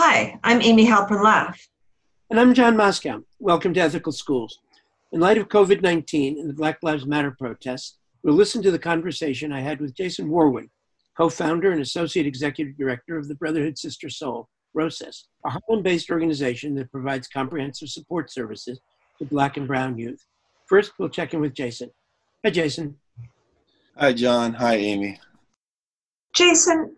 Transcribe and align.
Hi, 0.00 0.38
I'm 0.44 0.62
Amy 0.62 0.86
Halpern 0.86 1.24
Laff. 1.24 1.68
And 2.30 2.38
I'm 2.38 2.54
John 2.54 2.76
Moscow. 2.76 3.24
Welcome 3.40 3.74
to 3.74 3.80
Ethical 3.80 4.12
Schools. 4.12 4.60
In 5.10 5.18
light 5.18 5.38
of 5.38 5.48
COVID 5.48 5.82
19 5.82 6.38
and 6.38 6.48
the 6.48 6.54
Black 6.54 6.78
Lives 6.84 7.04
Matter 7.04 7.34
protests, 7.36 7.98
we'll 8.22 8.36
listen 8.36 8.62
to 8.62 8.70
the 8.70 8.78
conversation 8.78 9.50
I 9.50 9.60
had 9.60 9.80
with 9.80 9.96
Jason 9.96 10.28
Warwin, 10.28 10.68
co 11.16 11.28
founder 11.28 11.72
and 11.72 11.80
associate 11.80 12.26
executive 12.26 12.78
director 12.78 13.18
of 13.18 13.26
the 13.26 13.34
Brotherhood 13.34 13.76
Sister 13.76 14.08
Sol, 14.08 14.48
ROSES, 14.72 15.26
a 15.44 15.50
Harlem 15.50 15.82
based 15.82 16.12
organization 16.12 16.76
that 16.76 16.92
provides 16.92 17.26
comprehensive 17.26 17.88
support 17.88 18.30
services 18.30 18.78
to 19.18 19.24
Black 19.24 19.56
and 19.56 19.66
Brown 19.66 19.98
youth. 19.98 20.24
First, 20.66 20.92
we'll 21.00 21.08
check 21.08 21.34
in 21.34 21.40
with 21.40 21.54
Jason. 21.54 21.90
Hi, 22.44 22.50
Jason. 22.52 22.94
Hi, 23.96 24.12
John. 24.12 24.54
Hi, 24.54 24.76
Amy. 24.76 25.18
Jason, 26.34 26.94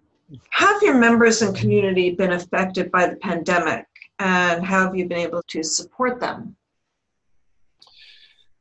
have 0.51 0.83
your 0.83 0.95
members 0.95 1.43
and 1.43 1.57
community 1.57 2.11
been 2.11 2.33
affected 2.33 2.91
by 2.91 3.07
the 3.07 3.17
pandemic, 3.17 3.87
and 4.19 4.65
how 4.65 4.85
have 4.85 4.97
you 4.97 5.07
been 5.07 5.19
able 5.19 5.43
to 5.49 5.63
support 5.63 6.21
them? 6.21 6.57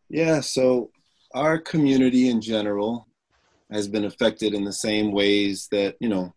Yeah, 0.10 0.40
so 0.40 0.90
our 1.34 1.60
community 1.60 2.30
in 2.30 2.42
general 2.42 3.08
has 3.72 3.88
been 3.88 4.06
affected 4.06 4.54
in 4.54 4.64
the 4.64 4.74
same 4.74 5.12
ways 5.12 5.68
that, 5.72 5.96
you 6.00 6.10
know, 6.10 6.34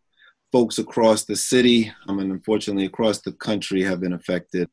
folks 0.51 0.79
across 0.79 1.25
the 1.25 1.37
city, 1.37 1.91
I 2.07 2.13
mean, 2.13 2.31
unfortunately, 2.31 2.85
across 2.85 3.23
the 3.23 3.33
country 3.33 3.83
have 3.83 4.01
been 4.01 4.13
affected. 4.13 4.69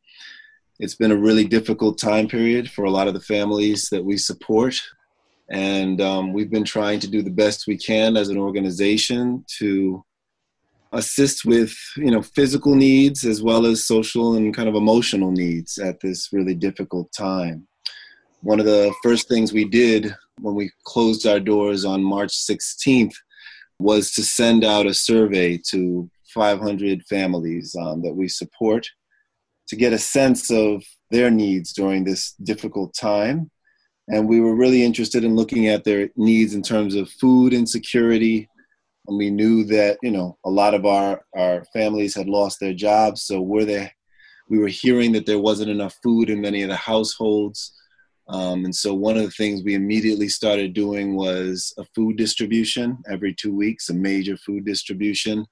It's 0.77 0.95
been 0.95 1.11
a 1.11 1.17
really 1.17 1.45
difficult 1.45 1.97
time 1.97 2.27
period 2.27 2.69
for 2.69 2.83
a 2.83 2.91
lot 2.91 3.07
of 3.07 3.13
the 3.13 3.21
families 3.21 3.87
that 3.89 4.03
we 4.03 4.17
support. 4.17 4.75
And 5.49 6.01
um, 6.01 6.33
we've 6.33 6.51
been 6.51 6.65
trying 6.65 6.99
to 6.99 7.07
do 7.07 7.21
the 7.21 7.31
best 7.31 7.65
we 7.65 7.77
can 7.77 8.17
as 8.17 8.27
an 8.27 8.37
organization 8.37 9.45
to 9.57 10.03
assist 10.91 11.45
with 11.45 11.75
you 11.97 12.11
know 12.11 12.21
physical 12.21 12.75
needs 12.75 13.23
as 13.23 13.43
well 13.43 13.65
as 13.65 13.85
social 13.85 14.35
and 14.35 14.55
kind 14.55 14.67
of 14.67 14.75
emotional 14.75 15.31
needs 15.31 15.77
at 15.77 15.99
this 15.99 16.29
really 16.33 16.55
difficult 16.55 17.11
time. 17.11 17.67
One 18.41 18.59
of 18.59 18.65
the 18.65 18.93
first 19.03 19.27
things 19.27 19.53
we 19.53 19.65
did 19.65 20.15
when 20.39 20.55
we 20.55 20.71
closed 20.85 21.27
our 21.27 21.39
doors 21.39 21.83
on 21.83 22.01
march 22.01 22.31
16th 22.31 23.13
was 23.77 24.11
to 24.11 24.23
send 24.23 24.63
out 24.63 24.85
a 24.85 24.93
survey 24.93 25.59
to 25.69 26.09
500 26.33 27.03
families 27.03 27.75
um, 27.79 28.01
that 28.01 28.13
we 28.13 28.27
support 28.27 28.87
to 29.67 29.75
get 29.75 29.93
a 29.93 29.97
sense 29.97 30.51
of 30.51 30.83
their 31.11 31.29
needs 31.29 31.73
during 31.73 32.03
this 32.03 32.33
difficult 32.43 32.93
time. 32.93 33.49
And 34.07 34.27
we 34.27 34.39
were 34.41 34.55
really 34.55 34.83
interested 34.83 35.23
in 35.23 35.35
looking 35.35 35.67
at 35.67 35.83
their 35.83 36.09
needs 36.15 36.55
in 36.55 36.63
terms 36.63 36.95
of 36.95 37.09
food 37.09 37.53
insecurity 37.53 38.49
we 39.17 39.29
knew 39.29 39.63
that 39.65 39.97
you 40.01 40.11
know 40.11 40.37
a 40.45 40.49
lot 40.49 40.73
of 40.73 40.85
our 40.85 41.21
our 41.35 41.63
families 41.73 42.15
had 42.15 42.27
lost 42.27 42.59
their 42.59 42.73
jobs. 42.73 43.23
So 43.23 43.41
were 43.41 43.65
they 43.65 43.91
we 44.49 44.57
were 44.57 44.67
hearing 44.67 45.11
that 45.13 45.25
there 45.25 45.39
wasn't 45.39 45.69
enough 45.69 45.95
food 46.01 46.29
in 46.29 46.41
many 46.41 46.63
of 46.63 46.69
the 46.69 46.75
households. 46.75 47.73
Um, 48.27 48.65
and 48.65 48.75
so 48.75 48.93
one 48.93 49.17
of 49.17 49.23
the 49.23 49.31
things 49.31 49.63
we 49.63 49.73
immediately 49.73 50.27
started 50.27 50.73
doing 50.73 51.15
was 51.15 51.73
a 51.77 51.83
food 51.95 52.15
distribution 52.15 52.97
every 53.09 53.33
two 53.33 53.55
weeks 53.55 53.89
a 53.89 53.93
major 53.93 54.37
food 54.37 54.65
distribution. 54.65 55.45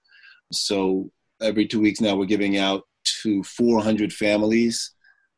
So 0.52 1.12
every 1.42 1.68
two 1.68 1.80
weeks 1.80 2.02
now 2.02 2.16
we're 2.16 2.26
giving 2.26 2.58
out 2.58 2.84
to 3.24 3.44
400 3.44 4.12
families 4.12 4.94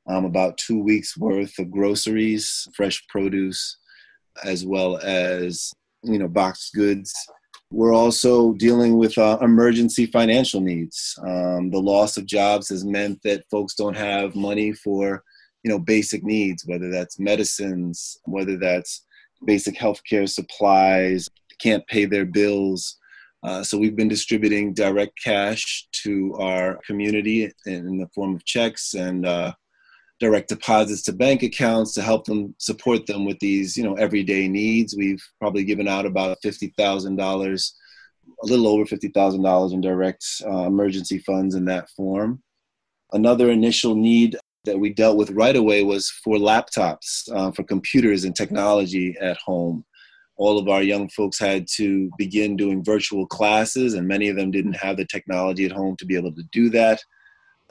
um, 0.07 0.25
about 0.25 0.57
two 0.57 0.81
weeks 0.81 1.17
worth 1.17 1.57
of 1.59 1.71
groceries 1.71 2.67
fresh 2.73 3.05
produce 3.07 3.77
as 4.43 4.65
well 4.65 4.97
as 4.97 5.71
you 6.03 6.17
know 6.17 6.27
boxed 6.27 6.73
goods 6.73 7.13
we're 7.71 7.93
also 7.93 8.53
dealing 8.53 8.97
with 8.97 9.17
uh, 9.17 9.37
emergency 9.41 10.07
financial 10.07 10.59
needs. 10.59 11.17
Um, 11.21 11.69
the 11.69 11.81
loss 11.81 12.17
of 12.17 12.25
jobs 12.25 12.69
has 12.69 12.83
meant 12.83 13.21
that 13.23 13.45
folks 13.51 13.75
don't 13.75 13.95
have 13.95 14.35
money 14.35 14.73
for, 14.73 15.23
you 15.63 15.69
know, 15.69 15.79
basic 15.79 16.23
needs, 16.23 16.65
whether 16.65 16.89
that's 16.89 17.19
medicines, 17.19 18.17
whether 18.25 18.57
that's 18.57 19.05
basic 19.45 19.75
healthcare 19.75 20.27
supplies, 20.27 21.29
can't 21.59 21.85
pay 21.87 22.05
their 22.05 22.25
bills. 22.25 22.97
Uh, 23.43 23.63
so 23.63 23.77
we've 23.77 23.95
been 23.95 24.07
distributing 24.07 24.73
direct 24.73 25.13
cash 25.23 25.87
to 25.91 26.33
our 26.39 26.79
community 26.85 27.51
in 27.65 27.97
the 27.97 28.09
form 28.15 28.35
of 28.35 28.43
checks 28.45 28.95
and 28.95 29.25
uh, 29.25 29.53
direct 30.19 30.49
deposits 30.49 31.01
to 31.03 31.13
bank 31.13 31.43
accounts 31.43 31.93
to 31.93 32.01
help 32.01 32.25
them 32.25 32.53
support 32.57 33.05
them 33.05 33.25
with 33.25 33.39
these 33.39 33.77
you 33.77 33.83
know 33.83 33.95
everyday 33.95 34.47
needs. 34.47 34.95
We've 34.97 35.23
probably 35.39 35.63
given 35.63 35.87
out 35.87 36.05
about 36.05 36.37
$50000 36.43 37.71
a 38.43 38.45
little 38.45 38.67
over 38.67 38.85
$50000 38.85 39.73
in 39.73 39.81
direct 39.81 40.25
uh, 40.45 40.65
emergency 40.65 41.19
funds 41.19 41.55
in 41.55 41.65
that 41.65 41.89
form. 41.89 42.41
Another 43.11 43.49
initial 43.49 43.95
need 43.95 44.37
that 44.65 44.79
we 44.79 44.93
dealt 44.93 45.17
with 45.17 45.31
right 45.31 45.55
away 45.55 45.83
was 45.83 46.09
for 46.23 46.35
laptops 46.35 47.29
uh, 47.33 47.51
for 47.51 47.63
computers 47.63 48.23
and 48.23 48.35
technology 48.35 49.15
at 49.19 49.37
home. 49.37 49.83
All 50.37 50.57
of 50.57 50.69
our 50.69 50.83
young 50.83 51.09
folks 51.09 51.39
had 51.39 51.67
to 51.75 52.09
begin 52.17 52.55
doing 52.55 52.83
virtual 52.83 53.25
classes 53.25 53.93
and 53.93 54.07
many 54.07 54.29
of 54.29 54.35
them 54.35 54.51
didn't 54.51 54.75
have 54.75 54.97
the 54.97 55.05
technology 55.05 55.65
at 55.65 55.71
home 55.71 55.95
to 55.97 56.05
be 56.05 56.15
able 56.15 56.33
to 56.33 56.43
do 56.51 56.69
that 56.69 57.01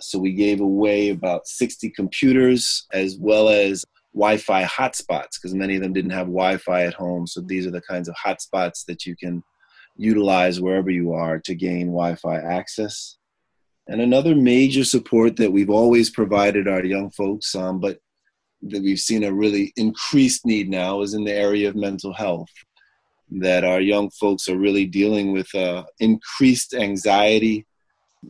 so 0.00 0.18
we 0.18 0.32
gave 0.32 0.60
away 0.60 1.10
about 1.10 1.46
60 1.46 1.90
computers 1.90 2.86
as 2.92 3.16
well 3.18 3.48
as 3.48 3.84
Wi 4.14 4.36
Fi 4.36 4.64
hotspots 4.64 5.34
because 5.34 5.54
many 5.54 5.76
of 5.76 5.82
them 5.82 5.92
didn't 5.92 6.10
have 6.10 6.26
Wi 6.26 6.56
Fi 6.58 6.84
at 6.84 6.94
home. 6.94 7.26
So 7.26 7.40
these 7.40 7.66
are 7.66 7.70
the 7.70 7.82
kinds 7.82 8.08
of 8.08 8.14
hotspots 8.16 8.84
that 8.86 9.06
you 9.06 9.16
can 9.16 9.42
utilize 9.96 10.60
wherever 10.60 10.90
you 10.90 11.12
are 11.12 11.38
to 11.40 11.54
gain 11.54 11.88
Wi 11.88 12.14
Fi 12.14 12.36
access. 12.36 13.16
And 13.88 14.00
another 14.00 14.34
major 14.34 14.84
support 14.84 15.36
that 15.36 15.52
we've 15.52 15.70
always 15.70 16.10
provided 16.10 16.68
our 16.68 16.84
young 16.84 17.10
folks, 17.10 17.54
um, 17.54 17.80
but 17.80 17.98
that 18.62 18.82
we've 18.82 18.98
seen 18.98 19.24
a 19.24 19.32
really 19.32 19.72
increased 19.76 20.44
need 20.44 20.68
now 20.68 21.00
is 21.00 21.14
in 21.14 21.24
the 21.24 21.32
area 21.32 21.68
of 21.68 21.76
mental 21.76 22.12
health. 22.12 22.50
That 23.30 23.64
our 23.64 23.80
young 23.80 24.10
folks 24.10 24.48
are 24.48 24.58
really 24.58 24.86
dealing 24.86 25.32
with 25.32 25.54
uh, 25.54 25.84
increased 26.00 26.74
anxiety, 26.74 27.66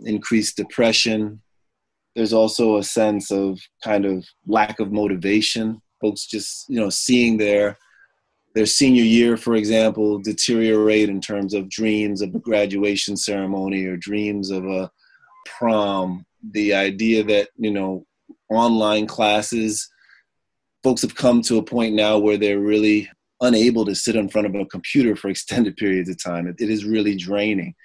increased 0.04 0.56
depression, 0.56 1.40
there's 2.18 2.32
also 2.32 2.78
a 2.78 2.82
sense 2.82 3.30
of 3.30 3.60
kind 3.84 4.04
of 4.04 4.26
lack 4.44 4.80
of 4.80 4.90
motivation. 4.90 5.80
Folks 6.00 6.26
just 6.26 6.68
you 6.68 6.80
know 6.80 6.90
seeing 6.90 7.36
their 7.36 7.78
their 8.56 8.66
senior 8.66 9.04
year 9.04 9.36
for 9.36 9.54
example 9.54 10.18
deteriorate 10.18 11.08
in 11.08 11.20
terms 11.20 11.54
of 11.54 11.70
dreams 11.70 12.20
of 12.20 12.34
a 12.34 12.40
graduation 12.40 13.16
ceremony 13.16 13.84
or 13.84 13.96
dreams 13.96 14.50
of 14.50 14.64
a 14.64 14.90
prom. 15.46 16.26
The 16.50 16.74
idea 16.74 17.22
that 17.22 17.50
you 17.56 17.70
know 17.70 18.04
online 18.50 19.06
classes 19.06 19.88
folks 20.82 21.02
have 21.02 21.14
come 21.14 21.40
to 21.42 21.58
a 21.58 21.62
point 21.62 21.94
now 21.94 22.18
where 22.18 22.36
they're 22.36 22.58
really 22.58 23.08
unable 23.42 23.84
to 23.84 23.94
sit 23.94 24.16
in 24.16 24.28
front 24.28 24.48
of 24.48 24.56
a 24.56 24.66
computer 24.66 25.14
for 25.14 25.28
extended 25.34 25.76
periods 25.76 26.10
of 26.10 26.20
time. 26.20 26.48
It, 26.48 26.56
it 26.58 26.68
is 26.68 26.84
really 26.84 27.14
draining 27.14 27.76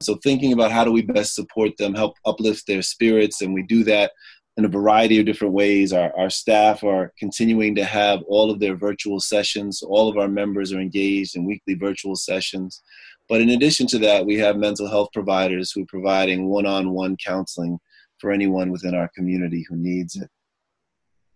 so 0.00 0.16
thinking 0.16 0.52
about 0.52 0.72
how 0.72 0.84
do 0.84 0.92
we 0.92 1.02
best 1.02 1.34
support 1.34 1.76
them, 1.76 1.94
help 1.94 2.14
uplift 2.24 2.66
their 2.66 2.82
spirits, 2.82 3.42
and 3.42 3.52
we 3.52 3.62
do 3.62 3.84
that 3.84 4.12
in 4.56 4.64
a 4.64 4.68
variety 4.68 5.20
of 5.20 5.26
different 5.26 5.54
ways. 5.54 5.92
Our, 5.92 6.12
our 6.18 6.30
staff 6.30 6.82
are 6.82 7.12
continuing 7.18 7.74
to 7.76 7.84
have 7.84 8.22
all 8.26 8.50
of 8.50 8.58
their 8.60 8.76
virtual 8.76 9.20
sessions. 9.20 9.82
All 9.82 10.08
of 10.08 10.16
our 10.16 10.28
members 10.28 10.72
are 10.72 10.80
engaged 10.80 11.36
in 11.36 11.46
weekly 11.46 11.74
virtual 11.74 12.16
sessions. 12.16 12.82
But 13.28 13.40
in 13.40 13.50
addition 13.50 13.86
to 13.88 13.98
that, 14.00 14.26
we 14.26 14.36
have 14.36 14.56
mental 14.56 14.88
health 14.88 15.10
providers 15.12 15.70
who 15.70 15.82
are 15.82 15.88
providing 15.88 16.48
one-on-one 16.48 17.16
counseling 17.24 17.78
for 18.18 18.32
anyone 18.32 18.72
within 18.72 18.94
our 18.94 19.08
community 19.14 19.64
who 19.68 19.76
needs 19.76 20.16
it. 20.16 20.28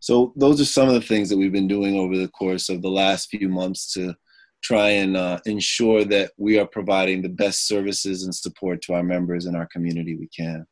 So 0.01 0.33
those 0.35 0.61
are 0.61 0.65
some 0.65 0.89
of 0.89 0.95
the 0.95 1.01
things 1.01 1.29
that 1.29 1.37
we've 1.37 1.53
been 1.53 1.69
doing 1.69 1.97
over 1.97 2.17
the 2.17 2.29
course 2.29 2.69
of 2.69 2.83
the 2.83 2.91
last 2.91 3.29
few 3.29 3.49
months 3.49 3.93
to 3.93 4.17
try 4.63 4.91
and 4.91 5.17
uh, 5.17 5.39
ensure 5.45 6.05
that 6.05 6.33
we 6.37 6.59
are 6.59 6.67
providing 6.67 7.21
the 7.21 7.29
best 7.29 7.67
services 7.67 8.25
and 8.25 8.35
support 8.35 8.81
to 8.83 8.95
our 8.95 9.03
members 9.03 9.47
in 9.47 9.57
our 9.57 9.67
community 9.67 10.17
we 10.17 10.29
can. 10.29 10.65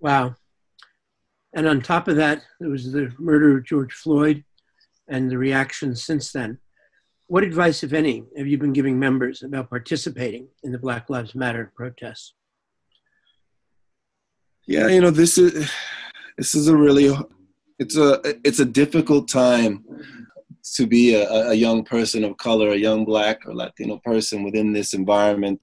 Wow. 0.00 0.34
And 1.54 1.66
on 1.66 1.80
top 1.80 2.08
of 2.08 2.16
that, 2.16 2.42
there 2.60 2.70
was 2.70 2.92
the 2.92 3.12
murder 3.18 3.58
of 3.58 3.64
George 3.64 3.92
Floyd 3.92 4.44
and 5.08 5.30
the 5.30 5.38
reactions 5.38 6.04
since 6.04 6.32
then. 6.32 6.58
What 7.26 7.44
advice, 7.44 7.82
if 7.82 7.92
any, 7.92 8.24
have 8.36 8.46
you 8.46 8.56
been 8.56 8.72
giving 8.72 8.98
members 8.98 9.42
about 9.42 9.68
participating 9.68 10.48
in 10.62 10.72
the 10.72 10.78
Black 10.78 11.10
Lives 11.10 11.34
Matter 11.34 11.72
protests? 11.76 12.34
Yeah, 14.66 14.88
you 14.88 15.00
know, 15.00 15.10
this 15.10 15.38
is 15.38 15.70
this 16.36 16.54
is 16.54 16.68
a 16.68 16.76
really 16.76 17.14
it's 17.78 17.96
a 17.96 18.20
it's 18.44 18.60
a 18.60 18.64
difficult 18.64 19.28
time 19.28 19.84
to 20.76 20.86
be 20.86 21.14
a, 21.14 21.50
a 21.50 21.54
young 21.54 21.84
person 21.84 22.24
of 22.24 22.36
color, 22.36 22.70
a 22.70 22.76
young 22.76 23.04
black 23.04 23.46
or 23.46 23.54
Latino 23.54 23.98
person 24.04 24.42
within 24.42 24.72
this 24.72 24.94
environment, 24.94 25.60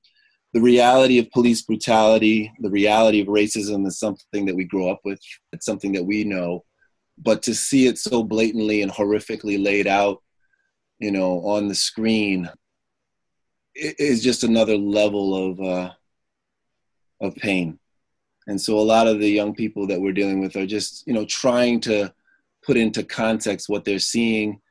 the 0.54 0.62
reality 0.62 1.20
of 1.20 1.30
police 1.32 1.62
brutality, 1.64 2.52
the 2.60 2.70
reality 2.70 3.20
of 3.22 3.28
racism 3.28 3.86
is 3.86 4.00
something 4.00 4.46
that 4.46 4.56
we 4.56 4.64
grow 4.64 4.90
up 4.90 5.02
with. 5.04 5.20
It's 5.52 5.66
something 5.66 5.92
that 5.94 6.06
we 6.06 6.24
know. 6.24 6.64
But 7.18 7.44
to 7.44 7.54
see 7.54 7.88
it 7.88 7.98
so 7.98 8.24
blatantly 8.24 8.82
and 8.82 8.92
horrifically 8.92 9.62
laid 9.62 9.88
out, 9.88 10.22
you 11.00 11.12
know, 11.12 11.42
on 11.46 11.68
the 11.68 11.76
screen, 11.76 12.50
is 13.76 14.24
just 14.24 14.46
another 14.46 14.78
level 14.78 15.52
of 15.52 15.60
uh, 15.60 15.92
of 17.20 17.36
pain. 17.36 17.78
And 18.48 18.60
so 18.60 18.80
a 18.80 18.82
lot 18.82 19.08
of 19.08 19.20
the 19.20 19.30
young 19.30 19.54
people 19.54 19.88
that 19.88 20.00
we're 20.00 20.14
dealing 20.14 20.40
with 20.40 20.56
are 20.56 20.66
just, 20.66 21.06
you 21.08 21.14
know, 21.14 21.26
trying 21.26 21.80
to 21.82 22.14
put 22.64 22.78
into 22.78 23.04
context 23.04 23.70
what 23.70 23.84
they're 23.84 24.00
seeing 24.00 24.62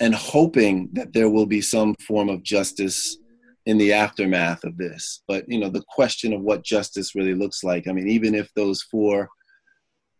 and 0.00 0.14
hoping 0.14 0.88
that 0.92 1.12
there 1.12 1.28
will 1.28 1.46
be 1.46 1.60
some 1.60 1.94
form 2.06 2.28
of 2.28 2.42
justice 2.42 3.18
in 3.66 3.76
the 3.76 3.92
aftermath 3.92 4.64
of 4.64 4.76
this. 4.78 5.22
But, 5.28 5.44
you 5.46 5.58
know, 5.58 5.68
the 5.68 5.84
question 5.88 6.32
of 6.32 6.40
what 6.40 6.64
justice 6.64 7.14
really 7.14 7.34
looks 7.34 7.62
like, 7.62 7.86
I 7.86 7.92
mean, 7.92 8.08
even 8.08 8.34
if 8.34 8.52
those 8.54 8.82
four 8.82 9.28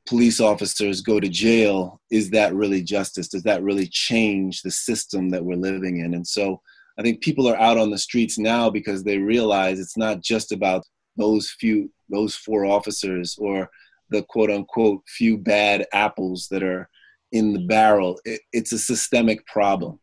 police 0.06 0.40
officers 0.40 1.00
go 1.00 1.18
to 1.18 1.28
jail, 1.28 2.00
is 2.10 2.30
that 2.30 2.54
really 2.54 2.82
justice? 2.82 3.28
Does 3.28 3.42
that 3.44 3.62
really 3.62 3.86
change 3.86 4.62
the 4.62 4.70
system 4.70 5.30
that 5.30 5.44
we're 5.44 5.56
living 5.56 5.98
in? 6.00 6.14
And 6.14 6.26
so 6.26 6.60
I 6.98 7.02
think 7.02 7.22
people 7.22 7.48
are 7.48 7.58
out 7.58 7.78
on 7.78 7.90
the 7.90 7.98
streets 7.98 8.38
now 8.38 8.68
because 8.68 9.02
they 9.04 9.18
realize 9.18 9.80
it's 9.80 9.96
not 9.96 10.20
just 10.20 10.52
about 10.52 10.84
those 11.16 11.50
few 11.58 11.90
those 12.08 12.34
four 12.34 12.64
officers 12.64 13.36
or 13.38 13.70
the 14.10 14.22
quote 14.28 14.50
unquote 14.50 15.02
few 15.06 15.38
bad 15.38 15.86
apples 15.92 16.48
that 16.50 16.62
are 16.62 16.88
in 17.32 17.52
the 17.52 17.66
barrel 17.66 18.18
it, 18.24 18.40
it's 18.52 18.72
a 18.72 18.78
systemic 18.78 19.46
problem. 19.46 19.98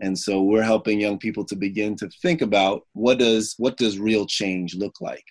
And 0.00 0.18
so 0.18 0.42
we're 0.42 0.62
helping 0.62 0.98
young 0.98 1.18
people 1.18 1.44
to 1.44 1.56
begin 1.56 1.94
to 1.96 2.08
think 2.22 2.40
about 2.40 2.82
what 2.94 3.18
does 3.18 3.54
what 3.58 3.76
does 3.76 3.98
real 3.98 4.26
change 4.26 4.74
look 4.74 5.00
like? 5.00 5.24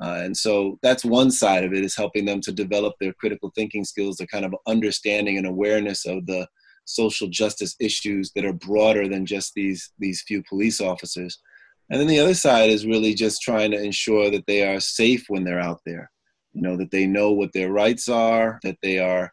Uh, 0.00 0.20
and 0.22 0.36
so 0.36 0.78
that's 0.82 1.04
one 1.04 1.30
side 1.30 1.64
of 1.64 1.72
it 1.72 1.84
is 1.84 1.96
helping 1.96 2.24
them 2.24 2.40
to 2.42 2.52
develop 2.52 2.94
their 3.00 3.14
critical 3.14 3.50
thinking 3.54 3.84
skills 3.84 4.16
the 4.16 4.26
kind 4.26 4.44
of 4.44 4.54
understanding 4.66 5.38
and 5.38 5.46
awareness 5.46 6.04
of 6.06 6.26
the 6.26 6.46
social 6.84 7.28
justice 7.28 7.74
issues 7.80 8.30
that 8.34 8.44
are 8.44 8.52
broader 8.52 9.08
than 9.08 9.26
just 9.26 9.52
these 9.54 9.92
these 9.98 10.22
few 10.26 10.42
police 10.48 10.80
officers. 10.80 11.38
And 11.90 12.00
then 12.00 12.08
the 12.08 12.20
other 12.20 12.34
side 12.34 12.70
is 12.70 12.86
really 12.86 13.14
just 13.14 13.42
trying 13.42 13.70
to 13.70 13.82
ensure 13.82 14.30
that 14.30 14.46
they 14.46 14.66
are 14.66 14.80
safe 14.80 15.26
when 15.28 15.44
they're 15.44 15.60
out 15.60 15.80
there. 15.86 16.10
You 16.52 16.62
know, 16.62 16.76
that 16.78 16.90
they 16.90 17.06
know 17.06 17.32
what 17.32 17.52
their 17.52 17.70
rights 17.70 18.08
are, 18.08 18.58
that 18.62 18.78
they 18.82 18.98
are 18.98 19.32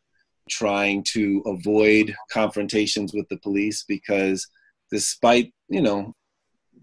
trying 0.50 1.04
to 1.14 1.42
avoid 1.46 2.14
confrontations 2.32 3.14
with 3.14 3.28
the 3.30 3.38
police 3.38 3.84
because 3.88 4.48
despite, 4.92 5.54
you 5.70 5.82
know, 5.82 6.14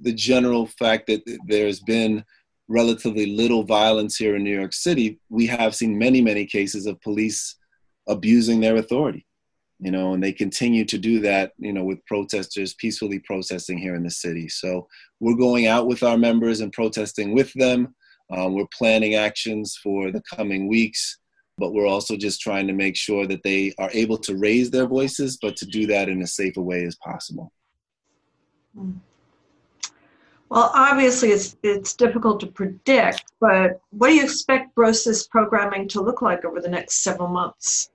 the 0.03 0.13
general 0.13 0.67
fact 0.67 1.07
that 1.07 1.23
there's 1.47 1.81
been 1.81 2.25
relatively 2.69 3.27
little 3.27 3.65
violence 3.65 4.17
here 4.17 4.37
in 4.37 4.45
New 4.45 4.57
York 4.57 4.73
City, 4.73 5.21
we 5.29 5.47
have 5.47 5.75
seen 5.75 5.99
many, 5.99 6.21
many 6.21 6.47
cases 6.47 6.87
of 6.87 7.01
police 7.01 7.57
abusing 8.07 8.61
their 8.61 8.77
authority 8.77 9.27
you 9.81 9.91
know, 9.91 10.13
and 10.13 10.23
they 10.23 10.33
continue 10.33 10.85
to 10.85 10.99
do 10.99 11.21
that, 11.21 11.53
you 11.57 11.73
know, 11.73 11.83
with 11.83 12.05
protesters 12.05 12.75
peacefully 12.75 13.19
protesting 13.19 13.79
here 13.79 13.95
in 13.95 14.03
the 14.03 14.11
city. 14.11 14.47
So 14.49 14.87
we're 15.21 15.37
going 15.37 15.67
out 15.67 15.87
with 15.87 16.03
our 16.03 16.19
members 16.19 16.61
and 16.61 16.71
protesting 16.73 17.35
with 17.35 17.51
them. 17.55 17.95
Um, 18.31 18.55
we're 18.55 18.67
planning 18.77 19.15
actions 19.15 19.79
for 19.83 20.13
the 20.13 20.23
coming 20.35 20.69
weeks, 20.69 21.19
but 21.61 21.73
we're 21.73 21.87
also 21.87 22.17
just 22.17 22.41
trying 22.41 22.67
to 22.67 22.73
make 22.73 22.97
sure 22.97 23.27
that 23.27 23.43
they 23.45 23.73
are 23.79 23.91
able 23.93 24.19
to 24.19 24.37
raise 24.37 24.71
their 24.71 24.87
voices, 24.87 25.39
but 25.41 25.55
to 25.57 25.67
do 25.67 25.87
that 25.87 26.09
in 26.09 26.21
as 26.23 26.35
safe 26.35 26.57
a 26.57 26.63
way 26.63 26.85
as 26.85 26.97
possible. 26.97 27.53
Hmm. 28.75 28.93
Well, 30.49 30.73
obviously, 30.75 31.29
it's 31.29 31.57
it's 31.63 31.95
difficult 31.95 32.41
to 32.41 32.49
predict, 32.49 33.23
but 33.41 33.81
what 33.91 34.09
do 34.09 34.15
you 34.15 34.25
expect 34.25 34.75
BROSYS 34.75 35.29
programming 35.31 35.87
to 35.89 36.01
look 36.01 36.23
like 36.23 36.45
over 36.45 36.61
the 36.61 36.69
next 36.69 37.05
several 37.05 37.29
months? 37.29 37.91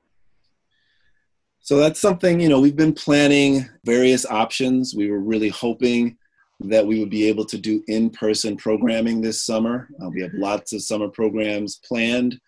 So 1.59 1.77
that's 1.77 1.99
something, 1.99 2.39
you 2.39 2.47
know, 2.47 2.61
we've 2.61 2.75
been 2.75 2.93
planning 2.93 3.67
various 3.83 4.23
options. 4.23 4.93
We 4.95 5.09
were 5.09 5.19
really 5.19 5.49
hoping 5.49 6.15
that 6.59 6.85
we 6.85 6.99
would 6.99 7.09
be 7.09 7.27
able 7.27 7.43
to 7.45 7.57
do 7.57 7.83
in 7.87 8.11
person 8.11 8.55
programming 8.55 9.19
this 9.19 9.43
summer. 9.43 9.89
Uh, 10.01 10.09
we 10.09 10.21
have 10.21 10.33
lots 10.35 10.73
of 10.73 10.83
summer 10.83 11.09
programs 11.09 11.79
planned. 11.83 12.39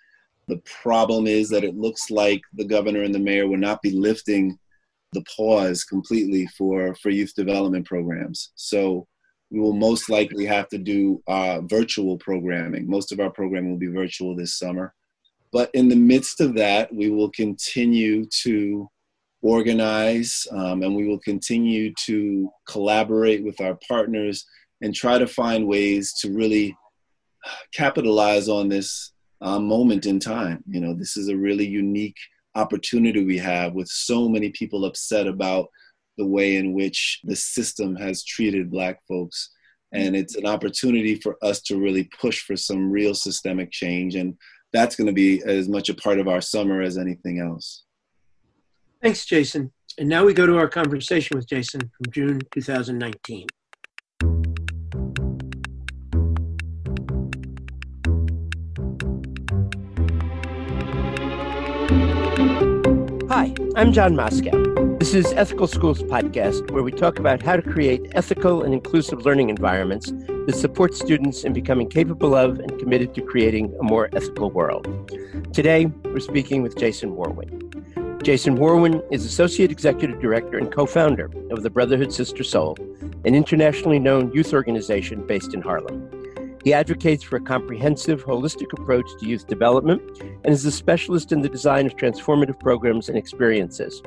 The 0.47 0.61
problem 0.81 1.27
is 1.27 1.49
that 1.49 1.63
it 1.63 1.75
looks 1.75 2.09
like 2.09 2.41
the 2.53 2.65
governor 2.65 3.03
and 3.03 3.13
the 3.13 3.19
mayor 3.19 3.47
will 3.47 3.57
not 3.57 3.81
be 3.81 3.91
lifting 3.91 4.57
the 5.13 5.23
pause 5.35 5.83
completely 5.83 6.47
for, 6.57 6.95
for 6.95 7.09
youth 7.09 7.33
development 7.35 7.85
programs. 7.85 8.51
So 8.55 9.07
we 9.49 9.59
will 9.59 9.73
most 9.73 10.09
likely 10.09 10.45
have 10.45 10.67
to 10.69 10.77
do 10.77 11.21
uh, 11.27 11.61
virtual 11.61 12.17
programming. 12.17 12.89
Most 12.89 13.11
of 13.11 13.19
our 13.19 13.29
programming 13.29 13.71
will 13.71 13.77
be 13.77 13.87
virtual 13.87 14.35
this 14.35 14.57
summer. 14.57 14.93
But 15.51 15.69
in 15.73 15.87
the 15.87 15.95
midst 15.95 16.41
of 16.41 16.53
that, 16.55 16.93
we 16.93 17.09
will 17.09 17.31
continue 17.31 18.25
to 18.43 18.89
organize, 19.41 20.45
um, 20.51 20.83
and 20.83 20.95
we 20.95 21.07
will 21.07 21.19
continue 21.19 21.93
to 22.05 22.49
collaborate 22.67 23.43
with 23.43 23.61
our 23.61 23.77
partners 23.87 24.45
and 24.81 24.93
try 24.93 25.17
to 25.17 25.27
find 25.27 25.67
ways 25.67 26.13
to 26.21 26.33
really 26.33 26.75
capitalize 27.73 28.49
on 28.49 28.67
this 28.67 29.13
uh, 29.41 29.59
moment 29.59 30.05
in 30.05 30.19
time. 30.19 30.63
You 30.67 30.81
know, 30.81 30.93
this 30.93 31.17
is 31.17 31.29
a 31.29 31.37
really 31.37 31.67
unique 31.67 32.17
opportunity 32.55 33.23
we 33.23 33.37
have 33.37 33.73
with 33.73 33.87
so 33.87 34.27
many 34.27 34.49
people 34.49 34.85
upset 34.85 35.27
about 35.27 35.67
the 36.17 36.25
way 36.25 36.55
in 36.55 36.73
which 36.73 37.19
the 37.23 37.35
system 37.35 37.95
has 37.95 38.23
treated 38.23 38.71
Black 38.71 38.99
folks. 39.07 39.51
And 39.93 40.15
it's 40.15 40.35
an 40.35 40.45
opportunity 40.45 41.15
for 41.15 41.37
us 41.41 41.61
to 41.63 41.77
really 41.77 42.09
push 42.19 42.41
for 42.41 42.55
some 42.55 42.91
real 42.91 43.13
systemic 43.13 43.71
change. 43.71 44.15
And 44.15 44.35
that's 44.73 44.95
going 44.95 45.07
to 45.07 45.13
be 45.13 45.41
as 45.45 45.69
much 45.69 45.89
a 45.89 45.93
part 45.93 46.19
of 46.19 46.27
our 46.27 46.41
summer 46.41 46.81
as 46.81 46.97
anything 46.97 47.39
else. 47.39 47.83
Thanks, 49.01 49.25
Jason. 49.25 49.71
And 49.99 50.09
now 50.09 50.25
we 50.25 50.33
go 50.33 50.45
to 50.45 50.57
our 50.57 50.67
conversation 50.67 51.37
with 51.37 51.47
Jason 51.47 51.81
from 51.81 52.11
June 52.11 52.41
2019. 52.51 53.47
Hi, 63.37 63.53
I'm 63.75 63.93
John 63.93 64.15
Moscow. 64.15 64.97
This 64.97 65.13
is 65.13 65.31
Ethical 65.33 65.67
Schools 65.67 66.01
Podcast, 66.01 66.71
where 66.71 66.81
we 66.81 66.91
talk 66.91 67.19
about 67.19 67.43
how 67.43 67.55
to 67.55 67.61
create 67.61 68.01
ethical 68.15 68.63
and 68.63 68.73
inclusive 68.73 69.27
learning 69.27 69.51
environments 69.51 70.11
that 70.47 70.55
support 70.55 70.95
students 70.95 71.43
in 71.43 71.53
becoming 71.53 71.87
capable 71.87 72.33
of 72.33 72.57
and 72.57 72.79
committed 72.79 73.13
to 73.13 73.21
creating 73.21 73.75
a 73.79 73.83
more 73.83 74.09
ethical 74.13 74.49
world. 74.49 74.87
Today, 75.53 75.85
we're 76.05 76.19
speaking 76.19 76.63
with 76.63 76.75
Jason 76.79 77.11
Warwin. 77.11 78.23
Jason 78.23 78.57
Warwin 78.57 79.03
is 79.11 79.23
Associate 79.23 79.69
Executive 79.69 80.19
Director 80.19 80.57
and 80.57 80.71
co 80.71 80.87
founder 80.87 81.29
of 81.51 81.61
the 81.61 81.69
Brotherhood 81.69 82.11
Sister 82.11 82.43
Sol, 82.43 82.75
an 83.23 83.35
internationally 83.35 83.99
known 83.99 84.33
youth 84.33 84.51
organization 84.51 85.27
based 85.27 85.53
in 85.53 85.61
Harlem. 85.61 86.09
He 86.67 86.73
advocates 86.73 87.23
for 87.23 87.37
a 87.37 87.41
comprehensive, 87.41 88.25
holistic 88.25 88.77
approach 88.77 89.09
to 89.19 89.25
youth 89.25 89.47
development 89.47 90.01
and 90.19 90.47
is 90.47 90.65
a 90.65 90.71
specialist 90.73 91.31
in 91.31 91.39
the 91.39 91.47
design 91.47 91.85
of 91.85 91.95
transformative 91.95 92.59
programs 92.59 93.07
and 93.07 93.17
experiences. 93.17 94.03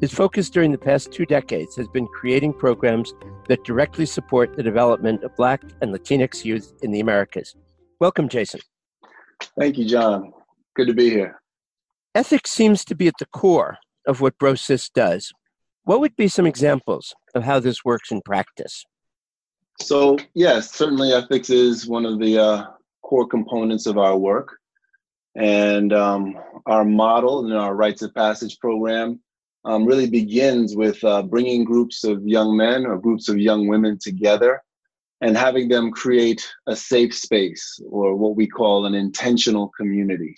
His 0.00 0.10
focus 0.10 0.48
during 0.48 0.72
the 0.72 0.78
past 0.78 1.12
two 1.12 1.26
decades 1.26 1.76
has 1.76 1.88
been 1.88 2.06
creating 2.06 2.54
programs 2.54 3.12
that 3.48 3.64
directly 3.64 4.06
support 4.06 4.56
the 4.56 4.62
development 4.62 5.24
of 5.24 5.36
Black 5.36 5.62
and 5.82 5.92
Latinx 5.94 6.42
youth 6.42 6.72
in 6.80 6.90
the 6.90 7.00
Americas. 7.00 7.54
Welcome, 8.00 8.30
Jason. 8.30 8.60
Thank 9.58 9.76
you, 9.76 9.84
John. 9.84 10.32
Good 10.76 10.86
to 10.86 10.94
be 10.94 11.10
here. 11.10 11.42
Ethics 12.14 12.50
seems 12.50 12.82
to 12.86 12.94
be 12.94 13.08
at 13.08 13.18
the 13.18 13.26
core 13.26 13.76
of 14.06 14.22
what 14.22 14.38
BROSYS 14.38 14.90
does. 14.94 15.32
What 15.84 16.00
would 16.00 16.16
be 16.16 16.28
some 16.28 16.46
examples 16.46 17.14
of 17.34 17.42
how 17.42 17.60
this 17.60 17.84
works 17.84 18.10
in 18.10 18.22
practice? 18.22 18.86
So, 19.80 20.18
yes, 20.34 20.72
certainly 20.72 21.12
ethics 21.12 21.50
is 21.50 21.86
one 21.86 22.06
of 22.06 22.18
the 22.18 22.38
uh, 22.38 22.66
core 23.02 23.26
components 23.26 23.86
of 23.86 23.98
our 23.98 24.16
work. 24.16 24.58
And 25.34 25.92
um, 25.92 26.38
our 26.66 26.84
model 26.84 27.44
and 27.44 27.54
our 27.54 27.74
rites 27.74 28.02
of 28.02 28.14
passage 28.14 28.58
program 28.58 29.20
um, 29.64 29.84
really 29.84 30.08
begins 30.08 30.76
with 30.76 31.02
uh, 31.04 31.22
bringing 31.22 31.64
groups 31.64 32.04
of 32.04 32.26
young 32.26 32.56
men 32.56 32.86
or 32.86 32.98
groups 32.98 33.28
of 33.28 33.38
young 33.38 33.68
women 33.68 33.98
together 34.00 34.62
and 35.22 35.36
having 35.36 35.68
them 35.68 35.90
create 35.90 36.46
a 36.66 36.74
safe 36.76 37.14
space 37.14 37.80
or 37.90 38.16
what 38.16 38.36
we 38.36 38.46
call 38.46 38.86
an 38.86 38.94
intentional 38.94 39.70
community. 39.76 40.34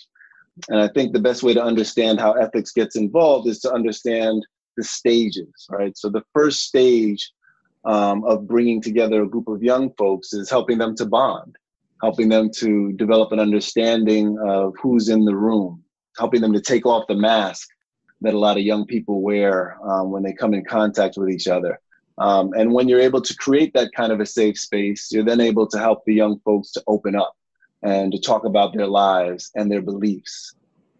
And 0.69 0.79
I 0.79 0.87
think 0.87 1.13
the 1.13 1.19
best 1.19 1.41
way 1.41 1.53
to 1.53 1.63
understand 1.63 2.19
how 2.19 2.33
ethics 2.33 2.71
gets 2.71 2.95
involved 2.95 3.47
is 3.47 3.59
to 3.61 3.73
understand 3.73 4.45
the 4.77 4.83
stages, 4.83 5.67
right? 5.69 5.97
So 5.97 6.09
the 6.09 6.23
first 6.33 6.61
stage 6.63 7.31
um, 7.85 8.23
of 8.23 8.47
bringing 8.47 8.81
together 8.81 9.23
a 9.23 9.27
group 9.27 9.47
of 9.47 9.61
young 9.61 9.91
folks 9.93 10.33
is 10.33 10.49
helping 10.49 10.77
them 10.77 10.95
to 10.95 11.05
bond, 11.05 11.55
helping 12.01 12.29
them 12.29 12.49
to 12.57 12.93
develop 12.93 13.31
an 13.31 13.39
understanding 13.39 14.37
of 14.39 14.73
who's 14.81 15.09
in 15.09 15.25
the 15.25 15.35
room, 15.35 15.83
helping 16.17 16.41
them 16.41 16.53
to 16.53 16.61
take 16.61 16.85
off 16.85 17.07
the 17.07 17.15
mask 17.15 17.69
that 18.21 18.33
a 18.33 18.39
lot 18.39 18.57
of 18.57 18.63
young 18.63 18.85
people 18.85 19.21
wear 19.21 19.77
um, 19.83 20.11
when 20.11 20.23
they 20.23 20.33
come 20.33 20.53
in 20.53 20.63
contact 20.63 21.17
with 21.17 21.29
each 21.29 21.47
other. 21.47 21.79
Um, 22.17 22.53
and 22.53 22.71
when 22.71 22.87
you're 22.87 23.01
able 23.01 23.21
to 23.21 23.35
create 23.35 23.73
that 23.73 23.91
kind 23.93 24.11
of 24.11 24.19
a 24.19 24.25
safe 24.25 24.57
space, 24.59 25.11
you're 25.11 25.25
then 25.25 25.41
able 25.41 25.67
to 25.67 25.79
help 25.79 26.05
the 26.05 26.13
young 26.13 26.39
folks 26.39 26.71
to 26.71 26.83
open 26.87 27.15
up 27.15 27.35
and 27.81 28.11
to 28.11 28.19
talk 28.19 28.45
about 28.45 28.73
their 28.73 28.87
lives 28.87 29.51
and 29.55 29.69
their 29.69 29.81
beliefs. 29.81 30.53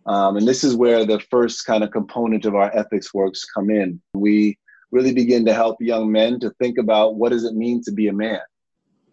Um, 0.06 0.36
and 0.36 0.48
this 0.48 0.64
is 0.64 0.76
where 0.76 1.06
the 1.06 1.20
first 1.32 1.66
kind 1.66 1.84
of 1.84 1.92
component 1.92 2.46
of 2.46 2.56
our 2.56 2.76
ethics 2.76 3.14
works 3.14 3.46
come 3.46 3.70
in. 3.70 4.02
We 4.14 4.58
really 4.94 5.14
begin 5.14 5.44
to 5.46 5.54
help 5.54 5.78
young 5.82 6.12
men 6.12 6.40
to 6.40 6.52
think 6.62 6.78
about 6.78 7.16
what 7.16 7.32
does 7.34 7.44
it 7.44 7.56
mean 7.56 7.82
to 7.84 7.92
be 7.92 8.08
a 8.08 8.14
man, 8.14 8.46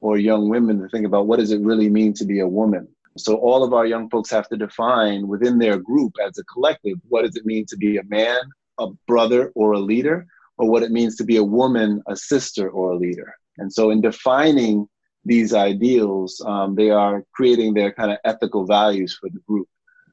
or 0.01 0.19
young 0.19 0.49
women 0.49 0.81
to 0.81 0.89
think 0.89 1.07
about 1.07 1.27
what 1.27 1.39
does 1.41 1.51
it 1.51 1.61
really 1.63 1.91
mean 1.91 2.13
to 2.15 2.25
be 2.25 2.41
a 2.41 2.47
woman. 2.61 2.87
So 3.17 3.37
all 3.37 3.65
of 3.65 3.73
our 3.73 3.87
young 3.87 4.09
folks 4.11 4.31
have 4.31 4.49
to 4.51 4.57
define 4.57 5.27
within 5.27 5.59
their 5.59 5.79
group 5.79 6.13
as 6.25 6.39
a 6.39 6.45
collective 6.45 6.99
what 7.09 7.23
does 7.25 7.37
it 7.37 7.47
mean 7.47 7.65
to 7.67 7.77
be 7.77 7.97
a 7.97 8.05
man, 8.05 8.41
a 8.79 8.87
brother, 9.09 9.53
or 9.55 9.73
a 9.73 9.87
leader, 9.93 10.27
or 10.59 10.71
what 10.71 10.83
it 10.83 10.93
means 10.93 11.17
to 11.17 11.25
be 11.25 11.39
a 11.39 11.51
woman, 11.61 12.03
a 12.07 12.17
sister, 12.17 12.69
or 12.69 12.93
a 12.93 12.97
leader. 12.97 13.35
And 13.59 13.73
so 13.73 13.91
in 13.91 14.01
defining 14.01 14.89
these 15.25 15.53
ideals, 15.55 16.43
um, 16.47 16.75
they 16.75 16.91
are 16.91 17.25
creating 17.35 17.75
their 17.75 17.93
kind 17.93 18.13
of 18.13 18.19
ethical 18.25 18.65
values 18.67 19.17
for 19.19 19.29
the 19.31 19.41
group. 19.49 19.69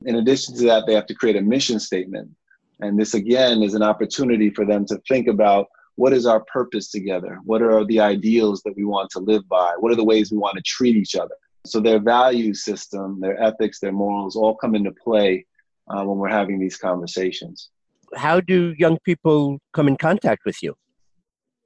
In 0.06 0.16
addition 0.16 0.56
to 0.56 0.64
that, 0.66 0.86
they 0.86 0.94
have 0.94 1.08
to 1.08 1.16
create 1.16 1.36
a 1.36 1.42
mission 1.42 1.80
statement. 1.80 2.30
And 2.79 3.00
this 3.00 3.13
again 3.13 3.63
is 3.63 3.74
an 3.74 3.84
opportunity 3.84 4.50
for 4.50 4.65
them 4.65 4.86
to 4.88 5.01
think 5.07 5.27
about 5.27 5.67
what 5.96 6.13
is 6.13 6.27
our 6.27 6.43
purpose 6.46 6.91
together? 6.91 7.39
What 7.43 7.63
are 7.63 7.84
the 7.84 8.00
ideals 8.00 8.62
that 8.63 8.75
we 8.75 8.86
want 8.86 9.10
to 9.12 9.19
live 9.19 9.48
by? 9.50 9.74
What 9.79 9.91
are 9.91 9.96
the 9.96 10.03
ways 10.03 10.31
we 10.31 10.38
want 10.38 10.55
to 10.55 10.62
treat 10.62 10.96
each 10.96 11.15
other? 11.15 11.34
So 11.65 11.79
their 11.79 12.00
value 12.00 12.53
system, 12.53 13.19
their 13.19 13.41
ethics, 13.41 13.79
their 13.79 13.91
morals 13.91 14.36
all 14.36 14.55
come 14.55 14.75
into 14.75 14.91
play 14.91 15.46
uh, 15.89 16.03
when 16.03 16.17
we're 16.17 16.29
having 16.29 16.60
these 16.60 16.77
conversations. 16.77 17.69
How 18.15 18.39
do 18.39 18.75
young 18.77 19.00
people 19.00 19.60
come 19.74 19.88
in 19.88 19.98
contact 19.98 20.46
with 20.46 20.62
you? 20.62 20.75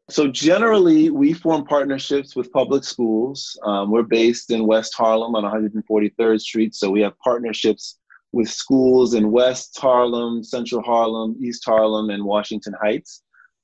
So 0.09 0.27
generally, 0.27 1.09
we 1.09 1.33
form 1.33 1.65
partnerships 1.65 2.35
with 2.35 2.51
public 2.51 2.83
schools. 2.83 3.57
Um, 3.63 3.91
we're 3.91 4.03
based 4.03 4.51
in 4.51 4.65
West 4.65 4.93
Harlem 4.95 5.35
on 5.35 5.43
143rd 5.43 6.41
Street, 6.41 6.75
so 6.75 6.89
we 6.89 7.01
have 7.01 7.17
partnerships 7.19 7.99
with 8.33 8.50
schools 8.50 9.13
in 9.13 9.31
West 9.31 9.77
Harlem, 9.79 10.43
Central 10.43 10.81
Harlem, 10.81 11.35
East 11.41 11.63
Harlem, 11.65 12.09
and 12.09 12.23
Washington 12.23 12.73
Heights. 12.81 13.23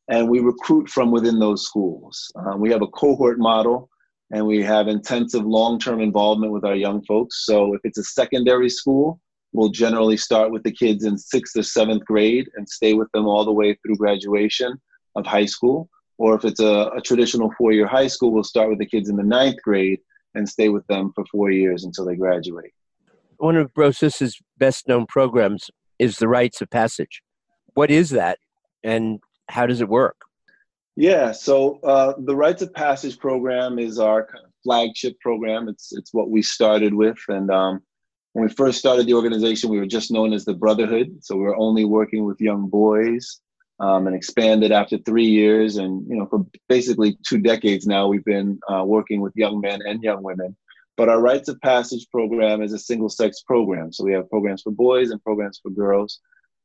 And 0.09 0.29
we 0.29 0.39
recruit 0.39 0.89
from 0.89 1.11
within 1.11 1.39
those 1.39 1.65
schools. 1.65 2.31
Um, 2.35 2.59
we 2.59 2.69
have 2.71 2.81
a 2.81 2.87
cohort 2.87 3.39
model 3.39 3.89
and 4.31 4.45
we 4.45 4.61
have 4.61 4.87
intensive 4.87 5.45
long 5.45 5.79
term 5.79 6.01
involvement 6.01 6.51
with 6.51 6.65
our 6.65 6.75
young 6.75 7.03
folks. 7.05 7.45
So 7.45 7.73
if 7.73 7.81
it's 7.83 7.97
a 7.97 8.03
secondary 8.03 8.69
school, 8.69 9.19
we'll 9.53 9.69
generally 9.69 10.17
start 10.17 10.51
with 10.51 10.63
the 10.63 10.71
kids 10.71 11.05
in 11.05 11.17
sixth 11.17 11.55
or 11.57 11.63
seventh 11.63 12.05
grade 12.05 12.49
and 12.55 12.67
stay 12.67 12.93
with 12.93 13.11
them 13.13 13.25
all 13.25 13.45
the 13.45 13.53
way 13.53 13.75
through 13.75 13.95
graduation 13.95 14.79
of 15.15 15.25
high 15.25 15.45
school. 15.45 15.89
Or 16.17 16.35
if 16.35 16.45
it's 16.45 16.59
a, 16.59 16.91
a 16.95 17.01
traditional 17.01 17.53
four 17.57 17.71
year 17.71 17.87
high 17.87 18.07
school, 18.07 18.31
we'll 18.31 18.43
start 18.43 18.69
with 18.69 18.79
the 18.79 18.85
kids 18.85 19.09
in 19.09 19.15
the 19.15 19.23
ninth 19.23 19.61
grade 19.63 19.99
and 20.35 20.47
stay 20.47 20.69
with 20.69 20.85
them 20.87 21.11
for 21.15 21.25
four 21.31 21.51
years 21.51 21.83
until 21.83 22.05
they 22.05 22.15
graduate. 22.15 22.73
One 23.37 23.55
of 23.55 23.73
BROSIS's 23.73 24.39
best 24.57 24.87
known 24.87 25.05
programs 25.05 25.69
is 25.99 26.17
the 26.17 26.27
Rites 26.27 26.61
of 26.61 26.69
Passage. 26.69 27.21
What 27.73 27.91
is 27.91 28.09
that 28.11 28.39
and 28.83 29.19
how 29.49 29.67
does 29.67 29.81
it 29.81 29.89
work? 29.89 30.17
Yeah, 30.95 31.31
so 31.31 31.79
uh, 31.83 32.13
the 32.17 32.35
Rites 32.35 32.63
of 32.63 32.73
Passage 32.73 33.19
program 33.19 33.77
is 33.77 33.99
our 33.99 34.25
kind 34.25 34.43
of 34.43 34.51
flagship 34.63 35.19
program. 35.19 35.69
It's 35.69 35.89
it's 35.91 36.11
what 36.11 36.31
we 36.31 36.41
started 36.41 36.93
with, 36.93 37.17
and 37.27 37.51
um, 37.51 37.81
when 38.33 38.47
we 38.47 38.53
first 38.53 38.79
started 38.79 39.05
the 39.05 39.13
organization, 39.13 39.69
we 39.69 39.77
were 39.77 39.85
just 39.85 40.11
known 40.11 40.33
as 40.33 40.43
the 40.43 40.55
Brotherhood. 40.55 41.19
So 41.21 41.35
we 41.35 41.43
were 41.43 41.55
only 41.57 41.85
working 41.85 42.25
with 42.25 42.41
young 42.41 42.67
boys, 42.67 43.39
um, 43.79 44.07
and 44.07 44.15
expanded 44.15 44.71
after 44.71 44.97
three 44.97 45.27
years, 45.27 45.77
and 45.77 46.03
you 46.09 46.17
know 46.17 46.25
for 46.25 46.45
basically 46.67 47.17
two 47.27 47.37
decades 47.37 47.85
now, 47.85 48.07
we've 48.07 48.25
been 48.25 48.59
uh, 48.67 48.83
working 48.83 49.21
with 49.21 49.33
young 49.35 49.61
men 49.61 49.79
and 49.85 50.01
young 50.01 50.23
women. 50.23 50.55
But 50.97 51.09
our 51.09 51.21
Rites 51.21 51.47
of 51.47 51.61
Passage 51.61 52.07
program 52.09 52.63
is 52.63 52.73
a 52.73 52.79
single-sex 52.79 53.43
program, 53.43 53.93
so 53.93 54.03
we 54.03 54.13
have 54.13 54.29
programs 54.29 54.63
for 54.63 54.71
boys 54.71 55.11
and 55.11 55.23
programs 55.23 55.59
for 55.61 55.69
girls, 55.69 56.19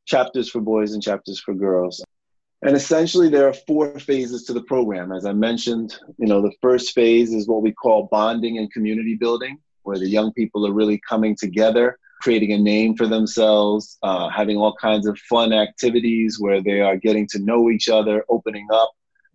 chapters 0.06 0.50
for 0.50 0.62
boys 0.62 0.94
and 0.94 1.02
chapters 1.02 1.38
for 1.38 1.52
girls. 1.52 2.02
And 2.62 2.74
essentially, 2.74 3.28
there 3.28 3.46
are 3.46 3.52
four 3.52 3.98
phases 3.98 4.44
to 4.44 4.54
the 4.54 4.62
program. 4.62 5.12
As 5.12 5.26
I 5.26 5.32
mentioned, 5.32 5.98
you 6.16 6.26
know, 6.26 6.40
the 6.40 6.54
first 6.62 6.94
phase 6.94 7.34
is 7.34 7.46
what 7.46 7.60
we 7.60 7.72
call 7.72 8.08
bonding 8.10 8.56
and 8.56 8.72
community 8.72 9.16
building, 9.16 9.58
where 9.82 9.98
the 9.98 10.08
young 10.08 10.32
people 10.32 10.66
are 10.66 10.72
really 10.72 10.98
coming 11.06 11.36
together, 11.36 11.98
creating 12.22 12.52
a 12.52 12.58
name 12.58 12.96
for 12.96 13.06
themselves, 13.06 13.98
uh, 14.02 14.30
having 14.30 14.56
all 14.56 14.74
kinds 14.76 15.06
of 15.06 15.18
fun 15.28 15.52
activities 15.52 16.38
where 16.40 16.62
they 16.62 16.80
are 16.80 16.96
getting 16.96 17.26
to 17.32 17.38
know 17.40 17.68
each 17.68 17.90
other, 17.90 18.24
opening 18.30 18.66
up, 18.72 18.92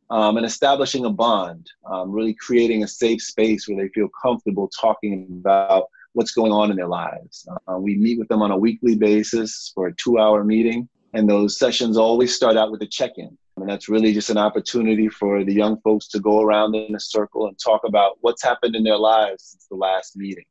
um, 0.09 0.37
and 0.37 0.45
establishing 0.45 1.05
a 1.05 1.09
bond, 1.09 1.69
um, 1.91 2.11
really 2.11 2.33
creating 2.33 2.83
a 2.83 2.87
safe 2.87 3.21
space 3.21 3.67
where 3.67 3.77
they 3.77 3.89
feel 3.89 4.09
comfortable 4.21 4.69
talking 4.79 5.27
about 5.39 5.85
what's 6.13 6.31
going 6.31 6.51
on 6.51 6.71
in 6.71 6.77
their 6.77 6.87
lives. 6.87 7.47
Uh, 7.67 7.77
we 7.77 7.95
meet 7.95 8.17
with 8.17 8.27
them 8.27 8.41
on 8.41 8.51
a 8.51 8.57
weekly 8.57 8.95
basis 8.95 9.71
for 9.75 9.87
a 9.87 9.95
two 9.95 10.17
hour 10.17 10.43
meeting 10.43 10.87
and 11.13 11.29
those 11.29 11.57
sessions 11.57 11.97
always 11.97 12.35
start 12.35 12.57
out 12.57 12.71
with 12.71 12.81
a 12.81 12.87
check 12.87 13.13
in. 13.17 13.35
And 13.57 13.67
that's 13.67 13.89
really 13.89 14.13
just 14.13 14.29
an 14.29 14.37
opportunity 14.37 15.09
for 15.09 15.43
the 15.43 15.53
young 15.53 15.81
folks 15.81 16.07
to 16.09 16.19
go 16.19 16.41
around 16.41 16.75
in 16.75 16.93
a 16.95 16.99
circle 16.99 17.47
and 17.47 17.57
talk 17.57 17.81
about 17.85 18.17
what's 18.21 18.43
happened 18.43 18.75
in 18.75 18.83
their 18.83 18.97
lives 18.97 19.43
since 19.43 19.65
the 19.67 19.75
last 19.75 20.15
meeting. 20.15 20.45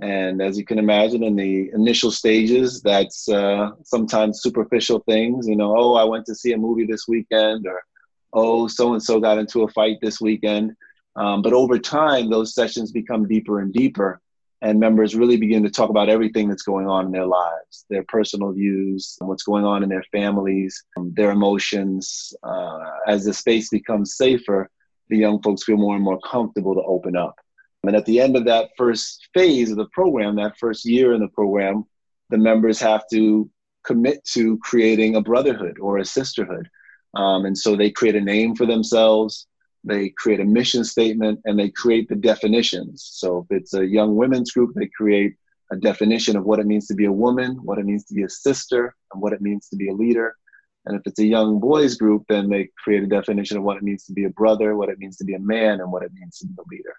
And 0.00 0.40
as 0.40 0.56
you 0.56 0.64
can 0.64 0.78
imagine, 0.78 1.22
in 1.22 1.36
the 1.36 1.70
initial 1.74 2.10
stages, 2.10 2.80
that's 2.80 3.28
uh, 3.28 3.72
sometimes 3.84 4.40
superficial 4.40 5.00
things. 5.00 5.46
You 5.46 5.56
know, 5.56 5.76
oh, 5.76 5.94
I 5.96 6.04
went 6.04 6.24
to 6.26 6.34
see 6.34 6.52
a 6.52 6.56
movie 6.56 6.86
this 6.86 7.06
weekend, 7.06 7.66
or 7.66 7.82
oh, 8.32 8.68
so 8.68 8.92
and 8.92 9.02
so 9.02 9.20
got 9.20 9.38
into 9.38 9.62
a 9.62 9.68
fight 9.68 9.96
this 10.00 10.20
weekend. 10.20 10.76
Um, 11.16 11.42
but 11.42 11.52
over 11.52 11.78
time, 11.78 12.30
those 12.30 12.54
sessions 12.54 12.92
become 12.92 13.26
deeper 13.26 13.60
and 13.60 13.72
deeper 13.72 14.20
and 14.62 14.78
members 14.78 15.16
really 15.16 15.36
begin 15.36 15.62
to 15.62 15.70
talk 15.70 15.90
about 15.90 16.08
everything 16.08 16.48
that's 16.48 16.62
going 16.62 16.86
on 16.86 17.06
in 17.06 17.12
their 17.12 17.26
lives 17.26 17.86
their 17.88 18.04
personal 18.04 18.52
views 18.52 19.16
what's 19.20 19.42
going 19.42 19.64
on 19.64 19.82
in 19.82 19.88
their 19.88 20.04
families 20.12 20.84
their 21.14 21.30
emotions. 21.30 22.34
Uh, 22.42 22.90
as 23.06 23.24
the 23.24 23.32
space 23.32 23.68
becomes 23.70 24.16
safer 24.16 24.68
the 25.08 25.16
young 25.16 25.40
folks 25.42 25.64
feel 25.64 25.76
more 25.76 25.94
and 25.94 26.04
more 26.04 26.20
comfortable 26.20 26.74
to 26.74 26.82
open 26.82 27.16
up. 27.16 27.34
And 27.82 27.96
at 27.96 28.06
the 28.06 28.20
end 28.20 28.36
of 28.36 28.44
that 28.44 28.70
first 28.76 29.28
phase 29.34 29.70
of 29.70 29.76
the 29.76 29.88
program 29.92 30.36
that 30.36 30.58
first 30.58 30.84
year 30.84 31.14
in 31.14 31.20
the 31.20 31.28
program 31.28 31.84
the 32.28 32.38
members 32.38 32.78
have 32.80 33.04
to 33.12 33.50
commit 33.82 34.22
to 34.24 34.58
creating 34.58 35.16
a 35.16 35.22
brotherhood 35.22 35.78
or 35.80 35.98
a 35.98 36.04
sisterhood 36.04 36.68
um, 37.14 37.44
and 37.44 37.56
so 37.56 37.76
they 37.76 37.90
create 37.90 38.16
a 38.16 38.20
name 38.20 38.54
for 38.54 38.66
themselves 38.66 39.46
they 39.84 40.10
create 40.10 40.40
a 40.40 40.44
mission 40.44 40.84
statement 40.84 41.40
and 41.44 41.58
they 41.58 41.70
create 41.70 42.08
the 42.08 42.16
definitions. 42.16 43.08
So 43.12 43.38
if 43.38 43.56
it's 43.56 43.74
a 43.74 43.86
young 43.86 44.14
women's 44.16 44.52
group, 44.52 44.74
they 44.74 44.88
create 44.94 45.34
a 45.72 45.76
definition 45.76 46.36
of 46.36 46.44
what 46.44 46.58
it 46.58 46.66
means 46.66 46.86
to 46.88 46.94
be 46.94 47.06
a 47.06 47.12
woman, 47.12 47.58
what 47.62 47.78
it 47.78 47.86
means 47.86 48.04
to 48.04 48.14
be 48.14 48.24
a 48.24 48.28
sister, 48.28 48.94
and 49.12 49.22
what 49.22 49.32
it 49.32 49.40
means 49.40 49.68
to 49.68 49.76
be 49.76 49.88
a 49.88 49.94
leader. 49.94 50.34
And 50.86 50.98
if 50.98 51.02
it's 51.06 51.20
a 51.20 51.26
young 51.26 51.60
boys 51.60 51.96
group, 51.96 52.24
then 52.28 52.48
they 52.48 52.68
create 52.82 53.02
a 53.02 53.06
definition 53.06 53.56
of 53.56 53.62
what 53.62 53.76
it 53.76 53.82
means 53.82 54.04
to 54.04 54.12
be 54.12 54.24
a 54.24 54.30
brother, 54.30 54.76
what 54.76 54.88
it 54.88 54.98
means 54.98 55.16
to 55.18 55.24
be 55.24 55.34
a 55.34 55.38
man, 55.38 55.80
and 55.80 55.92
what 55.92 56.02
it 56.02 56.12
means 56.12 56.38
to 56.38 56.46
be 56.46 56.54
a 56.58 56.64
leader. 56.70 56.94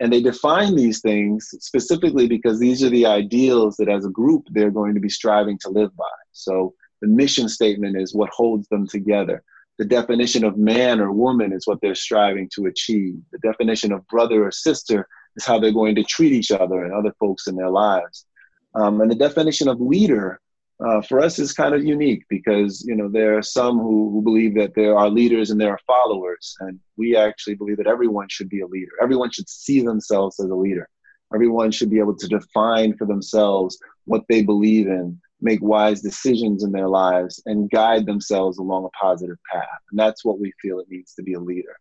And 0.00 0.12
they 0.12 0.22
define 0.22 0.74
these 0.74 1.00
things 1.00 1.48
specifically 1.60 2.26
because 2.26 2.58
these 2.58 2.82
are 2.82 2.88
the 2.88 3.06
ideals 3.06 3.76
that 3.76 3.90
as 3.90 4.06
a 4.06 4.10
group 4.10 4.46
they're 4.50 4.70
going 4.70 4.94
to 4.94 5.00
be 5.00 5.10
striving 5.10 5.58
to 5.58 5.68
live 5.68 5.94
by. 5.94 6.04
So 6.32 6.74
the 7.00 7.08
mission 7.08 7.48
statement 7.48 8.00
is 8.00 8.14
what 8.14 8.30
holds 8.30 8.68
them 8.68 8.86
together. 8.86 9.42
The 9.78 9.84
definition 9.84 10.44
of 10.44 10.58
man 10.58 11.00
or 11.00 11.10
woman 11.10 11.52
is 11.52 11.66
what 11.66 11.80
they're 11.80 11.94
striving 11.94 12.48
to 12.54 12.66
achieve. 12.66 13.14
The 13.32 13.38
definition 13.38 13.92
of 13.92 14.06
brother 14.08 14.46
or 14.46 14.50
sister 14.50 15.08
is 15.36 15.46
how 15.46 15.58
they're 15.58 15.72
going 15.72 15.94
to 15.94 16.04
treat 16.04 16.32
each 16.32 16.50
other 16.50 16.84
and 16.84 16.92
other 16.92 17.14
folks 17.18 17.46
in 17.46 17.56
their 17.56 17.70
lives. 17.70 18.26
Um, 18.74 19.00
and 19.00 19.10
the 19.10 19.14
definition 19.14 19.68
of 19.68 19.80
leader 19.80 20.40
uh, 20.84 21.02
for 21.02 21.20
us 21.20 21.38
is 21.38 21.52
kind 21.52 21.74
of 21.74 21.84
unique 21.84 22.24
because 22.28 22.84
you 22.86 22.94
know 22.94 23.08
there 23.08 23.36
are 23.36 23.42
some 23.42 23.78
who, 23.78 24.10
who 24.10 24.22
believe 24.22 24.54
that 24.54 24.74
there 24.74 24.96
are 24.96 25.10
leaders 25.10 25.50
and 25.50 25.60
there 25.60 25.70
are 25.70 25.80
followers, 25.86 26.56
and 26.60 26.78
we 26.96 27.16
actually 27.16 27.54
believe 27.54 27.76
that 27.76 27.86
everyone 27.86 28.28
should 28.30 28.48
be 28.48 28.60
a 28.60 28.66
leader. 28.66 28.92
Everyone 29.02 29.30
should 29.30 29.48
see 29.48 29.82
themselves 29.82 30.40
as 30.40 30.48
a 30.48 30.54
leader. 30.54 30.88
Everyone 31.34 31.70
should 31.70 31.90
be 31.90 31.98
able 31.98 32.16
to 32.16 32.28
define 32.28 32.96
for 32.96 33.06
themselves 33.06 33.78
what 34.04 34.24
they 34.28 34.42
believe 34.42 34.86
in 34.86 35.20
make 35.42 35.60
wise 35.62 36.00
decisions 36.00 36.64
in 36.64 36.72
their 36.72 36.88
lives 36.88 37.42
and 37.46 37.70
guide 37.70 38.06
themselves 38.06 38.58
along 38.58 38.84
a 38.84 38.88
positive 38.90 39.38
path. 39.50 39.80
And 39.90 39.98
that's 39.98 40.24
what 40.24 40.38
we 40.38 40.52
feel 40.60 40.78
it 40.80 40.90
needs 40.90 41.14
to 41.14 41.22
be 41.22 41.34
a 41.34 41.40
leader. 41.40 41.76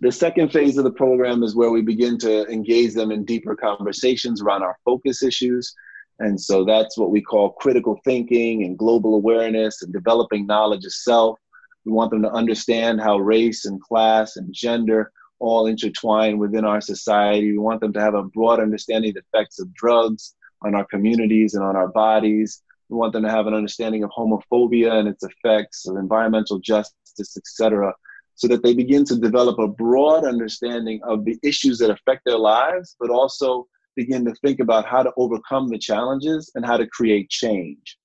The 0.00 0.12
second 0.12 0.50
phase 0.50 0.78
of 0.78 0.84
the 0.84 0.92
program 0.92 1.42
is 1.42 1.54
where 1.54 1.70
we 1.70 1.82
begin 1.82 2.16
to 2.18 2.46
engage 2.46 2.94
them 2.94 3.10
in 3.10 3.24
deeper 3.24 3.54
conversations 3.54 4.40
around 4.40 4.62
our 4.62 4.76
focus 4.84 5.22
issues. 5.22 5.74
And 6.20 6.40
so 6.40 6.64
that's 6.64 6.96
what 6.96 7.10
we 7.10 7.20
call 7.20 7.52
critical 7.52 8.00
thinking 8.04 8.64
and 8.64 8.78
global 8.78 9.14
awareness 9.14 9.82
and 9.82 9.92
developing 9.92 10.46
knowledge 10.46 10.84
of 10.84 10.92
self. 10.92 11.38
We 11.84 11.92
want 11.92 12.10
them 12.10 12.22
to 12.22 12.30
understand 12.30 13.00
how 13.00 13.18
race 13.18 13.64
and 13.64 13.80
class 13.80 14.36
and 14.36 14.52
gender 14.52 15.12
all 15.38 15.66
intertwine 15.66 16.38
within 16.38 16.64
our 16.64 16.80
society. 16.80 17.52
We 17.52 17.58
want 17.58 17.80
them 17.80 17.92
to 17.94 18.00
have 18.00 18.14
a 18.14 18.22
broad 18.22 18.60
understanding 18.60 19.10
of 19.10 19.14
the 19.14 19.38
effects 19.38 19.58
of 19.58 19.72
drugs 19.74 20.34
on 20.62 20.74
our 20.74 20.84
communities 20.84 21.54
and 21.54 21.64
on 21.64 21.76
our 21.76 21.88
bodies. 21.88 22.62
We 22.90 22.96
want 22.96 23.12
them 23.12 23.22
to 23.22 23.30
have 23.30 23.46
an 23.46 23.54
understanding 23.54 24.02
of 24.02 24.10
homophobia 24.10 24.92
and 24.92 25.08
its 25.08 25.22
effects, 25.22 25.86
of 25.86 25.96
environmental 25.96 26.58
justice, 26.58 27.36
etc., 27.36 27.94
so 28.34 28.48
that 28.48 28.62
they 28.62 28.74
begin 28.74 29.04
to 29.04 29.16
develop 29.16 29.58
a 29.58 29.68
broad 29.68 30.24
understanding 30.24 31.00
of 31.04 31.24
the 31.24 31.38
issues 31.42 31.78
that 31.78 31.90
affect 31.90 32.22
their 32.24 32.38
lives, 32.38 32.96
but 32.98 33.10
also 33.10 33.66
begin 33.96 34.24
to 34.24 34.34
think 34.36 34.60
about 34.60 34.86
how 34.86 35.02
to 35.02 35.12
overcome 35.16 35.68
the 35.68 35.78
challenges 35.78 36.50
and 36.54 36.64
how 36.64 36.76
to 36.76 36.86
create 36.86 37.28
change. 37.28 37.98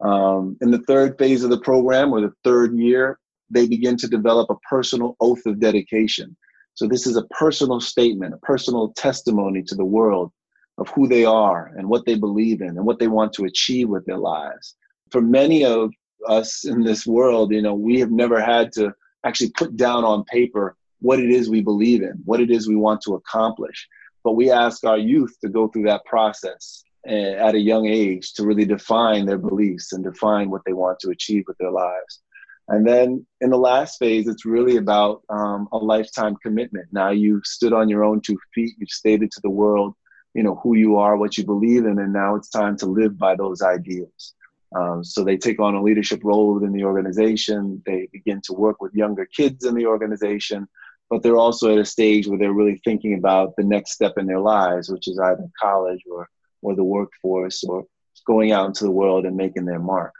Um, 0.00 0.56
in 0.62 0.70
the 0.70 0.82
third 0.88 1.16
phase 1.18 1.44
of 1.44 1.50
the 1.50 1.60
program, 1.60 2.12
or 2.12 2.20
the 2.20 2.32
third 2.42 2.76
year, 2.76 3.18
they 3.50 3.68
begin 3.68 3.96
to 3.98 4.08
develop 4.08 4.50
a 4.50 4.58
personal 4.68 5.16
oath 5.20 5.46
of 5.46 5.60
dedication. 5.60 6.36
So, 6.74 6.88
this 6.88 7.06
is 7.06 7.16
a 7.16 7.24
personal 7.26 7.80
statement, 7.80 8.34
a 8.34 8.38
personal 8.38 8.92
testimony 8.94 9.62
to 9.62 9.74
the 9.76 9.84
world 9.84 10.32
of 10.78 10.88
who 10.90 11.06
they 11.06 11.24
are 11.24 11.72
and 11.76 11.88
what 11.88 12.04
they 12.04 12.14
believe 12.14 12.60
in 12.60 12.70
and 12.70 12.84
what 12.84 12.98
they 12.98 13.08
want 13.08 13.32
to 13.34 13.44
achieve 13.44 13.88
with 13.88 14.04
their 14.06 14.18
lives. 14.18 14.76
For 15.10 15.20
many 15.20 15.64
of 15.64 15.92
us 16.26 16.64
in 16.64 16.82
this 16.82 17.06
world, 17.06 17.52
you 17.52 17.62
know, 17.62 17.74
we 17.74 18.00
have 18.00 18.10
never 18.10 18.40
had 18.40 18.72
to 18.72 18.92
actually 19.24 19.50
put 19.50 19.76
down 19.76 20.04
on 20.04 20.24
paper 20.24 20.76
what 21.00 21.20
it 21.20 21.30
is 21.30 21.48
we 21.48 21.60
believe 21.60 22.02
in, 22.02 22.20
what 22.24 22.40
it 22.40 22.50
is 22.50 22.66
we 22.66 22.76
want 22.76 23.00
to 23.02 23.14
accomplish. 23.14 23.88
But 24.22 24.32
we 24.32 24.50
ask 24.50 24.84
our 24.84 24.98
youth 24.98 25.36
to 25.42 25.48
go 25.48 25.68
through 25.68 25.84
that 25.84 26.04
process 26.06 26.82
eh, 27.06 27.34
at 27.34 27.54
a 27.54 27.58
young 27.58 27.86
age 27.86 28.32
to 28.34 28.44
really 28.44 28.64
define 28.64 29.26
their 29.26 29.38
beliefs 29.38 29.92
and 29.92 30.02
define 30.02 30.50
what 30.50 30.62
they 30.64 30.72
want 30.72 30.98
to 31.00 31.10
achieve 31.10 31.44
with 31.46 31.58
their 31.58 31.70
lives. 31.70 32.22
And 32.68 32.86
then 32.86 33.26
in 33.42 33.50
the 33.50 33.58
last 33.58 33.98
phase, 33.98 34.26
it's 34.26 34.46
really 34.46 34.78
about 34.78 35.22
um, 35.28 35.68
a 35.72 35.76
lifetime 35.76 36.36
commitment. 36.42 36.88
Now 36.92 37.10
you've 37.10 37.44
stood 37.44 37.74
on 37.74 37.90
your 37.90 38.04
own 38.04 38.22
two 38.22 38.38
feet, 38.54 38.74
you've 38.78 38.88
stated 38.88 39.30
to 39.32 39.40
the 39.42 39.50
world, 39.50 39.94
you 40.34 40.42
know, 40.42 40.60
who 40.62 40.76
you 40.76 40.96
are, 40.96 41.16
what 41.16 41.38
you 41.38 41.44
believe 41.44 41.86
in, 41.86 41.98
and 41.98 42.12
now 42.12 42.34
it's 42.34 42.50
time 42.50 42.76
to 42.78 42.86
live 42.86 43.16
by 43.18 43.36
those 43.36 43.62
ideals. 43.62 44.34
Um, 44.76 45.04
so 45.04 45.22
they 45.22 45.36
take 45.36 45.60
on 45.60 45.74
a 45.74 45.82
leadership 45.82 46.20
role 46.24 46.54
within 46.54 46.72
the 46.72 46.84
organization. 46.84 47.82
They 47.86 48.08
begin 48.12 48.40
to 48.44 48.52
work 48.52 48.82
with 48.82 48.92
younger 48.94 49.26
kids 49.26 49.64
in 49.64 49.74
the 49.74 49.86
organization, 49.86 50.66
but 51.08 51.22
they're 51.22 51.36
also 51.36 51.72
at 51.72 51.78
a 51.78 51.84
stage 51.84 52.26
where 52.26 52.38
they're 52.38 52.52
really 52.52 52.80
thinking 52.84 53.14
about 53.14 53.54
the 53.56 53.62
next 53.62 53.92
step 53.92 54.14
in 54.16 54.26
their 54.26 54.40
lives, 54.40 54.90
which 54.90 55.06
is 55.06 55.18
either 55.18 55.46
college 55.60 56.02
or 56.10 56.28
or 56.62 56.74
the 56.74 56.82
workforce 56.82 57.62
or 57.62 57.84
going 58.26 58.50
out 58.50 58.66
into 58.66 58.84
the 58.84 58.90
world 58.90 59.26
and 59.26 59.36
making 59.36 59.66
their 59.66 59.78
mark. 59.78 60.14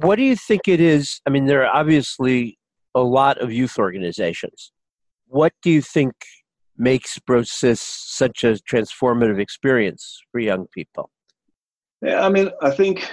What 0.00 0.16
do 0.16 0.22
you 0.22 0.36
think 0.36 0.66
it 0.66 0.80
is? 0.80 1.20
I 1.24 1.30
mean, 1.30 1.46
there 1.46 1.64
are 1.64 1.74
obviously 1.74 2.58
a 2.94 3.00
lot 3.00 3.38
of 3.38 3.52
youth 3.52 3.78
organizations. 3.78 4.72
What 5.28 5.52
do 5.62 5.70
you 5.70 5.80
think 5.80 6.14
makes 6.82 7.16
Brosis 7.20 7.78
such 7.78 8.42
a 8.42 8.54
transformative 8.70 9.38
experience 9.38 10.20
for 10.30 10.40
young 10.40 10.66
people? 10.74 11.10
Yeah, 12.02 12.26
I 12.26 12.28
mean, 12.28 12.50
I 12.60 12.70
think 12.70 13.08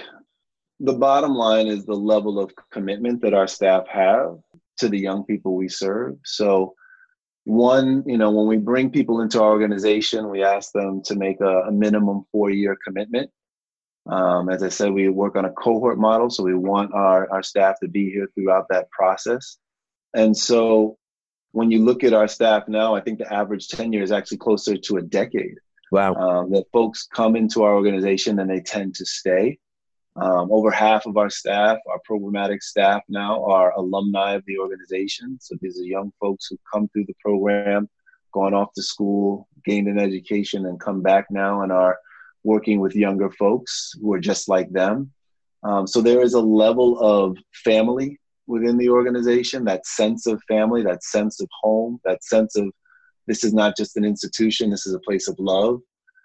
the 0.80 0.94
bottom 0.94 1.34
line 1.34 1.68
is 1.68 1.84
the 1.84 1.94
level 1.94 2.40
of 2.40 2.52
commitment 2.72 3.22
that 3.22 3.32
our 3.32 3.46
staff 3.46 3.86
have 3.86 4.38
to 4.78 4.88
the 4.88 4.98
young 4.98 5.24
people 5.24 5.54
we 5.54 5.68
serve. 5.68 6.16
So, 6.24 6.74
one, 7.44 8.02
you 8.06 8.18
know, 8.18 8.32
when 8.32 8.48
we 8.48 8.56
bring 8.56 8.90
people 8.90 9.20
into 9.20 9.40
our 9.40 9.50
organization, 9.50 10.30
we 10.30 10.42
ask 10.42 10.72
them 10.72 11.02
to 11.04 11.14
make 11.14 11.40
a, 11.40 11.62
a 11.68 11.72
minimum 11.72 12.24
four 12.32 12.50
year 12.50 12.76
commitment. 12.84 13.30
Um, 14.10 14.48
as 14.48 14.62
I 14.64 14.68
said, 14.68 14.92
we 14.92 15.08
work 15.08 15.36
on 15.36 15.44
a 15.44 15.52
cohort 15.52 15.98
model, 15.98 16.28
so 16.28 16.42
we 16.42 16.54
want 16.54 16.92
our, 16.92 17.30
our 17.30 17.42
staff 17.42 17.78
to 17.80 17.88
be 17.88 18.10
here 18.10 18.28
throughout 18.34 18.66
that 18.70 18.90
process. 18.90 19.58
And 20.14 20.36
so 20.36 20.98
when 21.52 21.70
you 21.70 21.84
look 21.84 22.04
at 22.04 22.12
our 22.12 22.28
staff 22.28 22.68
now, 22.68 22.94
I 22.94 23.00
think 23.00 23.18
the 23.18 23.32
average 23.32 23.68
tenure 23.68 24.02
is 24.02 24.12
actually 24.12 24.38
closer 24.38 24.76
to 24.76 24.96
a 24.98 25.02
decade. 25.02 25.56
Wow. 25.90 26.14
Um, 26.14 26.50
that 26.52 26.66
folks 26.72 27.08
come 27.12 27.34
into 27.34 27.64
our 27.64 27.74
organization 27.74 28.38
and 28.38 28.48
they 28.48 28.60
tend 28.60 28.94
to 28.96 29.04
stay. 29.04 29.58
Um, 30.16 30.50
over 30.52 30.70
half 30.70 31.06
of 31.06 31.16
our 31.16 31.30
staff, 31.30 31.78
our 31.88 32.00
programmatic 32.08 32.62
staff 32.62 33.02
now, 33.08 33.44
are 33.44 33.72
alumni 33.72 34.34
of 34.34 34.44
the 34.46 34.58
organization. 34.58 35.38
So 35.40 35.56
these 35.60 35.80
are 35.80 35.84
young 35.84 36.12
folks 36.20 36.46
who 36.48 36.58
come 36.72 36.88
through 36.88 37.06
the 37.06 37.16
program, 37.20 37.88
gone 38.32 38.54
off 38.54 38.72
to 38.74 38.82
school, 38.82 39.48
gained 39.64 39.88
an 39.88 39.98
education, 39.98 40.66
and 40.66 40.78
come 40.78 41.02
back 41.02 41.26
now 41.30 41.62
and 41.62 41.72
are 41.72 41.98
working 42.44 42.80
with 42.80 42.94
younger 42.94 43.30
folks 43.30 43.92
who 44.00 44.12
are 44.12 44.20
just 44.20 44.48
like 44.48 44.70
them. 44.70 45.10
Um, 45.62 45.86
so 45.86 46.00
there 46.00 46.22
is 46.22 46.34
a 46.34 46.40
level 46.40 46.98
of 47.00 47.36
family 47.64 48.19
within 48.50 48.76
the 48.76 48.88
organization, 48.88 49.64
that 49.64 49.86
sense 49.86 50.26
of 50.26 50.42
family, 50.48 50.82
that 50.82 51.04
sense 51.04 51.40
of 51.40 51.48
home, 51.62 52.00
that 52.04 52.22
sense 52.24 52.56
of 52.56 52.70
this 53.26 53.44
is 53.44 53.54
not 53.54 53.76
just 53.76 53.96
an 53.96 54.04
institution, 54.04 54.70
this 54.70 54.86
is 54.86 54.94
a 54.94 55.00
place 55.00 55.28
of 55.28 55.36
love. 55.38 55.80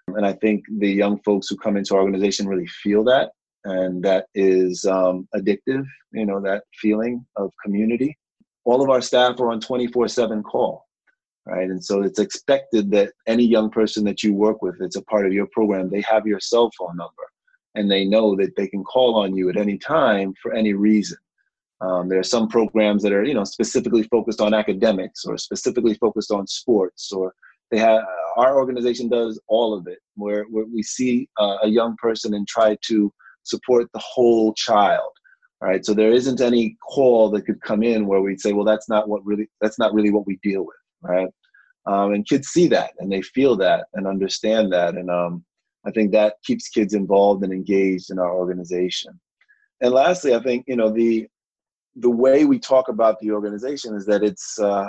And 0.08 0.26
I 0.26 0.32
think 0.32 0.64
the 0.78 0.90
young 0.90 1.20
folks 1.20 1.48
who 1.48 1.56
come 1.56 1.76
into 1.76 1.94
our 1.94 2.02
organization 2.02 2.48
really 2.48 2.66
feel 2.66 3.04
that. 3.04 3.30
And 3.64 4.02
that 4.04 4.26
is 4.34 4.84
um, 4.84 5.28
addictive, 5.34 5.84
you 6.12 6.26
know, 6.26 6.40
that 6.40 6.64
feeling 6.80 7.24
of 7.36 7.52
community. 7.64 8.16
All 8.64 8.82
of 8.82 8.90
our 8.90 9.00
staff 9.00 9.40
are 9.40 9.50
on 9.50 9.60
24 9.60 10.08
7 10.08 10.42
call, 10.42 10.84
right? 11.46 11.68
And 11.68 11.84
so 11.84 12.02
it's 12.02 12.18
expected 12.18 12.90
that 12.92 13.12
any 13.26 13.44
young 13.44 13.70
person 13.70 14.04
that 14.04 14.22
you 14.22 14.34
work 14.34 14.62
with 14.62 14.76
that's 14.78 14.96
a 14.96 15.02
part 15.02 15.26
of 15.26 15.32
your 15.32 15.46
program, 15.52 15.90
they 15.90 16.02
have 16.02 16.26
your 16.26 16.40
cell 16.40 16.70
phone 16.78 16.96
number 16.96 17.24
and 17.76 17.90
they 17.90 18.04
know 18.04 18.34
that 18.36 18.56
they 18.56 18.66
can 18.66 18.82
call 18.82 19.16
on 19.16 19.36
you 19.36 19.48
at 19.50 19.56
any 19.56 19.78
time 19.78 20.34
for 20.42 20.54
any 20.54 20.72
reason. 20.72 21.18
Um, 21.80 22.08
there 22.08 22.18
are 22.18 22.24
some 22.24 22.48
programs 22.48 23.02
that 23.02 23.12
are, 23.12 23.24
you 23.24 23.34
know, 23.34 23.44
specifically 23.44 24.02
focused 24.04 24.40
on 24.40 24.54
academics 24.54 25.24
or 25.24 25.36
specifically 25.36 25.94
focused 25.94 26.30
on 26.30 26.46
sports, 26.46 27.12
or 27.12 27.34
they 27.70 27.78
have. 27.78 28.02
Our 28.36 28.56
organization 28.56 29.08
does 29.08 29.40
all 29.48 29.72
of 29.72 29.86
it, 29.86 29.98
where, 30.14 30.44
where 30.44 30.66
we 30.66 30.82
see 30.82 31.28
uh, 31.38 31.58
a 31.62 31.68
young 31.68 31.96
person 31.96 32.34
and 32.34 32.46
try 32.46 32.76
to 32.86 33.12
support 33.44 33.88
the 33.92 34.02
whole 34.04 34.52
child. 34.54 35.10
Right. 35.62 35.84
So 35.86 35.94
there 35.94 36.12
isn't 36.12 36.42
any 36.42 36.76
call 36.86 37.30
that 37.30 37.46
could 37.46 37.62
come 37.62 37.82
in 37.82 38.06
where 38.06 38.20
we'd 38.20 38.40
say, 38.40 38.52
well, 38.52 38.66
that's 38.66 38.90
not 38.90 39.08
what 39.08 39.24
really, 39.24 39.48
that's 39.62 39.78
not 39.78 39.94
really 39.94 40.10
what 40.10 40.26
we 40.26 40.38
deal 40.42 40.66
with. 40.66 40.76
Right. 41.00 41.28
Um, 41.86 42.12
and 42.12 42.28
kids 42.28 42.48
see 42.48 42.66
that 42.68 42.90
and 42.98 43.10
they 43.10 43.22
feel 43.22 43.56
that 43.56 43.86
and 43.94 44.06
understand 44.06 44.72
that. 44.72 44.96
And 44.96 45.10
um, 45.10 45.44
I 45.86 45.92
think 45.92 46.12
that 46.12 46.34
keeps 46.44 46.68
kids 46.68 46.94
involved 46.94 47.44
and 47.44 47.52
engaged 47.52 48.10
in 48.10 48.18
our 48.18 48.34
organization. 48.34 49.18
And 49.80 49.92
lastly, 49.92 50.34
I 50.34 50.42
think 50.42 50.64
you 50.66 50.76
know 50.76 50.90
the 50.90 51.28
the 51.96 52.10
way 52.10 52.44
we 52.44 52.58
talk 52.58 52.88
about 52.88 53.18
the 53.20 53.30
organization 53.30 53.94
is 53.94 54.06
that 54.06 54.22
it's 54.22 54.58
uh, 54.58 54.88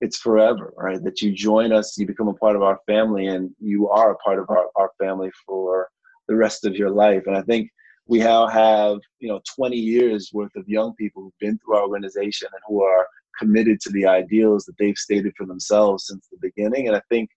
it's 0.00 0.18
forever, 0.18 0.74
right? 0.76 1.02
That 1.02 1.22
you 1.22 1.32
join 1.32 1.72
us, 1.72 1.96
you 1.96 2.06
become 2.06 2.28
a 2.28 2.34
part 2.34 2.56
of 2.56 2.62
our 2.62 2.78
family, 2.86 3.28
and 3.28 3.50
you 3.58 3.88
are 3.88 4.12
a 4.12 4.16
part 4.16 4.38
of 4.38 4.50
our, 4.50 4.66
our 4.76 4.90
family 4.98 5.30
for 5.46 5.88
the 6.28 6.36
rest 6.36 6.64
of 6.64 6.76
your 6.76 6.90
life. 6.90 7.22
And 7.26 7.36
I 7.36 7.42
think 7.42 7.70
we 8.06 8.18
now 8.18 8.46
have 8.46 8.98
you 9.20 9.28
know 9.28 9.40
20 9.56 9.76
years 9.76 10.30
worth 10.32 10.54
of 10.56 10.68
young 10.68 10.94
people 10.94 11.22
who've 11.22 11.38
been 11.40 11.58
through 11.58 11.76
our 11.76 11.82
organization 11.82 12.48
and 12.52 12.60
who 12.68 12.82
are 12.82 13.06
committed 13.38 13.80
to 13.80 13.90
the 13.90 14.06
ideals 14.06 14.64
that 14.64 14.76
they've 14.78 14.98
stated 14.98 15.32
for 15.36 15.46
themselves 15.46 16.06
since 16.06 16.28
the 16.30 16.38
beginning. 16.40 16.86
And 16.88 16.96
I 16.96 17.02
think 17.08 17.30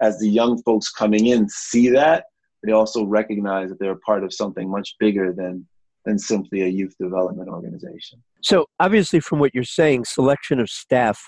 as 0.00 0.18
the 0.18 0.28
young 0.28 0.60
folks 0.62 0.90
coming 0.90 1.26
in 1.26 1.48
see 1.48 1.88
that, 1.90 2.24
they 2.64 2.72
also 2.72 3.04
recognize 3.04 3.68
that 3.68 3.78
they're 3.78 3.92
a 3.92 3.98
part 3.98 4.24
of 4.24 4.32
something 4.32 4.70
much 4.70 4.96
bigger 4.98 5.32
than 5.32 5.66
than 6.04 6.18
simply 6.18 6.62
a 6.62 6.66
youth 6.66 6.94
development 6.98 7.48
organization. 7.48 8.22
So, 8.44 8.66
obviously, 8.78 9.20
from 9.20 9.38
what 9.38 9.54
you're 9.54 9.64
saying, 9.64 10.04
selection 10.04 10.60
of 10.60 10.68
staff 10.68 11.18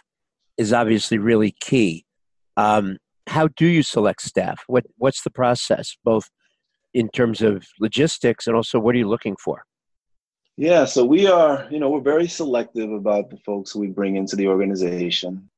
is 0.58 0.72
obviously 0.74 1.16
really 1.16 1.54
key. 1.60 2.04
Um, 2.58 2.98
how 3.26 3.48
do 3.48 3.66
you 3.66 3.82
select 3.82 4.20
staff? 4.20 4.62
What 4.66 4.84
What's 4.98 5.22
the 5.22 5.30
process, 5.30 5.96
both 6.04 6.28
in 6.92 7.08
terms 7.08 7.40
of 7.40 7.64
logistics 7.80 8.46
and 8.46 8.54
also 8.54 8.78
what 8.78 8.94
are 8.94 8.98
you 8.98 9.08
looking 9.08 9.36
for? 9.42 9.64
Yeah, 10.58 10.84
so 10.84 11.04
we 11.04 11.26
are, 11.26 11.66
you 11.70 11.78
know, 11.78 11.90
we're 11.90 12.00
very 12.00 12.28
selective 12.28 12.90
about 12.90 13.30
the 13.30 13.36
folks 13.38 13.74
we 13.74 13.88
bring 13.88 14.16
into 14.16 14.36
the 14.36 14.48
organization. 14.48 15.48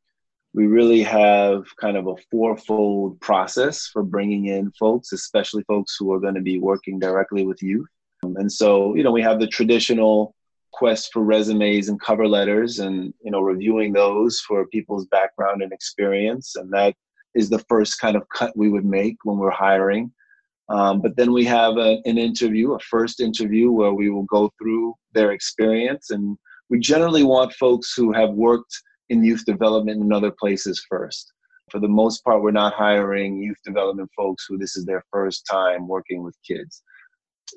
We 0.55 0.67
really 0.67 1.03
have 1.03 1.65
kind 1.77 1.97
of 1.97 2.07
a 2.07 2.17
fourfold 2.31 3.21
process 3.21 3.87
for 3.87 4.03
bringing 4.03 4.47
in 4.47 4.73
folks, 4.73 5.13
especially 5.13 5.65
folks 5.65 5.97
who 5.99 6.13
are 6.13 6.21
going 6.21 6.35
to 6.35 6.41
be 6.41 6.59
working 6.59 6.99
directly 6.99 7.45
with 7.45 7.63
youth. 7.63 7.89
And 8.23 8.51
so, 8.51 8.95
you 8.97 9.05
know, 9.05 9.13
we 9.13 9.23
have 9.23 9.39
the 9.39 9.47
traditional 9.47 10.35
quest 10.79 11.11
for 11.13 11.23
resumes 11.23 11.89
and 11.89 12.01
cover 12.01 12.29
letters 12.29 12.79
and, 12.79 13.13
you 13.21 13.31
know, 13.31 13.41
reviewing 13.41 13.93
those 13.93 14.41
for 14.41 14.67
people's 14.69 15.07
background 15.07 15.63
and 15.63 15.73
experience. 15.73 16.55
And 16.57 16.73
that 16.73 16.95
is 17.35 17.51
the 17.51 17.65
first 17.69 18.01
kind 18.01 18.17
of 18.17 18.29
cut 18.35 18.57
we 18.57 18.69
would 18.69 18.85
make 18.85 19.17
when 19.25 19.39
we're 19.39 19.51
hiring. 19.51 20.13
Um, 20.69 21.01
but 21.01 21.17
then 21.17 21.33
we 21.33 21.45
have 21.47 21.79
a, 21.79 22.01
an 22.05 22.19
interview, 22.19 22.75
a 22.75 22.79
first 22.81 23.21
interview 23.21 23.71
where 23.71 23.95
we 23.95 24.11
will 24.11 24.25
go 24.25 24.53
through 24.59 24.95
their 25.15 25.33
experience. 25.33 26.11
And 26.11 26.37
we 26.71 26.79
generally 26.79 27.25
want 27.25 27.55
folks 27.55 27.95
who 27.95 28.13
have 28.13 28.31
worked 28.31 28.73
in 29.09 29.25
youth 29.25 29.45
development 29.47 30.03
in 30.03 30.13
other 30.13 30.31
places 30.31 30.85
first. 30.89 31.33
For 31.71 31.81
the 31.81 31.89
most 31.89 32.25
part, 32.25 32.43
we're 32.43 32.51
not 32.51 32.75
hiring 32.75 33.43
youth 33.43 33.59
development 33.65 34.11
folks 34.17 34.47
who 34.49 34.59
this 34.59 34.77
is 34.77 34.85
their 34.85 35.05
first 35.11 35.45
time 35.51 35.89
working 35.89 36.23
with 36.23 36.37
kids 36.47 36.83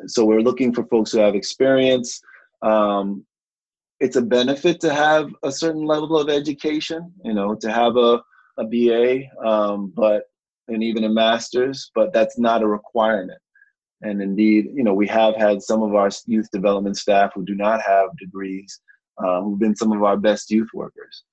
so 0.07 0.25
we're 0.25 0.41
looking 0.41 0.73
for 0.73 0.85
folks 0.85 1.11
who 1.11 1.19
have 1.19 1.35
experience. 1.35 2.21
Um, 2.61 3.25
it's 3.99 4.15
a 4.15 4.21
benefit 4.21 4.79
to 4.81 4.93
have 4.93 5.29
a 5.43 5.51
certain 5.51 5.85
level 5.85 6.17
of 6.17 6.29
education, 6.29 7.13
you 7.23 7.33
know, 7.33 7.55
to 7.55 7.71
have 7.71 7.95
a, 7.97 8.21
a 8.57 8.65
BA, 8.65 9.23
um, 9.45 9.93
but 9.95 10.23
and 10.67 10.83
even 10.83 11.03
a 11.03 11.09
master's, 11.09 11.91
but 11.93 12.13
that's 12.13 12.39
not 12.39 12.63
a 12.63 12.67
requirement. 12.67 13.39
And 14.01 14.21
indeed, 14.21 14.69
you 14.73 14.83
know, 14.83 14.93
we 14.93 15.07
have 15.07 15.35
had 15.35 15.61
some 15.61 15.83
of 15.83 15.93
our 15.93 16.09
youth 16.25 16.49
development 16.51 16.97
staff 16.97 17.31
who 17.35 17.45
do 17.45 17.55
not 17.55 17.81
have 17.81 18.09
degrees, 18.17 18.79
um, 19.23 19.43
who've 19.43 19.59
been 19.59 19.75
some 19.75 19.91
of 19.91 20.03
our 20.03 20.17
best 20.17 20.49
youth 20.49 20.69
workers. 20.73 21.23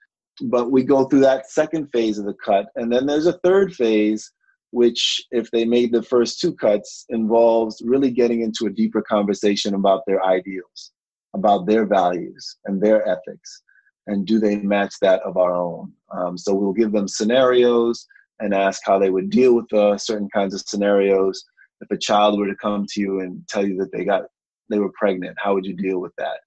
But 0.42 0.70
we 0.70 0.84
go 0.84 1.04
through 1.04 1.20
that 1.20 1.50
second 1.50 1.88
phase 1.92 2.18
of 2.18 2.26
the 2.26 2.34
cut, 2.34 2.66
and 2.76 2.92
then 2.92 3.06
there's 3.06 3.26
a 3.26 3.38
third 3.44 3.74
phase 3.74 4.30
which, 4.70 5.24
if 5.30 5.50
they 5.50 5.64
made 5.64 5.92
the 5.92 6.02
first 6.02 6.40
two 6.40 6.54
cuts, 6.54 7.06
involves 7.08 7.82
really 7.84 8.10
getting 8.10 8.42
into 8.42 8.66
a 8.66 8.70
deeper 8.70 9.00
conversation 9.00 9.74
about 9.74 10.02
their 10.06 10.22
ideals, 10.22 10.92
about 11.34 11.66
their 11.66 11.86
values 11.86 12.56
and 12.64 12.80
their 12.80 13.06
ethics, 13.08 13.62
and 14.06 14.26
do 14.26 14.38
they 14.38 14.56
match 14.56 14.94
that 15.02 15.20
of 15.22 15.36
our 15.36 15.54
own? 15.54 15.92
Um, 16.10 16.38
so 16.38 16.54
we'll 16.54 16.72
give 16.72 16.92
them 16.92 17.08
scenarios, 17.08 18.06
and 18.40 18.54
ask 18.54 18.82
how 18.84 18.98
they 18.98 19.10
would 19.10 19.30
deal 19.30 19.54
with 19.54 19.72
uh, 19.72 19.98
certain 19.98 20.28
kinds 20.32 20.54
of 20.54 20.60
scenarios. 20.60 21.44
If 21.80 21.90
a 21.90 21.98
child 21.98 22.38
were 22.38 22.46
to 22.46 22.54
come 22.56 22.86
to 22.88 23.00
you 23.00 23.20
and 23.20 23.46
tell 23.48 23.66
you 23.66 23.76
that 23.78 23.92
they 23.92 24.04
got 24.04 24.24
they 24.70 24.78
were 24.78 24.92
pregnant, 24.98 25.36
how 25.42 25.54
would 25.54 25.64
you 25.64 25.74
deal 25.74 25.98
with 25.98 26.12
that? 26.18 26.40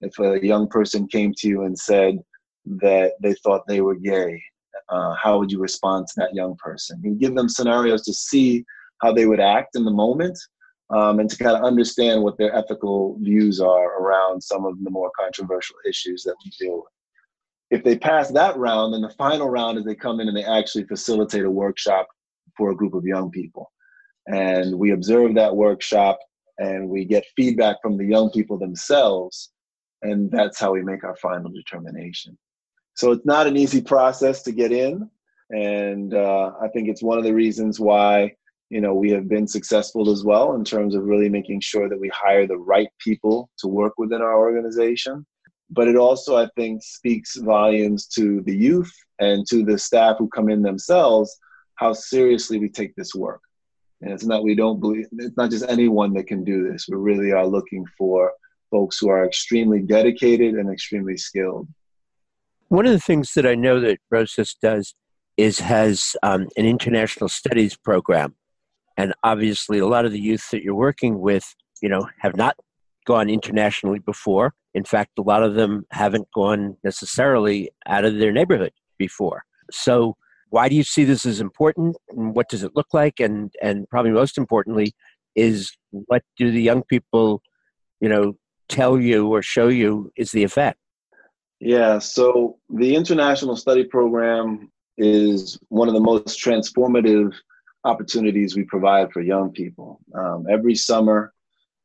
If 0.00 0.18
a 0.18 0.44
young 0.44 0.68
person 0.68 1.06
came 1.06 1.32
to 1.36 1.48
you 1.48 1.62
and 1.62 1.78
said 1.78 2.18
that 2.66 3.12
they 3.22 3.34
thought 3.34 3.66
they 3.66 3.80
were 3.80 3.94
gay, 3.94 4.42
uh, 4.88 5.14
how 5.14 5.38
would 5.38 5.52
you 5.52 5.60
respond 5.60 6.06
to 6.08 6.14
that 6.16 6.34
young 6.34 6.56
person? 6.56 7.00
You 7.04 7.14
give 7.14 7.34
them 7.34 7.48
scenarios 7.48 8.02
to 8.04 8.12
see 8.12 8.64
how 9.02 9.12
they 9.12 9.26
would 9.26 9.40
act 9.40 9.76
in 9.76 9.84
the 9.84 9.90
moment 9.90 10.38
um, 10.90 11.20
and 11.20 11.30
to 11.30 11.36
kind 11.36 11.56
of 11.56 11.64
understand 11.64 12.22
what 12.22 12.36
their 12.36 12.54
ethical 12.54 13.16
views 13.20 13.60
are 13.60 14.00
around 14.00 14.42
some 14.42 14.64
of 14.64 14.82
the 14.82 14.90
more 14.90 15.10
controversial 15.18 15.76
issues 15.88 16.22
that 16.24 16.34
we 16.44 16.50
deal 16.58 16.76
with. 16.76 16.92
If 17.70 17.84
they 17.84 17.96
pass 17.96 18.30
that 18.32 18.56
round, 18.56 18.92
then 18.92 19.02
the 19.02 19.10
final 19.10 19.48
round 19.48 19.78
is 19.78 19.84
they 19.84 19.94
come 19.94 20.18
in 20.18 20.28
and 20.28 20.36
they 20.36 20.44
actually 20.44 20.84
facilitate 20.84 21.44
a 21.44 21.50
workshop 21.50 22.08
for 22.56 22.70
a 22.70 22.76
group 22.76 22.94
of 22.94 23.04
young 23.04 23.30
people. 23.30 23.70
And 24.26 24.76
we 24.76 24.90
observe 24.90 25.34
that 25.36 25.54
workshop 25.54 26.18
and 26.58 26.88
we 26.88 27.04
get 27.04 27.24
feedback 27.36 27.76
from 27.80 27.96
the 27.96 28.04
young 28.04 28.30
people 28.30 28.58
themselves. 28.58 29.50
And 30.02 30.30
that's 30.30 30.58
how 30.58 30.72
we 30.72 30.82
make 30.82 31.04
our 31.04 31.16
final 31.16 31.50
determination. 31.50 32.36
So 32.94 33.12
it's 33.12 33.24
not 33.24 33.46
an 33.46 33.56
easy 33.56 33.80
process 33.80 34.42
to 34.42 34.52
get 34.52 34.72
in. 34.72 35.08
And 35.50 36.14
uh, 36.14 36.52
I 36.60 36.68
think 36.68 36.88
it's 36.88 37.02
one 37.02 37.18
of 37.18 37.24
the 37.24 37.34
reasons 37.34 37.78
why 37.78 38.34
you 38.70 38.80
know 38.80 38.94
we 38.94 39.10
have 39.10 39.28
been 39.28 39.46
successful 39.46 40.10
as 40.10 40.24
well 40.24 40.54
in 40.54 40.64
terms 40.64 40.94
of 40.94 41.04
really 41.04 41.28
making 41.28 41.60
sure 41.60 41.88
that 41.88 42.00
we 42.00 42.08
hire 42.08 42.46
the 42.46 42.56
right 42.56 42.88
people 42.98 43.50
to 43.58 43.66
work 43.66 43.94
within 43.98 44.22
our 44.22 44.38
organization. 44.38 45.26
But 45.68 45.88
it 45.88 45.96
also 45.96 46.36
i 46.36 46.48
think 46.56 46.82
speaks 46.82 47.36
volumes 47.36 48.06
to 48.18 48.40
the 48.42 48.56
youth 48.56 48.92
and 49.18 49.46
to 49.50 49.64
the 49.64 49.78
staff 49.78 50.16
who 50.18 50.28
come 50.28 50.48
in 50.48 50.62
themselves 50.62 51.36
how 51.74 51.92
seriously 51.92 52.58
we 52.58 52.68
take 52.68 52.94
this 52.94 53.14
work. 53.14 53.40
And 54.02 54.12
it's 54.12 54.24
not 54.24 54.44
we 54.44 54.54
don't 54.54 54.80
believe 54.80 55.06
it's 55.12 55.36
not 55.36 55.50
just 55.50 55.68
anyone 55.68 56.14
that 56.14 56.26
can 56.28 56.44
do 56.44 56.70
this. 56.70 56.86
We 56.88 56.96
really 56.96 57.32
are 57.32 57.46
looking 57.46 57.84
for 57.98 58.32
folks 58.70 58.98
who 58.98 59.08
are 59.10 59.26
extremely 59.26 59.80
dedicated 59.80 60.54
and 60.54 60.70
extremely 60.70 61.16
skilled. 61.16 61.66
One 62.68 62.86
of 62.86 62.92
the 62.92 63.00
things 63.00 63.34
that 63.34 63.46
i 63.46 63.56
know 63.56 63.80
that 63.80 63.98
Brosis 64.12 64.54
does 64.62 64.94
is 65.36 65.58
has 65.58 66.16
um, 66.22 66.48
an 66.56 66.66
international 66.66 67.28
studies 67.28 67.76
program 67.76 68.36
and 69.00 69.14
obviously 69.22 69.78
a 69.78 69.86
lot 69.86 70.04
of 70.04 70.12
the 70.12 70.20
youth 70.20 70.50
that 70.50 70.62
you're 70.62 70.74
working 70.74 71.20
with 71.20 71.54
you 71.80 71.88
know 71.88 72.06
have 72.18 72.36
not 72.36 72.56
gone 73.06 73.30
internationally 73.30 73.98
before. 73.98 74.52
In 74.74 74.84
fact 74.84 75.18
a 75.18 75.22
lot 75.22 75.42
of 75.42 75.54
them 75.54 75.86
haven't 75.90 76.28
gone 76.34 76.76
necessarily 76.84 77.70
out 77.86 78.04
of 78.04 78.18
their 78.18 78.32
neighborhood 78.32 78.72
before. 78.98 79.42
So 79.72 80.16
why 80.50 80.68
do 80.68 80.74
you 80.74 80.82
see 80.82 81.04
this 81.04 81.24
as 81.24 81.40
important? 81.40 81.96
And 82.10 82.34
what 82.34 82.48
does 82.48 82.62
it 82.62 82.72
look 82.76 82.88
like? 82.92 83.20
And 83.20 83.52
and 83.62 83.88
probably 83.88 84.10
most 84.10 84.36
importantly 84.36 84.92
is 85.34 85.72
what 85.90 86.22
do 86.36 86.50
the 86.50 86.62
young 86.62 86.82
people 86.82 87.42
you 88.00 88.08
know 88.08 88.36
tell 88.68 89.00
you 89.00 89.28
or 89.28 89.42
show 89.42 89.68
you 89.68 90.12
is 90.16 90.30
the 90.32 90.44
effect? 90.44 90.78
Yeah 91.58 91.98
so 91.98 92.58
the 92.68 92.94
international 92.94 93.56
study 93.56 93.84
program 93.84 94.70
is 94.98 95.58
one 95.68 95.88
of 95.88 95.94
the 95.94 96.06
most 96.12 96.38
transformative 96.38 97.32
opportunities 97.84 98.56
we 98.56 98.64
provide 98.64 99.12
for 99.12 99.20
young 99.20 99.50
people. 99.50 100.00
Um, 100.14 100.46
every 100.50 100.74
summer, 100.74 101.32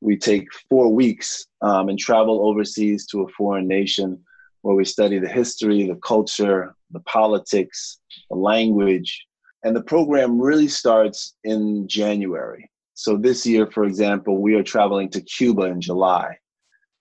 we 0.01 0.17
take 0.17 0.47
four 0.69 0.93
weeks 0.93 1.47
um, 1.61 1.89
and 1.89 1.97
travel 1.97 2.47
overseas 2.47 3.05
to 3.07 3.21
a 3.21 3.29
foreign 3.29 3.67
nation 3.67 4.19
where 4.61 4.75
we 4.75 4.85
study 4.85 5.19
the 5.19 5.27
history, 5.27 5.87
the 5.87 5.95
culture, 5.97 6.75
the 6.91 6.99
politics, 7.01 7.99
the 8.29 8.35
language. 8.35 9.25
And 9.63 9.75
the 9.75 9.83
program 9.83 10.39
really 10.39 10.67
starts 10.67 11.35
in 11.43 11.87
January. 11.87 12.69
So 12.93 13.17
this 13.17 13.45
year, 13.45 13.67
for 13.67 13.85
example, 13.85 14.41
we 14.41 14.55
are 14.55 14.63
traveling 14.63 15.09
to 15.09 15.21
Cuba 15.21 15.63
in 15.63 15.81
July. 15.81 16.37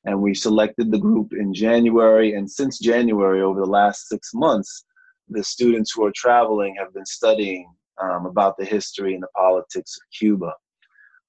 And 0.04 0.20
we 0.20 0.34
selected 0.34 0.90
the 0.90 0.98
group 0.98 1.32
in 1.32 1.54
January. 1.54 2.34
And 2.34 2.50
since 2.50 2.78
January, 2.78 3.40
over 3.40 3.60
the 3.60 3.66
last 3.66 4.08
six 4.08 4.32
months, 4.34 4.84
the 5.28 5.42
students 5.42 5.92
who 5.92 6.04
are 6.04 6.12
traveling 6.14 6.76
have 6.78 6.92
been 6.92 7.06
studying 7.06 7.66
um, 8.02 8.26
about 8.26 8.56
the 8.56 8.64
history 8.64 9.14
and 9.14 9.22
the 9.22 9.28
politics 9.36 9.96
of 9.96 10.02
Cuba. 10.16 10.52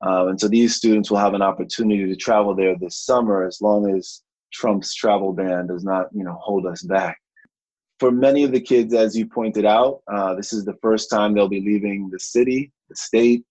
Um, 0.02 0.30
and 0.30 0.40
so 0.40 0.48
these 0.48 0.76
students 0.76 1.10
will 1.10 1.18
have 1.18 1.34
an 1.34 1.42
opportunity 1.42 2.06
to 2.06 2.16
travel 2.16 2.56
there 2.56 2.76
this 2.78 2.98
summer 2.98 3.46
as 3.46 3.62
long 3.62 3.90
as 3.96 4.22
Trump's 4.54 4.94
travel 4.94 5.34
ban 5.34 5.68
does 5.68 5.84
not, 5.84 6.08
you 6.14 6.24
know, 6.24 6.38
hold 6.42 6.66
us 6.66 6.82
back. 6.84 7.18
For 8.00 8.12
many 8.12 8.44
of 8.44 8.52
the 8.52 8.60
kids, 8.60 8.94
as 8.94 9.18
you 9.18 9.26
pointed 9.26 9.66
out, 9.66 10.02
uh, 10.12 10.36
this 10.36 10.52
is 10.52 10.66
the 10.66 10.78
first 10.82 11.10
time 11.10 11.34
they'll 11.34 11.48
be 11.48 11.62
leaving 11.62 12.10
the 12.10 12.20
city, 12.20 12.72
the 12.90 12.96
state, 12.96 13.44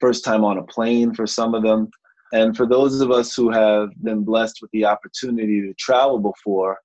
first 0.00 0.24
time 0.24 0.44
on 0.44 0.58
a 0.58 0.62
plane 0.64 1.14
for 1.14 1.26
some 1.26 1.54
of 1.54 1.62
them. 1.62 1.88
And 2.32 2.56
for 2.56 2.66
those 2.66 3.00
of 3.00 3.10
us 3.10 3.34
who 3.34 3.50
have 3.50 3.90
been 4.02 4.24
blessed 4.24 4.58
with 4.62 4.70
the 4.70 4.86
opportunity 4.86 5.60
to 5.62 5.74
travel 5.74 6.18
before, 6.18 6.78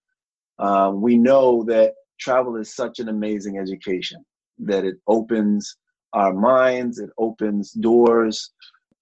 um, 0.60 1.02
we 1.02 1.17
know 1.17 1.63
that 1.65 1.93
travel 2.19 2.58
is 2.58 2.76
such 2.76 3.00
an 3.00 3.10
amazing 3.10 3.58
education 3.58 4.26
that 4.59 4.85
it 4.85 4.95
opens 5.07 5.77
our 6.13 6.33
minds, 6.33 6.99
it 6.99 7.09
opens 7.17 7.71
doors, 7.71 8.51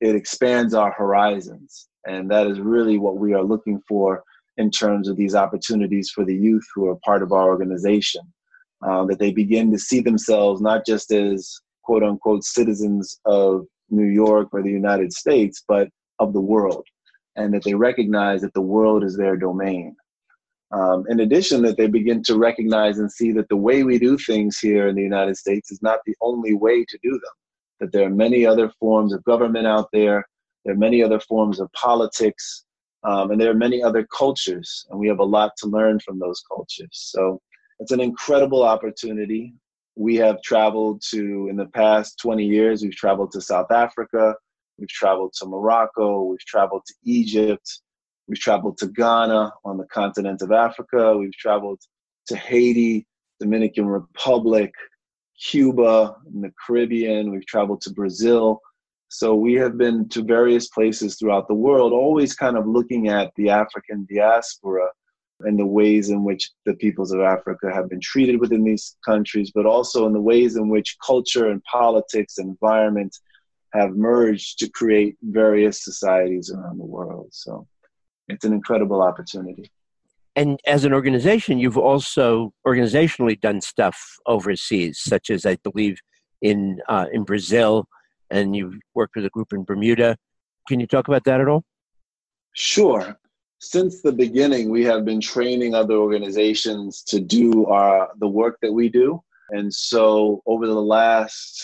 it 0.02 0.16
expands 0.16 0.74
our 0.74 0.92
horizons. 0.92 1.88
And 2.06 2.30
that 2.32 2.48
is 2.48 2.60
really 2.60 2.98
what 2.98 3.18
we 3.18 3.34
are 3.34 3.44
looking 3.44 3.82
for 3.88 4.24
in 4.58 4.70
terms 4.70 5.08
of 5.08 5.16
these 5.16 5.36
opportunities 5.36 6.10
for 6.10 6.26
the 6.26 6.36
youth 6.36 6.66
who 6.76 6.88
are 6.88 6.98
part 7.06 7.24
of 7.24 7.32
our 7.32 7.46
organization. 7.46 8.22
Uh, 8.86 9.06
that 9.06 9.18
they 9.18 9.32
begin 9.32 9.72
to 9.72 9.80
see 9.80 10.02
themselves 10.02 10.60
not 10.60 10.86
just 10.86 11.10
as 11.12 11.58
quote 11.84 12.04
unquote 12.04 12.44
citizens 12.44 13.18
of 13.26 13.66
New 13.90 14.08
York 14.08 14.50
or 14.52 14.62
the 14.62 14.70
United 14.70 15.14
States, 15.14 15.64
but 15.68 15.88
of 16.20 16.34
the 16.34 16.42
world. 16.42 16.86
And 17.38 17.54
that 17.54 17.64
they 17.64 17.76
recognize 17.76 18.42
that 18.42 18.54
the 18.54 18.62
world 18.62 19.06
is 19.06 19.16
their 19.16 19.38
domain. 19.38 19.96
Um, 20.74 21.06
in 21.08 21.20
addition, 21.20 21.62
that 21.62 21.78
they 21.78 21.86
begin 21.86 22.24
to 22.24 22.38
recognize 22.38 22.98
and 22.98 23.12
see 23.12 23.32
that 23.34 23.48
the 23.48 23.56
way 23.56 23.84
we 23.84 24.00
do 24.00 24.18
things 24.18 24.58
here 24.58 24.88
in 24.88 24.96
the 24.96 25.04
United 25.04 25.38
States 25.38 25.72
is 25.72 25.82
not 25.84 26.00
the 26.06 26.16
only 26.20 26.56
way 26.56 26.84
to 26.84 27.00
do 27.04 27.12
them, 27.12 27.22
that 27.80 27.92
there 27.92 28.08
are 28.08 28.10
many 28.10 28.44
other 28.44 28.72
forms 28.80 29.14
of 29.14 29.24
government 29.24 29.68
out 29.68 29.90
there, 29.94 30.26
there 30.66 30.74
are 30.74 30.78
many 30.78 31.04
other 31.04 31.20
forms 31.20 31.60
of 31.60 31.72
politics, 31.74 32.66
um, 33.04 33.30
and 33.30 33.40
there 33.40 33.52
are 33.52 33.56
many 33.56 33.84
other 33.84 34.08
cultures, 34.18 34.88
and 34.90 35.00
we 35.00 35.08
have 35.08 35.20
a 35.20 35.24
lot 35.24 35.52
to 35.58 35.68
learn 35.68 36.00
from 36.00 36.18
those 36.18 36.42
cultures. 36.52 36.90
So 36.92 37.40
it's 37.80 37.92
an 37.92 38.00
incredible 38.00 38.64
opportunity. 38.64 39.54
We 39.96 40.16
have 40.16 40.42
traveled 40.42 41.04
to, 41.12 41.50
in 41.50 41.56
the 41.56 41.68
past 41.68 42.18
20 42.18 42.46
years, 42.46 42.82
we've 42.82 42.96
traveled 42.96 43.32
to 43.34 43.42
South 43.42 43.72
Africa, 43.72 44.34
we've 44.80 44.90
traveled 44.90 45.34
to 45.34 45.46
Morocco, 45.46 46.24
we've 46.24 46.40
traveled 46.40 46.82
to 46.88 46.94
Egypt, 47.04 47.82
We've 48.28 48.40
traveled 48.40 48.78
to 48.80 48.88
Ghana 48.88 49.54
on 49.66 49.78
the 49.78 49.86
continent 49.86 50.42
of 50.42 50.52
Africa. 50.52 51.18
We've 51.18 51.34
traveled 51.34 51.82
to 52.28 52.36
Haiti, 52.36 53.06
Dominican 53.40 53.86
Republic, 53.86 54.74
Cuba, 55.42 56.16
the 56.26 56.52
Caribbean. 56.66 57.32
We've 57.32 57.46
traveled 57.46 57.82
to 57.82 57.92
Brazil. 57.92 58.62
So 59.10 59.36
we 59.36 59.54
have 59.56 59.78
been 59.78 60.10
to 60.10 60.24
various 60.24 60.70
places 60.70 61.18
throughout 61.18 61.48
the 61.48 61.54
world, 61.54 61.94
always 61.94 62.34
kind 62.34 62.58
of 62.58 62.68
looking 62.68 63.10
at 63.10 63.32
the 63.36 63.50
African 63.50 64.08
diaspora 64.10 64.88
and 65.42 65.60
the 65.60 65.66
ways 65.66 66.10
in 66.10 66.24
which 66.24 66.52
the 66.66 66.74
peoples 66.76 67.12
of 67.12 67.20
Africa 67.20 67.72
have 67.72 67.90
been 67.90 68.00
treated 68.00 68.40
within 68.40 68.64
these 68.64 68.96
countries, 69.06 69.52
but 69.54 69.66
also 69.66 70.08
in 70.08 70.14
the 70.14 70.22
ways 70.22 70.56
in 70.56 70.70
which 70.70 70.98
culture 71.06 71.50
and 71.50 71.64
politics 71.66 72.38
and 72.38 72.50
environment 72.50 73.16
have 73.74 73.96
merged 73.96 74.60
to 74.60 74.70
create 74.70 75.18
various 75.22 75.84
societies 75.84 76.52
around 76.52 76.80
the 76.80 76.86
world. 76.86 77.28
So 77.32 77.68
it's 78.28 78.46
an 78.46 78.54
incredible 78.54 79.02
opportunity. 79.02 79.72
And 80.36 80.60
as 80.66 80.84
an 80.84 80.94
organization, 80.94 81.60
you've 81.60 81.78
also 81.78 82.54
organizationally 82.66 83.40
done 83.40 83.62
stuff 83.62 84.18
overseas, 84.26 85.00
such 85.00 85.30
as 85.30 85.46
I 85.46 85.58
believe 85.58 85.98
in 86.42 86.82
uh, 86.90 87.06
in 87.14 87.24
Brazil, 87.24 87.86
and 88.32 88.56
you've 88.56 88.76
worked 88.96 89.16
with 89.16 89.26
a 89.26 89.30
group 89.30 89.54
in 89.54 89.64
Bermuda. 89.64 90.18
Can 90.68 90.80
you 90.80 90.88
talk 90.88 91.08
about 91.08 91.24
that 91.26 91.40
at 91.40 91.48
all? 91.48 91.64
Sure. 92.54 93.18
Since 93.60 94.02
the 94.02 94.12
beginning, 94.12 94.70
we 94.70 94.84
have 94.86 95.06
been 95.06 95.22
training 95.22 95.74
other 95.74 95.96
organizations 95.96 97.04
to 97.04 97.20
do 97.20 97.66
our 97.68 98.10
the 98.20 98.28
work 98.28 98.58
that 98.62 98.74
we 98.74 98.90
do, 98.90 99.22
and 99.52 99.74
so 99.74 100.42
over 100.46 100.66
the 100.66 100.74
last, 100.74 101.64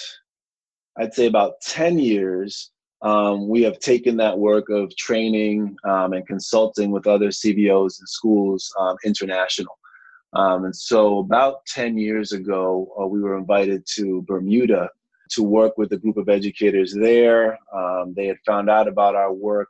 I'd 0.97 1.13
say 1.13 1.25
about 1.25 1.59
ten 1.61 1.97
years, 1.97 2.71
um, 3.01 3.47
we 3.47 3.61
have 3.63 3.79
taken 3.79 4.17
that 4.17 4.37
work 4.37 4.69
of 4.69 4.95
training 4.95 5.75
um, 5.85 6.13
and 6.13 6.27
consulting 6.27 6.91
with 6.91 7.07
other 7.07 7.29
CBOs 7.29 7.99
and 7.99 8.09
schools 8.09 8.73
um, 8.77 8.97
international. 9.05 9.77
Um, 10.33 10.65
and 10.65 10.75
so, 10.75 11.19
about 11.19 11.65
10 11.67 11.97
years 11.97 12.33
ago, 12.33 12.93
uh, 12.99 13.07
we 13.07 13.21
were 13.21 13.37
invited 13.37 13.85
to 13.95 14.21
Bermuda 14.23 14.89
to 15.31 15.43
work 15.43 15.77
with 15.77 15.91
a 15.93 15.97
group 15.97 16.17
of 16.17 16.29
educators 16.29 16.93
there. 16.93 17.57
Um, 17.73 18.13
they 18.15 18.27
had 18.27 18.37
found 18.45 18.69
out 18.69 18.87
about 18.87 19.15
our 19.15 19.33
work. 19.33 19.69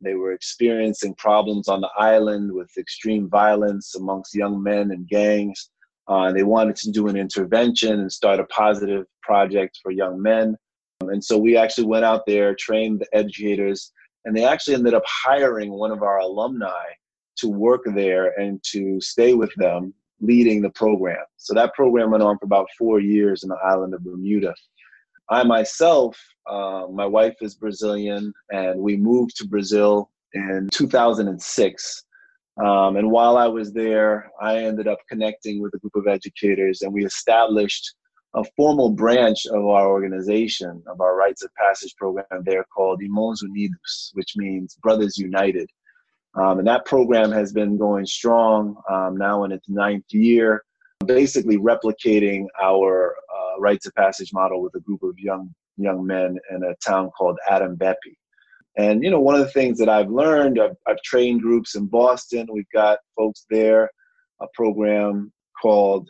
They 0.00 0.14
were 0.14 0.32
experiencing 0.32 1.14
problems 1.16 1.68
on 1.68 1.80
the 1.80 1.90
island 1.98 2.52
with 2.52 2.70
extreme 2.78 3.28
violence 3.28 3.94
amongst 3.94 4.34
young 4.34 4.62
men 4.62 4.92
and 4.92 5.06
gangs. 5.06 5.70
Uh, 6.08 6.32
they 6.32 6.42
wanted 6.42 6.76
to 6.76 6.90
do 6.90 7.08
an 7.08 7.16
intervention 7.16 8.00
and 8.00 8.10
start 8.10 8.40
a 8.40 8.44
positive 8.44 9.06
project 9.22 9.78
for 9.82 9.90
young 9.90 10.20
men. 10.20 10.56
And 11.00 11.24
so 11.24 11.38
we 11.38 11.56
actually 11.56 11.86
went 11.86 12.04
out 12.04 12.26
there, 12.26 12.54
trained 12.54 13.00
the 13.00 13.16
educators, 13.16 13.92
and 14.24 14.36
they 14.36 14.44
actually 14.44 14.74
ended 14.74 14.94
up 14.94 15.02
hiring 15.06 15.72
one 15.72 15.90
of 15.90 16.02
our 16.02 16.18
alumni 16.18 16.84
to 17.36 17.48
work 17.48 17.82
there 17.86 18.38
and 18.38 18.62
to 18.64 19.00
stay 19.00 19.34
with 19.34 19.52
them 19.56 19.94
leading 20.20 20.60
the 20.60 20.70
program. 20.70 21.24
So 21.38 21.54
that 21.54 21.74
program 21.74 22.10
went 22.10 22.22
on 22.22 22.38
for 22.38 22.44
about 22.44 22.68
four 22.78 23.00
years 23.00 23.42
in 23.42 23.48
the 23.48 23.56
island 23.64 23.94
of 23.94 24.04
Bermuda. 24.04 24.54
I 25.30 25.44
myself, 25.44 26.18
uh, 26.46 26.86
my 26.92 27.06
wife 27.06 27.36
is 27.40 27.54
Brazilian, 27.54 28.32
and 28.50 28.78
we 28.80 28.96
moved 28.96 29.36
to 29.36 29.46
Brazil 29.46 30.10
in 30.34 30.68
2006. 30.72 32.04
Um, 32.62 32.96
and 32.96 33.10
while 33.10 33.38
I 33.38 33.46
was 33.46 33.72
there, 33.72 34.30
I 34.40 34.58
ended 34.58 34.86
up 34.86 34.98
connecting 35.08 35.62
with 35.62 35.72
a 35.74 35.78
group 35.78 35.94
of 35.94 36.08
educators, 36.08 36.82
and 36.82 36.92
we 36.92 37.06
established 37.06 37.94
a 38.34 38.44
formal 38.56 38.90
branch 38.90 39.46
of 39.46 39.64
our 39.66 39.88
organization, 39.88 40.82
of 40.86 41.00
our 41.00 41.16
Rites 41.16 41.42
of 41.42 41.50
Passage 41.54 41.94
program 41.96 42.26
there 42.44 42.64
called 42.64 43.00
Irmãos 43.00 43.38
Unidos, 43.42 44.10
which 44.12 44.34
means 44.36 44.76
Brothers 44.82 45.18
United. 45.18 45.68
Um, 46.34 46.60
and 46.60 46.68
that 46.68 46.84
program 46.84 47.32
has 47.32 47.52
been 47.52 47.76
going 47.76 48.06
strong 48.06 48.76
um, 48.88 49.16
now 49.16 49.42
in 49.44 49.50
its 49.50 49.68
ninth 49.68 50.04
year, 50.10 50.62
basically 51.04 51.56
replicating 51.58 52.44
our 52.62 53.16
uh, 53.34 53.60
Rites 53.60 53.86
of 53.86 53.94
Passage 53.96 54.32
model 54.32 54.62
with 54.62 54.74
a 54.76 54.80
group 54.80 55.02
of 55.02 55.18
young 55.18 55.52
young 55.76 56.06
men 56.06 56.36
in 56.50 56.62
a 56.62 56.74
town 56.86 57.10
called 57.16 57.38
Arembepe. 57.50 57.94
And 58.76 59.02
you 59.02 59.10
know, 59.10 59.18
one 59.18 59.34
of 59.34 59.40
the 59.40 59.52
things 59.52 59.78
that 59.78 59.88
I've 59.88 60.10
learned, 60.10 60.60
I've, 60.60 60.76
I've 60.86 61.02
trained 61.02 61.42
groups 61.42 61.74
in 61.74 61.86
Boston. 61.86 62.46
We've 62.52 62.70
got 62.72 62.98
folks 63.16 63.46
there, 63.50 63.90
a 64.40 64.46
program 64.54 65.32
called 65.60 66.08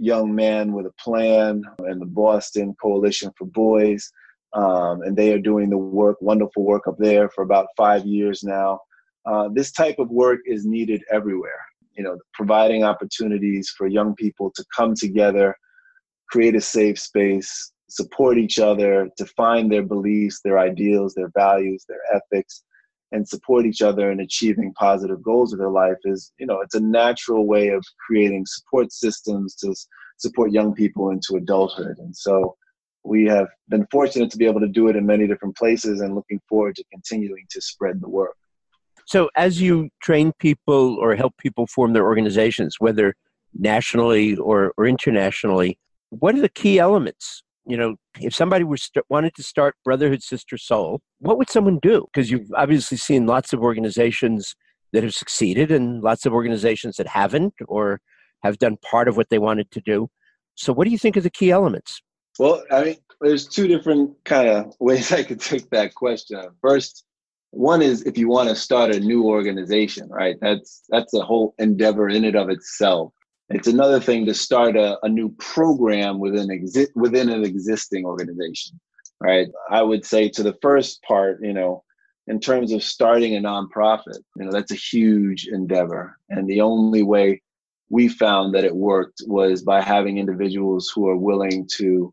Young 0.00 0.34
Man 0.34 0.72
with 0.72 0.86
a 0.86 0.92
Plan, 0.92 1.62
and 1.80 2.00
the 2.00 2.06
Boston 2.06 2.74
Coalition 2.80 3.30
for 3.36 3.46
Boys. 3.46 4.10
Um, 4.52 5.02
and 5.02 5.16
they 5.16 5.32
are 5.32 5.38
doing 5.38 5.70
the 5.70 5.78
work, 5.78 6.16
wonderful 6.20 6.64
work 6.64 6.88
up 6.88 6.96
there 6.98 7.28
for 7.28 7.44
about 7.44 7.68
five 7.76 8.04
years 8.04 8.42
now. 8.42 8.80
Uh, 9.26 9.48
this 9.52 9.70
type 9.70 9.98
of 9.98 10.08
work 10.08 10.40
is 10.46 10.64
needed 10.64 11.02
everywhere. 11.12 11.60
You 11.92 12.02
know, 12.02 12.18
providing 12.34 12.82
opportunities 12.82 13.72
for 13.76 13.86
young 13.86 14.14
people 14.14 14.50
to 14.56 14.64
come 14.74 14.94
together, 14.94 15.54
create 16.30 16.56
a 16.56 16.60
safe 16.60 16.98
space, 16.98 17.72
support 17.90 18.38
each 18.38 18.58
other, 18.58 19.08
define 19.16 19.68
their 19.68 19.82
beliefs, 19.82 20.40
their 20.42 20.58
ideals, 20.58 21.14
their 21.14 21.30
values, 21.36 21.84
their 21.88 22.00
ethics, 22.12 22.64
and 23.12 23.28
support 23.28 23.66
each 23.66 23.82
other 23.82 24.10
in 24.10 24.20
achieving 24.20 24.72
positive 24.74 25.22
goals 25.22 25.52
of 25.52 25.58
their 25.58 25.70
life 25.70 25.96
is, 26.04 26.32
you 26.38 26.46
know, 26.46 26.60
it's 26.60 26.74
a 26.74 26.80
natural 26.80 27.46
way 27.46 27.68
of 27.68 27.84
creating 28.06 28.46
support 28.46 28.92
systems 28.92 29.54
to 29.56 29.74
support 30.18 30.52
young 30.52 30.74
people 30.74 31.10
into 31.10 31.36
adulthood. 31.36 31.98
And 31.98 32.16
so 32.16 32.56
we 33.02 33.24
have 33.24 33.48
been 33.68 33.86
fortunate 33.90 34.30
to 34.30 34.36
be 34.36 34.46
able 34.46 34.60
to 34.60 34.68
do 34.68 34.88
it 34.88 34.96
in 34.96 35.06
many 35.06 35.26
different 35.26 35.56
places 35.56 36.00
and 36.00 36.14
looking 36.14 36.40
forward 36.48 36.76
to 36.76 36.84
continuing 36.92 37.44
to 37.50 37.60
spread 37.60 38.00
the 38.00 38.08
work. 38.08 38.36
So, 39.06 39.28
as 39.34 39.60
you 39.60 39.88
train 40.00 40.32
people 40.38 40.96
or 41.00 41.16
help 41.16 41.36
people 41.38 41.66
form 41.66 41.94
their 41.94 42.04
organizations, 42.04 42.76
whether 42.78 43.14
nationally 43.54 44.36
or, 44.36 44.72
or 44.76 44.86
internationally, 44.86 45.78
what 46.10 46.34
are 46.36 46.40
the 46.40 46.48
key 46.48 46.78
elements? 46.78 47.42
You 47.70 47.76
know, 47.76 47.96
if 48.20 48.34
somebody 48.34 48.64
were 48.64 48.76
st- 48.76 49.04
wanted 49.08 49.34
to 49.36 49.42
start 49.42 49.76
Brotherhood 49.84 50.22
Sister 50.22 50.58
Sol, 50.58 51.00
what 51.18 51.38
would 51.38 51.48
someone 51.48 51.78
do? 51.80 52.06
Because 52.12 52.30
you've 52.30 52.50
obviously 52.56 52.96
seen 52.96 53.26
lots 53.26 53.52
of 53.52 53.60
organizations 53.60 54.54
that 54.92 55.04
have 55.04 55.14
succeeded 55.14 55.70
and 55.70 56.02
lots 56.02 56.26
of 56.26 56.32
organizations 56.32 56.96
that 56.96 57.06
haven't 57.06 57.54
or 57.68 58.00
have 58.42 58.58
done 58.58 58.76
part 58.78 59.06
of 59.08 59.16
what 59.16 59.28
they 59.30 59.38
wanted 59.38 59.70
to 59.70 59.80
do. 59.80 60.08
So, 60.56 60.72
what 60.72 60.84
do 60.84 60.90
you 60.90 60.98
think 60.98 61.16
are 61.16 61.20
the 61.20 61.30
key 61.30 61.50
elements? 61.50 62.02
Well, 62.38 62.62
I 62.72 62.84
mean, 62.84 62.96
there's 63.20 63.46
two 63.46 63.68
different 63.68 64.16
kind 64.24 64.48
of 64.48 64.74
ways 64.80 65.12
I 65.20 65.22
could 65.22 65.40
take 65.40 65.70
that 65.70 65.94
question. 65.94 66.40
First, 66.60 67.04
one 67.50 67.82
is 67.82 68.02
if 68.02 68.16
you 68.16 68.28
want 68.28 68.48
to 68.48 68.54
start 68.54 68.94
a 68.94 69.00
new 69.00 69.24
organization 69.24 70.08
right 70.08 70.36
that's 70.40 70.82
that's 70.88 71.12
a 71.14 71.20
whole 71.20 71.54
endeavor 71.58 72.08
in 72.08 72.24
and 72.24 72.36
of 72.36 72.48
itself 72.48 73.12
it's 73.50 73.68
another 73.68 74.00
thing 74.00 74.24
to 74.26 74.34
start 74.34 74.76
a, 74.76 74.98
a 75.04 75.08
new 75.08 75.28
program 75.38 76.18
within 76.18 76.48
exi- 76.48 76.94
within 76.94 77.28
an 77.28 77.44
existing 77.44 78.04
organization 78.04 78.78
right 79.20 79.48
i 79.70 79.82
would 79.82 80.04
say 80.04 80.28
to 80.28 80.42
the 80.42 80.56
first 80.62 81.02
part 81.02 81.38
you 81.42 81.52
know 81.52 81.82
in 82.26 82.38
terms 82.38 82.72
of 82.72 82.82
starting 82.82 83.36
a 83.36 83.40
nonprofit 83.40 84.18
you 84.36 84.44
know 84.44 84.50
that's 84.50 84.72
a 84.72 84.86
huge 84.92 85.48
endeavor 85.48 86.18
and 86.30 86.48
the 86.48 86.60
only 86.60 87.02
way 87.02 87.40
we 87.88 88.06
found 88.08 88.54
that 88.54 88.64
it 88.64 88.74
worked 88.74 89.20
was 89.26 89.62
by 89.62 89.80
having 89.80 90.18
individuals 90.18 90.90
who 90.94 91.08
are 91.08 91.16
willing 91.16 91.66
to 91.66 92.12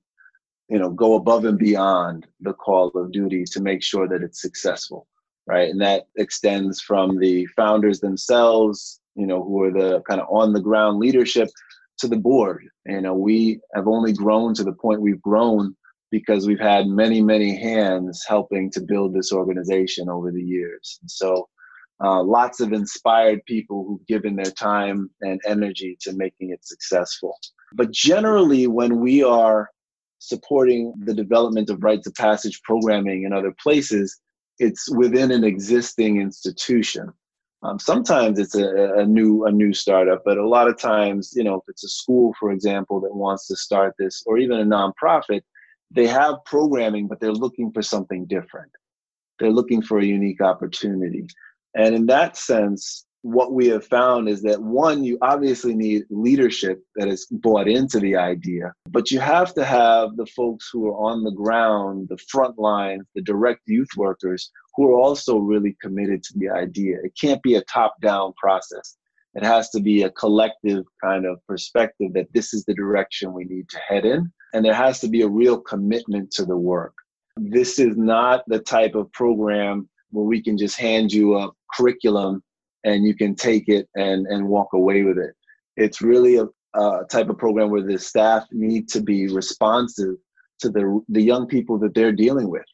you 0.70 0.80
know 0.80 0.90
go 0.90 1.14
above 1.16 1.46
and 1.46 1.60
beyond 1.60 2.26
the 2.42 2.54
call 2.54 2.90
of 2.96 3.12
duty 3.12 3.44
to 3.44 3.62
make 3.62 3.84
sure 3.84 4.08
that 4.08 4.24
it's 4.24 4.42
successful 4.42 5.08
right? 5.48 5.70
And 5.70 5.82
that 5.82 6.08
extends 6.18 6.82
from 6.82 7.18
the 7.18 7.46
founders 7.48 8.00
themselves, 8.00 9.00
you 9.18 9.26
know, 9.26 9.44
who 9.44 9.64
are 9.64 9.72
the 9.72 10.02
kind 10.10 10.22
of 10.22 10.28
on 10.30 10.54
the 10.54 10.62
ground 10.62 11.00
leadership 11.00 11.50
to 12.00 12.08
the 12.08 12.18
board. 12.18 12.64
You 12.86 13.02
know, 13.02 13.14
we 13.14 13.60
have 13.74 13.88
only 13.88 14.14
grown 14.14 14.54
to 14.56 14.64
the 14.64 14.74
point 14.74 15.02
we've 15.02 15.22
grown 15.22 15.76
because 16.12 16.48
we've 16.48 16.60
had 16.60 16.88
many, 16.88 17.22
many 17.22 17.60
hands 17.60 18.24
helping 18.28 18.72
to 18.72 18.82
build 18.82 19.14
this 19.14 19.34
organization 19.34 20.10
over 20.10 20.32
the 20.32 20.42
years. 20.42 21.00
And 21.02 21.12
so, 21.12 21.50
uh, 22.04 22.22
lots 22.22 22.60
of 22.60 22.74
inspired 22.74 23.44
people 23.48 23.84
who've 23.84 24.06
given 24.06 24.36
their 24.36 24.52
time 24.52 25.10
and 25.22 25.42
energy 25.46 25.98
to 26.02 26.14
making 26.14 26.52
it 26.52 26.64
successful. 26.64 27.36
But 27.74 27.92
generally, 27.92 28.68
when 28.68 29.00
we 29.00 29.24
are 29.24 29.70
supporting 30.20 30.94
the 31.06 31.14
development 31.14 31.70
of 31.70 31.84
rites 31.84 32.08
of 32.08 32.14
passage 32.14 32.62
programming 32.64 33.24
in 33.24 33.34
other 33.34 33.54
places, 33.62 34.20
it's 34.60 34.90
within 34.96 35.32
an 35.32 35.44
existing 35.44 36.22
institution. 36.22 37.12
Um, 37.64 37.80
sometimes 37.80 38.38
it's 38.38 38.56
a, 38.56 39.00
a, 39.00 39.06
new 39.06 39.46
a 39.46 39.52
new 39.52 39.74
startup, 39.74 40.22
but 40.24 40.38
a 40.38 40.48
lot 40.48 40.68
of 40.68 40.78
times, 40.78 41.34
you 41.36 41.44
know, 41.44 41.56
if 41.56 41.64
it's 41.68 41.84
a 41.84 41.90
school, 41.90 42.34
for 42.40 42.52
example, 42.52 43.02
that 43.02 43.16
wants 43.16 43.48
to 43.48 43.56
start 43.56 43.96
this, 43.98 44.24
or 44.28 44.38
even 44.38 44.60
a 44.60 44.64
nonprofit, 44.64 45.42
they 45.90 46.06
have 46.06 46.36
programming, 46.46 47.08
but 47.08 47.20
they're 47.20 47.32
looking 47.32 47.72
for 47.72 47.82
something 47.82 48.26
different. 48.28 48.72
They're 49.40 49.52
looking 49.52 49.82
for 49.82 49.98
a 49.98 50.06
unique 50.06 50.42
opportunity, 50.42 51.26
and 51.76 51.96
in 51.96 52.06
that 52.08 52.38
sense, 52.38 53.07
what 53.28 53.52
we 53.52 53.68
have 53.68 53.86
found 53.86 54.30
is 54.30 54.42
that 54.42 54.62
one, 54.62 55.04
you 55.04 55.18
obviously 55.22 55.76
need 55.76 56.06
leadership 56.10 56.82
that 56.96 57.10
is 57.10 57.28
bought 57.30 57.68
into 57.68 58.00
the 58.00 58.16
idea, 58.16 58.72
but 58.90 59.12
you 59.12 59.20
have 59.20 59.54
to 59.54 59.66
have 59.66 60.16
the 60.16 60.26
folks 60.28 60.70
who 60.72 60.88
are 60.88 60.96
on 60.96 61.26
the 61.26 61.32
ground, 61.32 62.08
the 62.10 62.18
front 62.30 62.58
lines, 62.58 63.06
the 63.16 63.22
direct 63.22 63.60
youth 63.66 63.90
workers 63.98 64.50
who 64.76 64.90
are 64.90 65.00
also 65.00 65.40
really 65.40 65.76
committed 65.82 66.24
to 66.24 66.34
the 66.38 66.50
idea. 66.50 67.00
It 67.04 67.18
can't 67.20 67.44
be 67.44 67.56
a 67.56 67.64
top 67.64 68.00
down 68.02 68.32
process. 68.42 68.96
It 69.36 69.44
has 69.44 69.70
to 69.72 69.82
be 69.82 70.04
a 70.04 70.10
collective 70.12 70.86
kind 71.04 71.26
of 71.26 71.46
perspective 71.48 72.14
that 72.14 72.32
this 72.34 72.54
is 72.54 72.64
the 72.64 72.74
direction 72.74 73.34
we 73.34 73.44
need 73.44 73.68
to 73.70 73.80
head 73.86 74.06
in. 74.06 74.32
And 74.54 74.64
there 74.64 74.74
has 74.74 75.02
to 75.02 75.10
be 75.10 75.24
a 75.24 75.28
real 75.28 75.60
commitment 75.60 76.32
to 76.32 76.46
the 76.46 76.58
work. 76.58 76.94
This 77.36 77.78
is 77.78 77.98
not 77.98 78.44
the 78.48 78.60
type 78.60 78.96
of 78.96 79.12
program 79.12 79.90
where 80.12 80.26
we 80.26 80.42
can 80.42 80.58
just 80.58 80.80
hand 80.80 81.12
you 81.12 81.38
a 81.38 81.52
curriculum 81.76 82.42
and 82.84 83.06
you 83.06 83.16
can 83.16 83.36
take 83.36 83.68
it 83.68 83.88
and 83.96 84.28
and 84.28 84.48
walk 84.48 84.74
away 84.74 85.04
with 85.04 85.18
it. 85.18 85.34
It's 85.76 86.02
really 86.02 86.38
a, 86.38 86.46
a 86.80 87.06
type 87.10 87.30
of 87.30 87.38
program 87.38 87.70
where 87.70 87.84
the 87.84 87.98
staff 87.98 88.46
need 88.52 88.90
to 88.90 89.02
be 89.02 89.28
responsive 89.28 90.16
to 90.60 90.70
the 90.70 91.02
the 91.10 91.22
young 91.22 91.48
people 91.48 91.78
that 91.80 91.94
they're 91.94 92.12
dealing 92.12 92.50
with. 92.50 92.66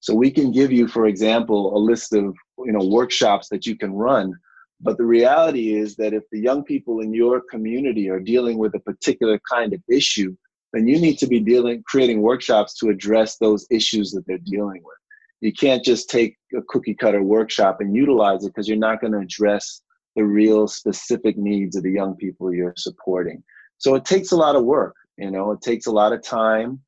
So 0.00 0.14
we 0.14 0.30
can 0.30 0.52
give 0.52 0.70
you, 0.70 0.86
for 0.86 1.06
example, 1.06 1.76
a 1.76 1.78
list 1.78 2.12
of 2.12 2.34
you 2.58 2.72
know 2.72 2.86
workshops 2.86 3.48
that 3.50 3.66
you 3.66 3.76
can 3.76 3.92
run. 3.92 4.32
But 4.80 4.96
the 4.96 5.04
reality 5.04 5.74
is 5.74 5.96
that 5.96 6.14
if 6.14 6.22
the 6.30 6.38
young 6.38 6.62
people 6.62 7.00
in 7.00 7.12
your 7.12 7.42
community 7.50 8.08
are 8.08 8.20
dealing 8.20 8.58
with 8.58 8.74
a 8.76 8.80
particular 8.80 9.40
kind 9.50 9.72
of 9.72 9.82
issue, 9.90 10.36
then 10.72 10.86
you 10.86 11.00
need 11.00 11.18
to 11.18 11.26
be 11.26 11.40
dealing 11.40 11.82
creating 11.86 12.22
workshops 12.22 12.78
to 12.78 12.90
address 12.90 13.38
those 13.38 13.66
issues 13.70 14.12
that 14.12 14.24
they're 14.26 14.38
dealing 14.38 14.80
with 14.84 14.98
you 15.40 15.52
can't 15.52 15.84
just 15.84 16.10
take 16.10 16.36
a 16.56 16.62
cookie 16.68 16.94
cutter 16.94 17.22
workshop 17.22 17.80
and 17.80 17.94
utilize 17.94 18.44
it 18.44 18.48
because 18.48 18.68
you're 18.68 18.76
not 18.76 19.00
going 19.00 19.12
to 19.12 19.20
address 19.20 19.82
the 20.16 20.24
real 20.24 20.66
specific 20.66 21.36
needs 21.36 21.76
of 21.76 21.84
the 21.84 21.92
young 21.92 22.16
people 22.16 22.52
you're 22.52 22.74
supporting. 22.76 23.42
So 23.78 23.94
it 23.94 24.04
takes 24.04 24.32
a 24.32 24.36
lot 24.36 24.56
of 24.56 24.64
work, 24.64 24.96
you 25.16 25.30
know, 25.30 25.52
it 25.52 25.60
takes 25.60 25.86
a 25.86 25.92
lot 25.92 26.12
of 26.12 26.22
time. 26.22 26.80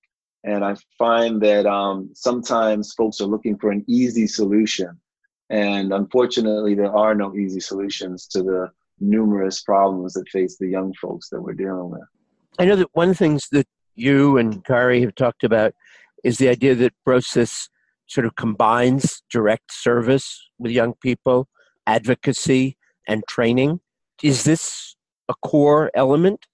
And 0.42 0.64
I 0.64 0.74
find 0.98 1.40
that 1.42 1.66
um, 1.66 2.10
sometimes 2.14 2.94
folks 2.94 3.20
are 3.20 3.26
looking 3.26 3.58
for 3.58 3.70
an 3.70 3.84
easy 3.86 4.26
solution. 4.26 4.98
And 5.50 5.92
unfortunately, 5.92 6.74
there 6.74 6.94
are 6.94 7.14
no 7.14 7.34
easy 7.36 7.60
solutions 7.60 8.26
to 8.28 8.42
the 8.42 8.70
numerous 9.00 9.62
problems 9.62 10.14
that 10.14 10.28
face 10.28 10.56
the 10.56 10.68
young 10.68 10.94
folks 10.94 11.28
that 11.28 11.40
we're 11.40 11.54
dealing 11.54 11.90
with. 11.90 12.02
I 12.58 12.64
know 12.64 12.76
that 12.76 12.88
one 12.92 13.10
of 13.10 13.14
the 13.14 13.18
things 13.18 13.48
that 13.52 13.66
you 13.94 14.38
and 14.38 14.64
Khary 14.64 15.02
have 15.02 15.14
talked 15.14 15.44
about 15.44 15.74
is 16.24 16.38
the 16.38 16.48
idea 16.48 16.74
that 16.74 16.94
Brosis 17.06 17.68
sort 18.10 18.26
of 18.26 18.34
combines 18.36 19.22
direct 19.30 19.72
service 19.72 20.50
with 20.58 20.72
young 20.72 20.94
people, 21.00 21.48
advocacy, 21.86 22.76
and 23.08 23.22
training. 23.28 23.80
Is 24.22 24.44
this 24.44 24.96
a 25.28 25.34
core 25.42 25.90
element? 25.94 26.44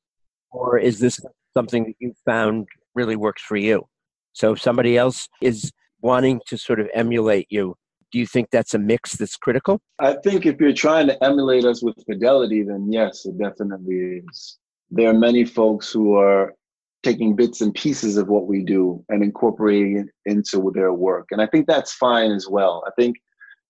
or 0.56 0.78
is 0.78 0.98
this 0.98 1.20
something 1.54 1.84
that 1.84 1.94
you 1.98 2.12
found 2.24 2.66
really 2.94 3.16
works 3.16 3.42
for 3.42 3.56
you? 3.56 3.86
So 4.32 4.52
if 4.52 4.60
somebody 4.60 4.96
else 4.96 5.28
is 5.42 5.72
wanting 6.00 6.40
to 6.46 6.56
sort 6.56 6.80
of 6.80 6.88
emulate 6.94 7.46
you, 7.50 7.74
do 8.12 8.18
you 8.18 8.26
think 8.26 8.48
that's 8.50 8.74
a 8.74 8.78
mix 8.78 9.16
that's 9.16 9.36
critical? 9.36 9.80
I 9.98 10.14
think 10.24 10.46
if 10.46 10.60
you're 10.60 10.72
trying 10.72 11.06
to 11.08 11.24
emulate 11.24 11.64
us 11.64 11.82
with 11.82 11.96
fidelity, 12.06 12.62
then 12.62 12.90
yes, 12.90 13.26
it 13.26 13.38
definitely 13.38 14.22
is. 14.28 14.58
There 14.90 15.10
are 15.10 15.14
many 15.14 15.44
folks 15.44 15.92
who 15.92 16.14
are 16.14 16.54
taking 17.02 17.36
bits 17.36 17.60
and 17.60 17.74
pieces 17.74 18.16
of 18.16 18.28
what 18.28 18.46
we 18.46 18.62
do 18.62 19.04
and 19.08 19.22
incorporating 19.22 19.98
it 19.98 20.08
into 20.30 20.72
their 20.74 20.92
work. 20.92 21.26
And 21.30 21.40
I 21.40 21.46
think 21.46 21.66
that's 21.66 21.92
fine 21.92 22.32
as 22.32 22.48
well. 22.48 22.82
I 22.86 22.90
think, 23.00 23.16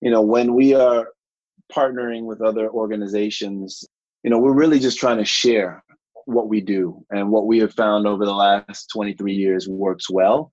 you 0.00 0.10
know, 0.10 0.22
when 0.22 0.54
we 0.54 0.74
are 0.74 1.08
partnering 1.72 2.24
with 2.24 2.40
other 2.40 2.70
organizations, 2.70 3.84
you 4.22 4.30
know, 4.30 4.38
we're 4.38 4.52
really 4.54 4.78
just 4.78 4.98
trying 4.98 5.18
to 5.18 5.24
share 5.24 5.82
what 6.26 6.48
we 6.48 6.60
do 6.60 7.04
and 7.10 7.30
what 7.30 7.46
we 7.46 7.58
have 7.58 7.72
found 7.74 8.06
over 8.06 8.24
the 8.24 8.34
last 8.34 8.88
23 8.92 9.32
years 9.32 9.68
works 9.68 10.10
well. 10.10 10.52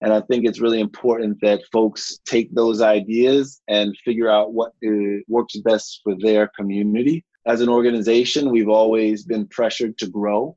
And 0.00 0.12
I 0.12 0.20
think 0.20 0.44
it's 0.44 0.60
really 0.60 0.80
important 0.80 1.38
that 1.42 1.62
folks 1.72 2.18
take 2.26 2.52
those 2.52 2.80
ideas 2.80 3.60
and 3.68 3.96
figure 4.04 4.28
out 4.28 4.52
what 4.52 4.72
uh, 4.84 5.22
works 5.28 5.56
best 5.58 6.00
for 6.02 6.16
their 6.18 6.50
community. 6.58 7.24
As 7.46 7.60
an 7.60 7.68
organization, 7.68 8.50
we've 8.50 8.68
always 8.68 9.24
been 9.24 9.46
pressured 9.46 9.96
to 9.98 10.08
grow, 10.08 10.56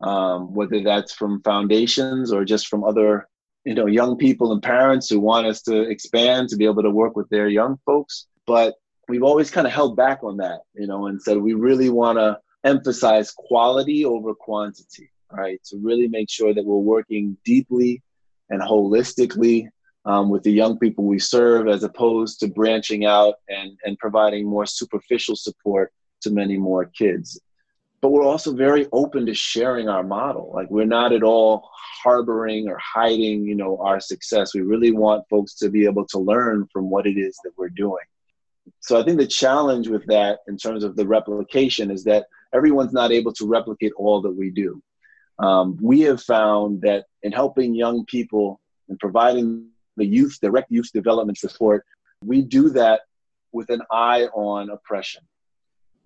um, 0.00 0.54
whether 0.54 0.82
that's 0.82 1.12
from 1.12 1.42
foundations 1.42 2.32
or 2.32 2.44
just 2.44 2.68
from 2.68 2.84
other, 2.84 3.28
you 3.64 3.74
know, 3.74 3.86
young 3.86 4.16
people 4.16 4.52
and 4.52 4.62
parents 4.62 5.08
who 5.08 5.20
want 5.20 5.46
us 5.46 5.62
to 5.62 5.82
expand 5.82 6.48
to 6.48 6.56
be 6.56 6.64
able 6.64 6.82
to 6.82 6.90
work 6.90 7.16
with 7.16 7.28
their 7.30 7.48
young 7.48 7.78
folks. 7.86 8.26
But 8.46 8.74
we've 9.08 9.22
always 9.22 9.50
kind 9.50 9.66
of 9.66 9.72
held 9.72 9.96
back 9.96 10.22
on 10.22 10.36
that, 10.38 10.60
you 10.74 10.86
know, 10.86 11.06
and 11.06 11.20
said 11.20 11.38
we 11.38 11.54
really 11.54 11.88
want 11.88 12.18
to 12.18 12.38
emphasize 12.64 13.32
quality 13.32 14.04
over 14.04 14.34
quantity, 14.34 15.10
right? 15.32 15.60
To 15.66 15.78
really 15.78 16.08
make 16.08 16.30
sure 16.30 16.52
that 16.52 16.64
we're 16.64 16.76
working 16.76 17.36
deeply 17.44 18.02
and 18.50 18.60
holistically 18.60 19.68
um, 20.04 20.28
with 20.28 20.42
the 20.44 20.52
young 20.52 20.78
people 20.78 21.04
we 21.04 21.18
serve 21.18 21.68
as 21.68 21.82
opposed 21.82 22.38
to 22.40 22.48
branching 22.48 23.04
out 23.04 23.34
and, 23.48 23.72
and 23.84 23.98
providing 23.98 24.46
more 24.46 24.66
superficial 24.66 25.34
support 25.34 25.92
to 26.22 26.30
many 26.30 26.56
more 26.56 26.86
kids 26.86 27.40
but 28.06 28.12
we're 28.12 28.22
also 28.22 28.54
very 28.54 28.86
open 28.92 29.26
to 29.26 29.34
sharing 29.34 29.88
our 29.88 30.04
model. 30.04 30.52
Like 30.54 30.70
we're 30.70 30.84
not 30.84 31.12
at 31.12 31.24
all 31.24 31.68
harboring 32.04 32.68
or 32.68 32.78
hiding 32.78 33.44
you 33.44 33.56
know 33.56 33.78
our 33.78 33.98
success. 33.98 34.54
We 34.54 34.60
really 34.60 34.92
want 34.92 35.28
folks 35.28 35.54
to 35.54 35.68
be 35.68 35.86
able 35.86 36.06
to 36.10 36.20
learn 36.20 36.68
from 36.72 36.88
what 36.88 37.08
it 37.08 37.18
is 37.18 37.36
that 37.42 37.50
we're 37.56 37.68
doing. 37.68 38.04
So 38.78 39.00
i 39.00 39.02
think 39.02 39.18
the 39.18 39.26
challenge 39.26 39.88
with 39.88 40.06
that 40.06 40.38
in 40.46 40.56
terms 40.56 40.84
of 40.84 40.94
the 40.94 41.04
replication 41.04 41.90
is 41.90 42.04
that 42.04 42.26
everyone's 42.54 42.92
not 42.92 43.10
able 43.10 43.32
to 43.32 43.44
replicate 43.44 43.92
all 43.96 44.22
that 44.22 44.36
we 44.42 44.50
do. 44.50 44.80
Um, 45.40 45.76
we 45.82 46.02
have 46.02 46.22
found 46.22 46.82
that 46.82 47.06
in 47.24 47.32
helping 47.32 47.74
young 47.74 48.04
people 48.04 48.60
and 48.88 49.00
providing 49.00 49.70
the 49.96 50.06
youth, 50.06 50.38
direct 50.40 50.70
youth 50.70 50.92
development 50.92 51.38
support, 51.38 51.84
we 52.24 52.42
do 52.42 52.70
that 52.70 53.00
with 53.50 53.68
an 53.70 53.82
eye 53.90 54.26
on 54.26 54.70
oppression, 54.70 55.24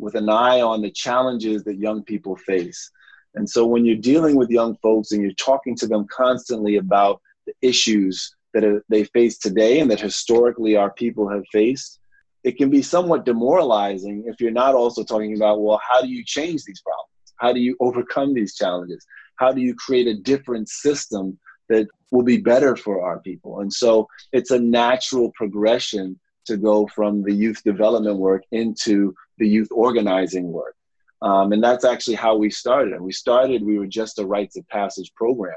with 0.01 0.15
an 0.15 0.29
eye 0.29 0.61
on 0.61 0.83
the 0.83 0.91
challenges 0.91 1.63
that 1.65 1.79
young 1.79 2.03
people 2.03 2.35
face. 2.37 2.91
And 3.35 3.49
so 3.49 3.67
when 3.67 3.85
you're 3.85 3.97
dealing 3.97 4.35
with 4.35 4.51
young 4.51 4.77
folks 4.77 5.13
and 5.13 5.23
you're 5.23 5.33
talking 5.35 5.77
to 5.77 5.87
them 5.87 6.07
constantly 6.11 6.77
about 6.77 7.21
the 7.47 7.53
issues 7.63 8.35
that 8.55 8.83
they 8.89 9.05
face 9.05 9.39
today 9.39 9.79
and 9.79 9.91
that 9.91 10.01
historically 10.01 10.77
our 10.77 10.91
people 10.91 11.29
have 11.29 11.45
faced, 11.53 12.01
it 12.43 12.57
can 12.57 12.71
be 12.71 12.83
somewhat 12.83 13.25
demoralizing 13.25 14.25
if 14.27 14.41
you're 14.41 14.51
not 14.51 14.75
also 14.75 15.05
talking 15.05 15.37
about, 15.37 15.61
well, 15.61 15.81
how 15.89 16.01
do 16.01 16.09
you 16.09 16.25
change 16.25 16.65
these 16.65 16.81
problems? 16.81 17.35
How 17.37 17.53
do 17.53 17.61
you 17.61 17.77
overcome 17.81 18.35
these 18.35 18.55
challenges? 18.55 19.07
How 19.37 19.53
do 19.53 19.61
you 19.61 19.75
create 19.75 20.07
a 20.07 20.15
different 20.15 20.69
system 20.69 21.39
that 21.69 21.87
will 22.11 22.25
be 22.25 22.39
better 22.39 22.77
for 22.77 23.03
our 23.03 23.21
people? 23.21 23.61
And 23.61 23.73
so 23.73 24.09
it's 24.33 24.51
a 24.51 24.59
natural 24.59 25.31
progression 25.37 26.19
to 26.47 26.57
go 26.57 26.87
from 26.95 27.23
the 27.23 27.33
youth 27.33 27.63
development 27.65 28.17
work 28.17 28.43
into 28.53 29.15
the 29.39 29.49
youth 29.49 29.69
organizing 29.71 30.51
work. 30.51 30.75
Um, 31.23 31.53
and 31.53 31.63
that's 31.63 31.85
actually 31.85 32.17
how 32.17 32.37
we 32.37 32.51
started. 32.51 32.95
And 32.95 33.05
we 33.05 33.13
started, 33.13 33.63
we 33.63 33.79
were 33.79 33.87
just 33.87 34.19
a 34.19 34.27
rites 34.27 34.57
of 34.57 34.67
passage 34.69 35.13
program. 35.15 35.55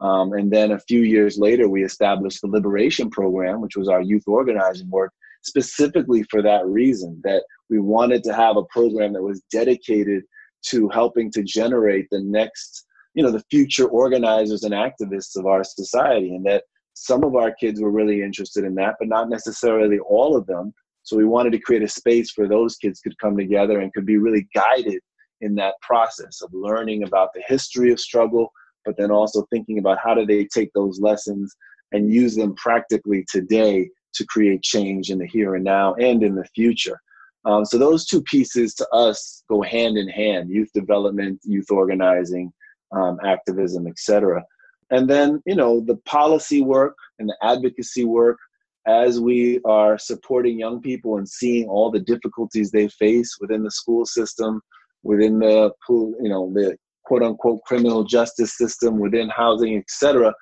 Um, 0.00 0.34
and 0.34 0.50
then 0.50 0.72
a 0.72 0.78
few 0.78 1.00
years 1.00 1.38
later, 1.38 1.68
we 1.68 1.82
established 1.82 2.42
the 2.42 2.48
Liberation 2.48 3.08
Program, 3.08 3.62
which 3.62 3.76
was 3.76 3.88
our 3.88 4.02
youth 4.02 4.24
organizing 4.26 4.90
work, 4.90 5.12
specifically 5.42 6.22
for 6.24 6.42
that 6.42 6.66
reason 6.66 7.18
that 7.24 7.44
we 7.70 7.78
wanted 7.78 8.22
to 8.24 8.34
have 8.34 8.56
a 8.56 8.64
program 8.64 9.14
that 9.14 9.22
was 9.22 9.42
dedicated 9.50 10.22
to 10.66 10.88
helping 10.90 11.30
to 11.30 11.42
generate 11.42 12.08
the 12.10 12.20
next 12.20 12.86
you 13.14 13.22
know 13.22 13.30
the 13.30 13.44
future 13.50 13.86
organizers 13.86 14.62
and 14.62 14.74
activists 14.74 15.36
of 15.36 15.46
our 15.46 15.64
society 15.64 16.34
and 16.34 16.44
that 16.44 16.64
some 16.98 17.22
of 17.24 17.36
our 17.36 17.52
kids 17.52 17.80
were 17.80 17.90
really 17.90 18.22
interested 18.22 18.64
in 18.64 18.74
that 18.74 18.94
but 18.98 19.08
not 19.08 19.28
necessarily 19.28 19.98
all 19.98 20.36
of 20.36 20.46
them 20.46 20.72
so 21.02 21.16
we 21.16 21.24
wanted 21.24 21.50
to 21.50 21.58
create 21.58 21.82
a 21.82 21.88
space 21.88 22.32
where 22.36 22.48
those 22.48 22.76
kids 22.76 23.00
could 23.00 23.16
come 23.18 23.36
together 23.36 23.80
and 23.80 23.92
could 23.92 24.06
be 24.06 24.16
really 24.16 24.48
guided 24.54 25.00
in 25.42 25.54
that 25.54 25.74
process 25.82 26.40
of 26.40 26.50
learning 26.52 27.04
about 27.04 27.28
the 27.34 27.42
history 27.46 27.92
of 27.92 28.00
struggle 28.00 28.50
but 28.84 28.96
then 28.96 29.10
also 29.10 29.46
thinking 29.50 29.78
about 29.78 29.98
how 30.02 30.14
do 30.14 30.24
they 30.24 30.44
take 30.44 30.70
those 30.74 31.00
lessons 31.00 31.54
and 31.92 32.12
use 32.12 32.34
them 32.34 32.54
practically 32.54 33.24
today 33.30 33.88
to 34.14 34.24
create 34.26 34.62
change 34.62 35.10
in 35.10 35.18
the 35.18 35.26
here 35.26 35.54
and 35.54 35.64
now 35.64 35.94
and 35.94 36.22
in 36.22 36.34
the 36.34 36.46
future 36.54 36.98
um, 37.46 37.64
so 37.64 37.78
those 37.78 38.04
two 38.04 38.22
pieces 38.22 38.74
to 38.74 38.88
us 38.88 39.44
go 39.48 39.62
hand 39.62 39.96
in 39.96 40.08
hand: 40.08 40.50
youth 40.50 40.70
development, 40.74 41.40
youth 41.44 41.70
organizing, 41.70 42.52
um, 42.92 43.18
activism, 43.24 43.86
etc. 43.86 44.44
And 44.90 45.08
then 45.08 45.42
you 45.46 45.54
know 45.54 45.80
the 45.80 45.96
policy 46.06 46.62
work 46.62 46.96
and 47.18 47.28
the 47.28 47.36
advocacy 47.42 48.04
work 48.04 48.38
as 48.86 49.20
we 49.20 49.60
are 49.64 49.98
supporting 49.98 50.58
young 50.58 50.80
people 50.80 51.18
and 51.18 51.28
seeing 51.28 51.68
all 51.68 51.90
the 51.90 52.00
difficulties 52.00 52.70
they 52.70 52.88
face 52.88 53.36
within 53.40 53.64
the 53.64 53.70
school 53.70 54.06
system, 54.06 54.60
within 55.02 55.38
the 55.40 55.72
you 55.88 56.28
know 56.28 56.52
the 56.54 56.76
quote 57.04 57.22
unquote 57.22 57.60
criminal 57.66 58.04
justice 58.04 58.56
system, 58.56 58.98
within 58.98 59.28
housing, 59.28 59.76
etc 59.76 60.32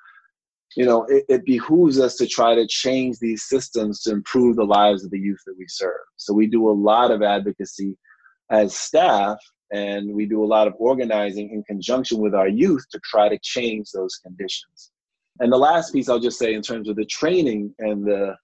you 0.75 0.85
know, 0.85 1.05
it, 1.05 1.25
it, 1.29 1.45
behooves 1.45 1.99
us 1.99 2.15
to 2.15 2.27
try 2.27 2.53
to 2.53 2.67
change 2.67 3.17
these 3.19 3.43
systems 3.43 4.01
to 4.01 4.11
improve 4.11 4.57
the 4.57 4.65
lives 4.65 5.05
of 5.05 5.11
the 5.11 5.19
youth 5.19 5.39
that 5.45 5.55
we 5.57 5.65
serve. 5.67 6.01
So 6.17 6.33
we 6.33 6.47
do 6.47 6.69
a 6.69 6.71
lot 6.71 7.11
of 7.11 7.21
advocacy 7.21 7.97
as 8.51 8.75
staff, 8.75 9.37
and 9.71 10.13
we 10.13 10.25
do 10.25 10.43
a 10.43 10.45
lot 10.45 10.67
of 10.67 10.73
organizing 10.77 11.51
in 11.51 11.63
conjunction 11.63 12.19
with 12.19 12.35
our 12.35 12.47
youth 12.47 12.85
to 12.91 12.99
try 13.03 13.29
to 13.29 13.39
change 13.41 13.91
those 13.91 14.15
conditions. 14.17 14.91
And 15.39 15.51
the 15.51 15.57
last 15.57 15.91
piece 15.91 16.09
I'll 16.09 16.19
just 16.19 16.39
say 16.39 16.53
in 16.53 16.61
terms 16.61 16.87
of 16.87 16.95
the 16.95 17.05
training 17.05 17.73
and 17.79 18.05
the 18.05 18.35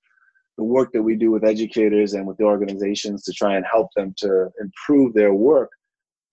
the 0.57 0.63
work 0.63 0.91
that 0.91 1.01
we 1.01 1.15
do 1.15 1.31
with 1.31 1.45
educators 1.45 2.13
and 2.13 2.27
with 2.27 2.38
the 2.38 2.43
organizations 2.43 3.23
to 3.23 3.31
try 3.31 3.55
and 3.55 3.65
help 3.71 3.88
them 3.95 4.13
to 4.17 4.49
improve 4.60 5.13
their 5.13 5.34
work 5.34 5.69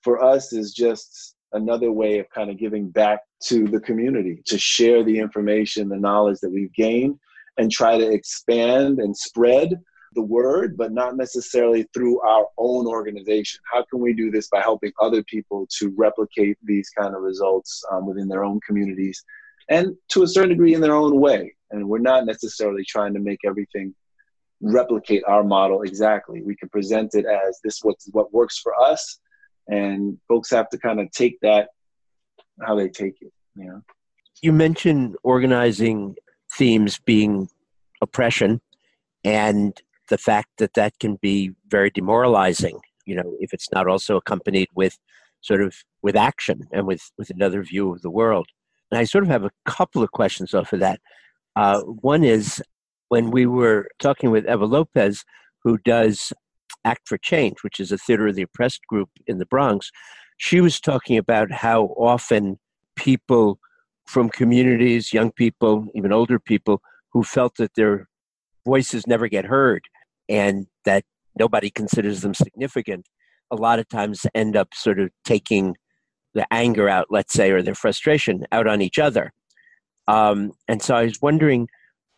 for 0.02 0.22
us 0.22 0.52
is 0.52 0.72
just 0.72 1.36
another 1.52 1.92
way 1.92 2.18
of 2.18 2.28
kind 2.30 2.50
of 2.50 2.58
giving 2.58 2.90
back 2.90 3.20
to 3.44 3.66
the 3.68 3.80
community 3.80 4.42
to 4.46 4.58
share 4.58 5.02
the 5.02 5.18
information, 5.18 5.88
the 5.88 5.96
knowledge 5.96 6.38
that 6.40 6.50
we've 6.50 6.72
gained, 6.74 7.18
and 7.56 7.70
try 7.70 7.96
to 7.96 8.10
expand 8.10 8.98
and 8.98 9.16
spread 9.16 9.80
the 10.14 10.22
word, 10.22 10.76
but 10.76 10.92
not 10.92 11.16
necessarily 11.16 11.86
through 11.94 12.20
our 12.20 12.46
own 12.56 12.86
organization. 12.86 13.60
How 13.72 13.84
can 13.90 14.00
we 14.00 14.12
do 14.12 14.30
this 14.30 14.48
by 14.48 14.60
helping 14.60 14.92
other 15.00 15.22
people 15.24 15.66
to 15.78 15.92
replicate 15.96 16.58
these 16.62 16.88
kind 16.90 17.14
of 17.14 17.22
results 17.22 17.84
um, 17.92 18.06
within 18.06 18.28
their 18.28 18.44
own 18.44 18.60
communities 18.66 19.22
and 19.68 19.94
to 20.08 20.22
a 20.22 20.28
certain 20.28 20.50
degree 20.50 20.74
in 20.74 20.80
their 20.80 20.94
own 20.94 21.20
way? 21.20 21.54
And 21.70 21.88
we're 21.88 21.98
not 21.98 22.24
necessarily 22.24 22.84
trying 22.84 23.14
to 23.14 23.20
make 23.20 23.40
everything 23.46 23.94
replicate 24.60 25.22
our 25.26 25.44
model 25.44 25.82
exactly. 25.82 26.42
We 26.42 26.56
can 26.56 26.68
present 26.68 27.14
it 27.14 27.26
as 27.26 27.60
this 27.62 27.80
what's 27.82 28.08
what 28.12 28.32
works 28.32 28.58
for 28.58 28.74
us 28.80 29.20
and 29.68 30.18
folks 30.26 30.50
have 30.50 30.68
to 30.70 30.78
kind 30.78 31.00
of 31.00 31.10
take 31.12 31.38
that 31.40 31.68
how 32.66 32.74
they 32.74 32.88
take 32.88 33.16
it 33.20 33.32
you 33.56 33.66
know 33.66 33.82
you 34.42 34.52
mentioned 34.52 35.16
organizing 35.22 36.16
themes 36.56 36.98
being 37.04 37.48
oppression 38.00 38.60
and 39.24 39.80
the 40.08 40.18
fact 40.18 40.48
that 40.58 40.74
that 40.74 40.98
can 40.98 41.16
be 41.20 41.52
very 41.68 41.90
demoralizing 41.90 42.80
you 43.06 43.14
know 43.14 43.34
if 43.40 43.52
it's 43.52 43.70
not 43.72 43.86
also 43.88 44.16
accompanied 44.16 44.68
with 44.74 44.96
sort 45.40 45.62
of 45.62 45.74
with 46.02 46.16
action 46.16 46.62
and 46.72 46.86
with 46.86 47.10
with 47.16 47.30
another 47.30 47.62
view 47.62 47.92
of 47.92 48.02
the 48.02 48.10
world. 48.10 48.48
And 48.90 48.98
i 48.98 49.04
sort 49.04 49.24
of 49.24 49.30
have 49.30 49.44
a 49.44 49.50
couple 49.64 50.02
of 50.02 50.12
questions 50.12 50.54
off 50.54 50.72
of 50.72 50.80
that. 50.80 51.00
Uh, 51.56 51.80
one 51.80 52.24
is 52.24 52.62
when 53.08 53.30
we 53.30 53.46
were 53.46 53.88
talking 53.98 54.30
with 54.30 54.44
eva 54.48 54.64
lopez 54.64 55.24
who 55.64 55.78
does 55.78 56.32
Act 56.84 57.08
for 57.08 57.18
Change, 57.18 57.56
which 57.62 57.80
is 57.80 57.90
a 57.90 57.98
Theater 57.98 58.28
of 58.28 58.36
the 58.36 58.42
Oppressed 58.42 58.86
group 58.86 59.10
in 59.26 59.38
the 59.38 59.46
Bronx, 59.46 59.90
she 60.36 60.60
was 60.60 60.80
talking 60.80 61.18
about 61.18 61.50
how 61.50 61.86
often 61.96 62.58
people 62.94 63.58
from 64.06 64.28
communities, 64.28 65.12
young 65.12 65.32
people, 65.32 65.86
even 65.94 66.12
older 66.12 66.38
people, 66.38 66.80
who 67.12 67.24
felt 67.24 67.56
that 67.56 67.74
their 67.74 68.06
voices 68.64 69.06
never 69.06 69.28
get 69.28 69.44
heard 69.46 69.82
and 70.28 70.66
that 70.84 71.04
nobody 71.38 71.70
considers 71.70 72.20
them 72.20 72.34
significant, 72.34 73.06
a 73.50 73.56
lot 73.56 73.78
of 73.78 73.88
times 73.88 74.26
end 74.34 74.56
up 74.56 74.74
sort 74.74 74.98
of 74.98 75.10
taking 75.24 75.76
the 76.34 76.46
anger 76.52 76.88
out, 76.88 77.06
let's 77.10 77.32
say, 77.32 77.50
or 77.50 77.62
their 77.62 77.74
frustration 77.74 78.46
out 78.52 78.66
on 78.66 78.82
each 78.82 78.98
other. 78.98 79.32
Um, 80.06 80.52
and 80.66 80.82
so 80.82 80.94
I 80.94 81.04
was 81.04 81.20
wondering 81.20 81.68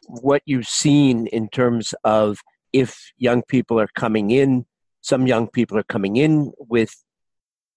what 0.07 0.43
you've 0.47 0.69
seen 0.69 1.27
in 1.29 1.49
terms 1.49 1.95
of 2.05 2.39
if 2.73 3.13
young 3.17 3.43
people 3.43 3.81
are 3.81 3.89
coming 3.95 4.31
in, 4.31 4.67
some 5.01 5.27
young 5.27 5.49
people 5.49 5.79
are 5.79 5.85
coming 5.85 6.17
in 6.17 6.53
with 6.59 6.95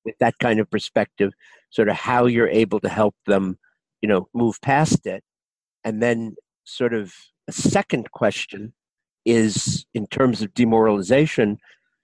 with 0.05 0.17
that 0.19 0.37
kind 0.39 0.59
of 0.59 0.69
perspective, 0.69 1.31
sort 1.69 1.87
of 1.87 1.95
how 1.95 2.25
you're 2.25 2.49
able 2.49 2.79
to 2.81 2.89
help 2.89 3.15
them, 3.25 3.57
you 4.01 4.09
know, 4.09 4.27
move 4.33 4.59
past 4.61 5.05
it. 5.05 5.23
And 5.85 6.01
then 6.03 6.35
sort 6.65 6.93
of 6.93 7.13
a 7.47 7.53
second 7.53 8.11
question 8.11 8.73
is 9.25 9.85
in 9.93 10.07
terms 10.07 10.41
of 10.41 10.53
demoralization, 10.53 11.57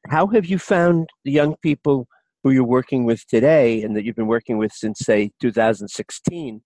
how 0.07 0.27
have 0.27 0.45
you 0.45 0.57
found 0.57 1.09
the 1.25 1.31
young 1.31 1.55
people 1.61 2.07
who 2.43 2.51
you're 2.51 2.63
working 2.63 3.03
with 3.03 3.27
today 3.27 3.81
and 3.81 3.95
that 3.95 4.05
you've 4.05 4.15
been 4.15 4.27
working 4.27 4.57
with 4.57 4.71
since 4.71 4.99
say 4.99 5.31
2016 5.41 6.61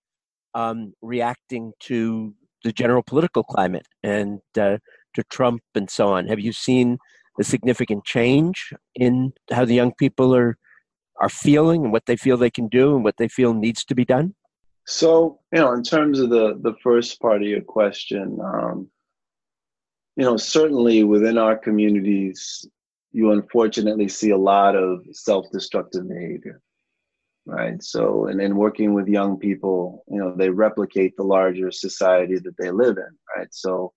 um, 0.54 0.93
reacting 1.01 1.74
to 1.80 2.34
the 2.64 2.72
general 2.72 3.04
political 3.04 3.43
climate 3.43 3.88
and 4.04 4.39
uh, 4.60 4.78
to 5.16 5.24
Trump 5.30 5.62
and 5.76 5.89
so 5.89 6.10
on. 6.10 6.28
Have 6.28 6.39
you 6.39 6.54
seen 6.54 6.97
a 7.39 7.43
significant 7.43 8.06
change 8.06 8.74
in 8.95 9.34
how 9.51 9.66
the 9.66 9.74
young 9.74 9.93
people 9.93 10.36
are 10.36 10.58
are 11.22 11.30
feeling 11.30 11.84
and 11.84 11.93
what 11.93 12.06
they 12.08 12.16
feel 12.16 12.38
they 12.38 12.49
can 12.49 12.68
do 12.68 12.95
and 12.95 13.04
what 13.04 13.18
they 13.18 13.28
feel 13.28 13.54
needs 13.54 13.86
to 13.86 13.95
be 13.95 14.04
done? 14.04 14.34
So, 14.86 15.39
you 15.54 15.60
know, 15.60 15.74
in 15.74 15.84
terms 15.84 16.20
of 16.20 16.30
the 16.30 16.60
the 16.62 16.74
first 16.84 17.20
part 17.20 17.41
of 17.41 17.47
your 17.47 17.62
question, 17.62 18.38
um, 18.43 18.89
you 20.16 20.24
know, 20.24 20.38
certainly 20.38 21.03
within 21.03 21.38
our 21.38 21.57
communities, 21.57 22.66
you 23.11 23.32
unfortunately 23.32 24.09
see 24.09 24.32
a 24.32 24.38
lot 24.38 24.76
of 24.76 25.05
self-destructive 25.11 26.07
behavior 26.07 26.61
right? 27.45 27.82
So 27.84 28.28
and 28.28 28.39
then 28.39 28.55
working 28.55 28.93
with 28.93 29.07
young 29.07 29.38
people 29.38 30.03
you 30.09 30.18
know 30.18 30.36
they 30.36 30.49
replicate 30.49 31.16
the 31.16 31.24
larger 31.24 31.72
society 31.72 32.39
that 32.39 32.57
they 32.57 32.72
live 32.72 32.97
in 32.97 33.18
right? 33.36 33.47
So 33.51 33.93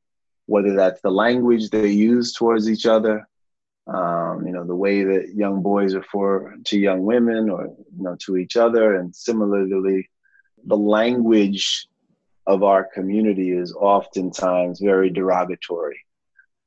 whether 0.46 0.74
that's 0.74 1.00
the 1.00 1.10
language 1.10 1.70
they 1.70 1.88
use 1.88 2.32
towards 2.32 2.68
each 2.68 2.86
other 2.86 3.26
um, 3.86 4.44
you 4.46 4.52
know 4.52 4.64
the 4.64 4.74
way 4.74 5.04
that 5.04 5.34
young 5.34 5.62
boys 5.62 5.94
are 5.94 6.02
for 6.02 6.54
to 6.64 6.78
young 6.78 7.04
women 7.04 7.48
or 7.48 7.66
you 7.66 8.02
know 8.02 8.16
to 8.20 8.36
each 8.36 8.56
other 8.56 8.96
and 8.96 9.14
similarly 9.14 10.08
the 10.64 10.76
language 10.76 11.86
of 12.46 12.62
our 12.62 12.84
community 12.84 13.52
is 13.52 13.72
oftentimes 13.72 14.80
very 14.80 15.10
derogatory 15.10 16.00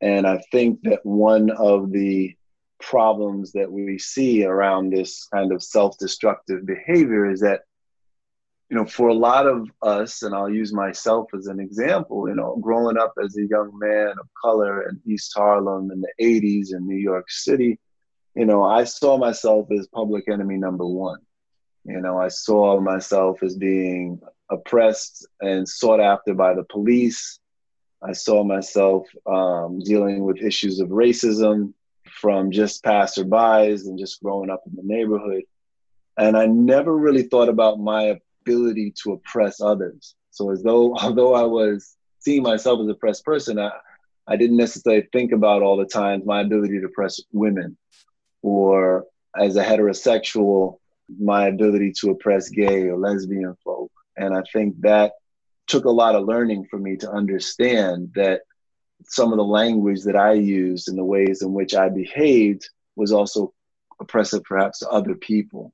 and 0.01 0.27
i 0.27 0.37
think 0.51 0.81
that 0.83 1.05
one 1.05 1.49
of 1.51 1.91
the 1.91 2.35
problems 2.79 3.51
that 3.51 3.69
we 3.71 3.97
see 3.99 4.45
around 4.45 4.89
this 4.89 5.27
kind 5.33 5.51
of 5.51 5.61
self-destructive 5.61 6.65
behavior 6.65 7.29
is 7.29 7.41
that 7.41 7.61
you 8.69 8.77
know 8.77 8.85
for 8.85 9.09
a 9.09 9.13
lot 9.13 9.45
of 9.45 9.67
us 9.81 10.21
and 10.23 10.33
i'll 10.33 10.49
use 10.49 10.71
myself 10.71 11.27
as 11.35 11.47
an 11.47 11.59
example 11.59 12.29
you 12.29 12.35
know 12.35 12.57
growing 12.61 12.97
up 12.97 13.13
as 13.23 13.35
a 13.37 13.47
young 13.47 13.71
man 13.77 14.11
of 14.11 14.27
color 14.41 14.87
in 14.87 14.99
east 15.11 15.33
harlem 15.35 15.91
in 15.91 16.01
the 16.01 16.11
80s 16.21 16.73
in 16.73 16.87
new 16.87 16.97
york 16.97 17.29
city 17.29 17.77
you 18.35 18.45
know 18.45 18.63
i 18.63 18.83
saw 18.83 19.17
myself 19.17 19.67
as 19.77 19.87
public 19.87 20.29
enemy 20.29 20.57
number 20.57 20.85
one. 20.85 21.19
You 21.83 22.01
know 22.01 22.17
i 22.17 22.27
saw 22.27 22.79
myself 22.79 23.41
as 23.41 23.55
being 23.55 24.19
oppressed 24.49 25.27
and 25.41 25.67
sought 25.67 25.99
after 25.99 26.33
by 26.33 26.53
the 26.53 26.63
police 26.63 27.38
i 28.01 28.11
saw 28.11 28.43
myself 28.43 29.07
um, 29.25 29.79
dealing 29.79 30.23
with 30.23 30.37
issues 30.37 30.79
of 30.79 30.89
racism 30.89 31.73
from 32.09 32.51
just 32.51 32.83
passerbys 32.83 33.85
and 33.85 33.97
just 33.97 34.21
growing 34.21 34.49
up 34.49 34.63
in 34.65 34.75
the 34.75 34.83
neighborhood. 34.83 35.43
And 36.17 36.35
I 36.35 36.47
never 36.47 36.95
really 36.95 37.23
thought 37.23 37.49
about 37.49 37.79
my 37.79 38.19
ability 38.43 38.93
to 39.03 39.13
oppress 39.13 39.61
others. 39.61 40.15
So 40.31 40.51
as 40.51 40.61
though 40.63 40.95
although 41.01 41.33
I 41.33 41.43
was 41.43 41.95
seeing 42.19 42.43
myself 42.43 42.81
as 42.81 42.87
a 42.87 42.91
oppressed 42.91 43.23
person, 43.23 43.57
I, 43.59 43.71
I 44.27 44.35
didn't 44.35 44.57
necessarily 44.57 45.07
think 45.11 45.31
about 45.31 45.61
all 45.61 45.77
the 45.77 45.85
times 45.85 46.25
my 46.25 46.41
ability 46.41 46.79
to 46.79 46.85
oppress 46.87 47.19
women 47.31 47.77
or 48.41 49.05
as 49.35 49.55
a 49.55 49.63
heterosexual, 49.63 50.79
my 51.19 51.47
ability 51.47 51.93
to 52.01 52.11
oppress 52.11 52.49
gay 52.49 52.83
or 52.83 52.97
lesbian 52.97 53.55
folk. 53.63 53.91
And 54.17 54.35
I 54.35 54.43
think 54.51 54.79
that 54.81 55.13
took 55.69 55.85
a 55.85 55.89
lot 55.89 56.15
of 56.15 56.25
learning 56.25 56.65
for 56.69 56.77
me 56.77 56.97
to 56.97 57.09
understand 57.09 58.11
that 58.15 58.41
some 59.05 59.31
of 59.31 59.37
the 59.37 59.43
language 59.43 60.03
that 60.03 60.15
I 60.15 60.33
used 60.33 60.89
and 60.89 60.97
the 60.97 61.05
ways 61.05 61.41
in 61.41 61.53
which 61.53 61.73
I 61.73 61.89
behaved 61.89 62.69
was 62.95 63.13
also 63.13 63.53
oppressive 63.99 64.43
perhaps 64.43 64.79
to 64.79 64.89
other 64.89 65.15
people. 65.15 65.73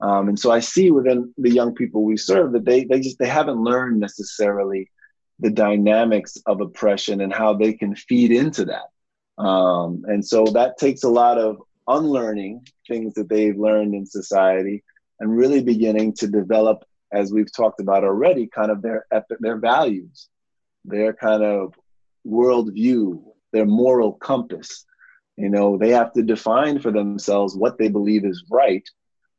Um, 0.00 0.28
and 0.28 0.38
so 0.38 0.50
I 0.50 0.60
see 0.60 0.90
within 0.90 1.32
the 1.38 1.50
young 1.50 1.74
people 1.74 2.02
we 2.02 2.16
serve 2.16 2.52
that 2.52 2.64
they, 2.64 2.84
they 2.84 3.00
just 3.00 3.18
they 3.18 3.28
haven't 3.28 3.62
learned 3.62 4.00
necessarily 4.00 4.90
the 5.38 5.50
dynamics 5.50 6.36
of 6.46 6.60
oppression 6.60 7.20
and 7.20 7.32
how 7.32 7.54
they 7.54 7.72
can 7.72 7.94
feed 7.94 8.32
into 8.32 8.64
that. 8.66 9.42
Um, 9.42 10.04
and 10.06 10.24
so 10.24 10.44
that 10.46 10.78
takes 10.78 11.04
a 11.04 11.08
lot 11.08 11.38
of 11.38 11.58
unlearning 11.86 12.66
things 12.88 13.14
that 13.14 13.28
they've 13.28 13.58
learned 13.58 13.94
in 13.94 14.06
society 14.06 14.82
and 15.20 15.36
really 15.36 15.62
beginning 15.62 16.14
to 16.14 16.26
develop, 16.26 16.84
as 17.14 17.32
we've 17.32 17.52
talked 17.52 17.80
about 17.80 18.04
already, 18.04 18.46
kind 18.46 18.70
of 18.70 18.82
their 18.82 19.06
their 19.40 19.58
values, 19.58 20.28
their 20.84 21.12
kind 21.12 21.42
of 21.42 21.74
worldview, 22.26 23.22
their 23.52 23.66
moral 23.66 24.12
compass. 24.12 24.84
You 25.36 25.48
know, 25.48 25.76
they 25.76 25.90
have 25.90 26.12
to 26.14 26.22
define 26.22 26.78
for 26.80 26.92
themselves 26.92 27.56
what 27.56 27.78
they 27.78 27.88
believe 27.88 28.24
is 28.24 28.44
right. 28.50 28.88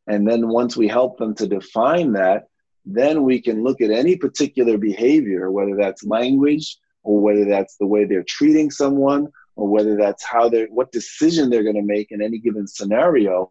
And 0.07 0.27
then 0.27 0.49
once 0.49 0.75
we 0.77 0.87
help 0.87 1.17
them 1.17 1.33
to 1.35 1.47
define 1.47 2.13
that, 2.13 2.47
then 2.85 3.23
we 3.23 3.41
can 3.41 3.63
look 3.63 3.81
at 3.81 3.91
any 3.91 4.15
particular 4.15 4.77
behavior, 4.77 5.51
whether 5.51 5.75
that's 5.75 6.03
language 6.03 6.77
or 7.03 7.19
whether 7.19 7.45
that's 7.45 7.77
the 7.77 7.87
way 7.87 8.05
they're 8.05 8.23
treating 8.23 8.69
someone 8.69 9.27
or 9.55 9.67
whether 9.67 9.95
that's 9.95 10.23
how 10.23 10.49
they're, 10.49 10.67
what 10.67 10.91
decision 10.91 11.49
they're 11.49 11.63
going 11.63 11.75
to 11.75 11.81
make 11.81 12.11
in 12.11 12.21
any 12.21 12.37
given 12.37 12.67
scenario 12.67 13.49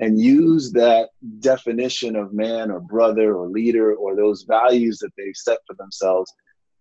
and 0.00 0.20
use 0.20 0.72
that 0.72 1.10
definition 1.38 2.16
of 2.16 2.32
man 2.32 2.70
or 2.70 2.80
brother 2.80 3.36
or 3.36 3.48
leader 3.48 3.94
or 3.94 4.16
those 4.16 4.42
values 4.42 4.98
that 4.98 5.12
they've 5.16 5.36
set 5.36 5.58
for 5.66 5.74
themselves 5.74 6.32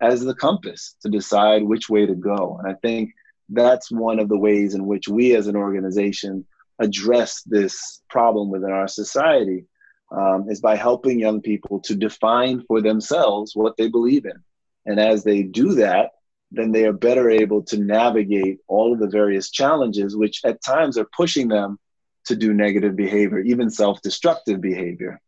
as 0.02 0.24
the 0.24 0.36
compass 0.36 0.96
to 1.02 1.10
decide 1.10 1.64
which 1.64 1.90
way 1.90 2.06
to 2.06 2.16
go. 2.16 2.60
And 2.60 2.72
I 2.72 2.76
think 2.82 3.12
that's 3.50 3.92
one 3.92 4.20
of 4.20 4.30
the 4.30 4.38
ways 4.38 4.74
in 4.74 4.86
which 4.86 5.08
we 5.08 5.36
as 5.36 5.48
an 5.48 5.56
organization 5.56 6.46
address 6.80 7.44
this 7.46 8.02
problem 8.10 8.50
within 8.50 8.72
our 8.72 8.88
society 8.88 9.66
um, 10.12 10.50
is 10.50 10.60
by 10.60 10.76
helping 10.76 11.20
young 11.20 11.42
people 11.42 11.80
to 11.82 11.96
define 11.96 12.64
for 12.68 12.82
themselves 12.82 13.56
what 13.56 13.78
they 13.78 13.90
believe 13.90 14.26
in. 14.26 14.44
And 14.86 15.00
as 15.00 15.24
they 15.24 15.44
do 15.44 15.76
that, 15.76 16.12
then 16.52 16.72
they 16.72 16.86
are 16.86 16.94
better 16.94 17.30
able 17.30 17.64
to 17.64 17.78
navigate 17.78 18.60
all 18.68 18.94
of 18.94 19.00
the 19.00 19.08
various 19.08 19.50
challenges, 19.50 20.16
which 20.16 20.42
at 20.46 20.64
times 20.64 20.98
are 20.98 21.08
pushing 21.16 21.48
them 21.48 21.80
to 22.26 22.36
do 22.36 22.54
negative 22.54 22.96
behavior, 22.96 23.40
even 23.40 23.70
self 23.70 24.02
destructive 24.02 24.62
behavior. 24.62 25.20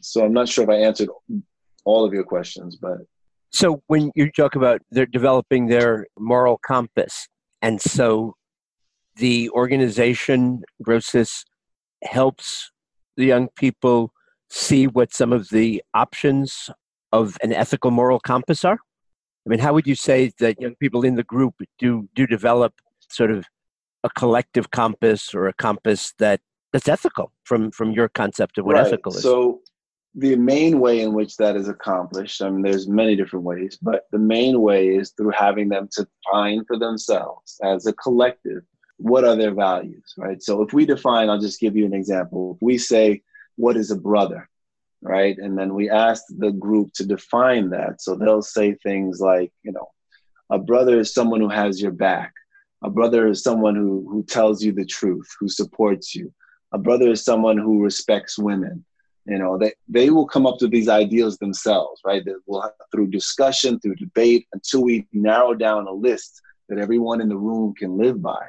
So 0.00 0.24
I'm 0.24 0.32
not 0.32 0.48
sure 0.48 0.64
if 0.64 0.70
I 0.70 0.76
answered 0.76 1.10
all 1.84 2.04
of 2.04 2.12
your 2.12 2.24
questions, 2.24 2.76
but 2.76 2.98
so 3.54 3.82
when 3.86 4.10
you 4.16 4.32
talk 4.32 4.56
about 4.56 4.80
they're 4.90 5.06
developing 5.06 5.66
their 5.66 6.06
moral 6.18 6.58
compass, 6.58 7.28
and 7.62 7.80
so 7.80 8.34
the 9.16 9.48
organization 9.50 10.64
Grosis 10.82 11.44
helps 12.02 12.72
the 13.16 13.26
young 13.26 13.48
people 13.56 14.12
see 14.50 14.86
what 14.86 15.14
some 15.14 15.32
of 15.32 15.48
the 15.50 15.82
options 15.94 16.68
of 17.12 17.36
an 17.44 17.52
ethical 17.52 17.92
moral 17.92 18.18
compass 18.18 18.64
are? 18.64 18.78
I 19.46 19.50
mean, 19.50 19.60
how 19.60 19.72
would 19.72 19.86
you 19.86 19.94
say 19.94 20.32
that 20.40 20.60
young 20.60 20.74
people 20.76 21.04
in 21.04 21.14
the 21.14 21.22
group 21.22 21.54
do 21.78 22.08
do 22.14 22.26
develop 22.26 22.72
sort 23.08 23.30
of 23.30 23.44
a 24.04 24.10
collective 24.10 24.70
compass 24.70 25.34
or 25.34 25.48
a 25.48 25.52
compass 25.54 26.12
that 26.18 26.40
that's 26.72 26.88
ethical 26.88 27.32
from 27.44 27.70
from 27.72 27.90
your 27.90 28.08
concept 28.08 28.58
of 28.58 28.66
what 28.66 28.74
right. 28.74 28.86
ethical 28.86 29.12
is? 29.14 29.22
So 29.22 29.60
the 30.14 30.36
main 30.36 30.78
way 30.78 31.00
in 31.00 31.12
which 31.12 31.36
that 31.38 31.56
is 31.56 31.68
accomplished, 31.68 32.40
I 32.40 32.48
mean, 32.48 32.62
there's 32.62 32.86
many 32.86 33.16
different 33.16 33.44
ways, 33.44 33.78
but 33.82 34.04
the 34.12 34.18
main 34.18 34.60
way 34.60 34.88
is 34.88 35.10
through 35.10 35.32
having 35.32 35.68
them 35.68 35.88
to 35.92 36.06
define 36.06 36.64
for 36.66 36.78
themselves 36.78 37.58
as 37.64 37.86
a 37.86 37.92
collective 37.94 38.62
what 38.98 39.24
are 39.24 39.34
their 39.34 39.52
values, 39.52 40.14
right? 40.16 40.40
So 40.40 40.62
if 40.62 40.72
we 40.72 40.86
define, 40.86 41.28
I'll 41.28 41.40
just 41.40 41.60
give 41.60 41.76
you 41.76 41.84
an 41.84 41.94
example. 41.94 42.54
If 42.54 42.62
we 42.62 42.78
say, 42.78 43.22
what 43.56 43.76
is 43.76 43.90
a 43.90 43.96
brother, 43.96 44.48
right? 45.02 45.36
And 45.36 45.58
then 45.58 45.74
we 45.74 45.90
ask 45.90 46.22
the 46.38 46.52
group 46.52 46.92
to 46.94 47.04
define 47.04 47.70
that. 47.70 48.00
So 48.00 48.14
they'll 48.14 48.42
say 48.42 48.74
things 48.74 49.20
like, 49.20 49.52
you 49.62 49.72
know, 49.72 49.90
a 50.50 50.58
brother 50.58 51.00
is 51.00 51.12
someone 51.12 51.40
who 51.40 51.48
has 51.48 51.80
your 51.80 51.92
back. 51.92 52.32
A 52.84 52.90
brother 52.90 53.28
is 53.28 53.42
someone 53.42 53.74
who, 53.74 54.06
who 54.10 54.22
tells 54.24 54.62
you 54.62 54.70
the 54.72 54.84
truth, 54.84 55.26
who 55.40 55.48
supports 55.48 56.14
you. 56.14 56.32
A 56.72 56.78
brother 56.78 57.10
is 57.10 57.24
someone 57.24 57.56
who 57.56 57.82
respects 57.82 58.38
women. 58.38 58.84
You 59.26 59.38
know 59.38 59.56
they, 59.56 59.72
they 59.88 60.10
will 60.10 60.26
come 60.26 60.46
up 60.46 60.56
with 60.60 60.70
these 60.70 60.88
ideals 60.88 61.38
themselves 61.38 62.02
right? 62.04 62.22
That 62.26 62.40
will 62.46 62.60
have, 62.60 62.72
through 62.92 63.06
discussion 63.06 63.80
through 63.80 63.94
debate 63.96 64.46
until 64.52 64.82
we 64.82 65.08
narrow 65.14 65.54
down 65.54 65.86
a 65.86 65.92
list 65.92 66.42
that 66.68 66.78
everyone 66.78 67.22
in 67.22 67.30
the 67.30 67.36
room 67.36 67.74
can 67.74 67.96
live 67.96 68.20
by. 68.20 68.44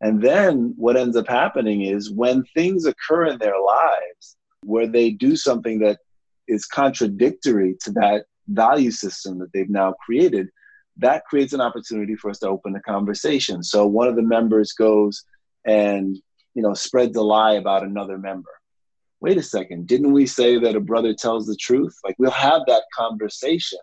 And 0.00 0.20
then 0.20 0.74
what 0.76 0.96
ends 0.96 1.16
up 1.16 1.28
happening 1.28 1.82
is 1.82 2.10
when 2.10 2.44
things 2.54 2.84
occur 2.84 3.26
in 3.26 3.38
their 3.38 3.60
lives 3.60 4.36
where 4.64 4.88
they 4.88 5.10
do 5.10 5.36
something 5.36 5.78
that 5.80 5.98
is 6.48 6.66
contradictory 6.66 7.76
to 7.82 7.92
that 7.92 8.24
value 8.48 8.90
system 8.90 9.38
that 9.38 9.52
they've 9.52 9.70
now 9.70 9.94
created, 10.04 10.48
that 10.98 11.24
creates 11.24 11.52
an 11.52 11.60
opportunity 11.60 12.16
for 12.16 12.30
us 12.30 12.38
to 12.40 12.48
open 12.48 12.72
the 12.72 12.80
conversation. 12.80 13.62
So 13.62 13.86
one 13.86 14.08
of 14.08 14.16
the 14.16 14.22
members 14.22 14.72
goes 14.72 15.24
and 15.64 16.16
you 16.54 16.62
know 16.62 16.74
spreads 16.74 17.16
a 17.16 17.22
lie 17.22 17.54
about 17.54 17.84
another 17.84 18.18
member. 18.18 18.50
Wait 19.20 19.36
a 19.36 19.42
second, 19.42 19.86
didn't 19.86 20.12
we 20.12 20.26
say 20.26 20.58
that 20.58 20.76
a 20.76 20.80
brother 20.80 21.12
tells 21.12 21.46
the 21.46 21.56
truth? 21.56 21.96
Like 22.04 22.14
we'll 22.18 22.30
have 22.30 22.62
that 22.66 22.84
conversation 22.94 23.78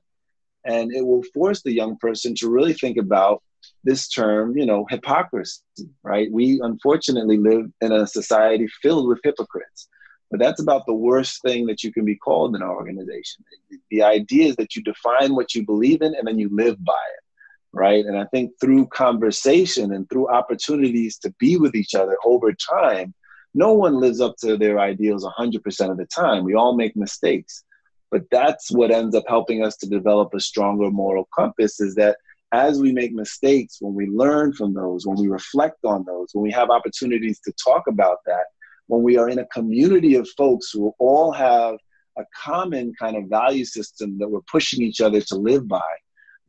and 0.65 0.93
it 0.93 1.05
will 1.05 1.23
force 1.33 1.61
the 1.61 1.73
young 1.73 1.97
person 1.97 2.33
to 2.35 2.49
really 2.49 2.73
think 2.73 2.97
about 2.97 3.41
this 3.83 4.07
term, 4.07 4.57
you 4.57 4.65
know, 4.65 4.85
hypocrisy, 4.89 5.61
right? 6.03 6.31
We 6.31 6.59
unfortunately 6.61 7.37
live 7.37 7.65
in 7.81 7.91
a 7.91 8.07
society 8.07 8.67
filled 8.81 9.07
with 9.07 9.19
hypocrites. 9.23 9.87
But 10.31 10.39
that's 10.39 10.61
about 10.61 10.85
the 10.85 10.93
worst 10.93 11.41
thing 11.41 11.65
that 11.67 11.83
you 11.83 11.93
can 11.93 12.05
be 12.05 12.15
called 12.15 12.55
in 12.55 12.61
our 12.61 12.75
organization. 12.75 13.43
The 13.91 14.03
idea 14.03 14.47
is 14.47 14.55
that 14.57 14.75
you 14.75 14.83
define 14.83 15.35
what 15.35 15.53
you 15.53 15.65
believe 15.65 16.01
in 16.01 16.15
and 16.15 16.27
then 16.27 16.39
you 16.39 16.49
live 16.51 16.83
by 16.83 16.93
it, 16.93 17.23
right? 17.71 18.05
And 18.05 18.17
I 18.17 18.25
think 18.25 18.51
through 18.59 18.87
conversation 18.87 19.93
and 19.93 20.09
through 20.09 20.29
opportunities 20.29 21.17
to 21.19 21.33
be 21.39 21.57
with 21.57 21.75
each 21.75 21.93
other 21.95 22.17
over 22.25 22.53
time, 22.53 23.13
no 23.53 23.73
one 23.73 23.99
lives 23.99 24.19
up 24.19 24.35
to 24.37 24.57
their 24.57 24.79
ideals 24.79 25.25
100% 25.25 25.91
of 25.91 25.97
the 25.97 26.05
time. 26.07 26.43
We 26.43 26.55
all 26.55 26.75
make 26.75 26.95
mistakes. 26.95 27.63
But 28.11 28.23
that's 28.31 28.71
what 28.71 28.91
ends 28.91 29.15
up 29.15 29.23
helping 29.27 29.63
us 29.63 29.77
to 29.77 29.89
develop 29.89 30.33
a 30.33 30.39
stronger 30.39 30.91
moral 30.91 31.27
compass 31.33 31.79
is 31.79 31.95
that 31.95 32.17
as 32.51 32.79
we 32.79 32.91
make 32.91 33.13
mistakes, 33.13 33.77
when 33.81 33.93
we 33.93 34.07
learn 34.07 34.53
from 34.53 34.73
those, 34.73 35.05
when 35.05 35.17
we 35.17 35.27
reflect 35.27 35.83
on 35.83 36.05
those, 36.05 36.29
when 36.33 36.43
we 36.43 36.51
have 36.51 36.69
opportunities 36.69 37.39
to 37.41 37.51
talk 37.53 37.87
about 37.87 38.19
that, 38.25 38.45
when 38.87 39.03
we 39.03 39.17
are 39.17 39.29
in 39.29 39.39
a 39.39 39.45
community 39.47 40.15
of 40.15 40.27
folks 40.37 40.71
who 40.71 40.93
all 40.99 41.31
have 41.31 41.75
a 42.17 42.23
common 42.35 42.93
kind 42.97 43.17
of 43.17 43.25
value 43.29 43.65
system 43.65 44.17
that 44.19 44.29
we're 44.29 44.41
pushing 44.41 44.81
each 44.81 45.01
other 45.01 45.21
to 45.21 45.35
live 45.35 45.67
by, 45.67 45.81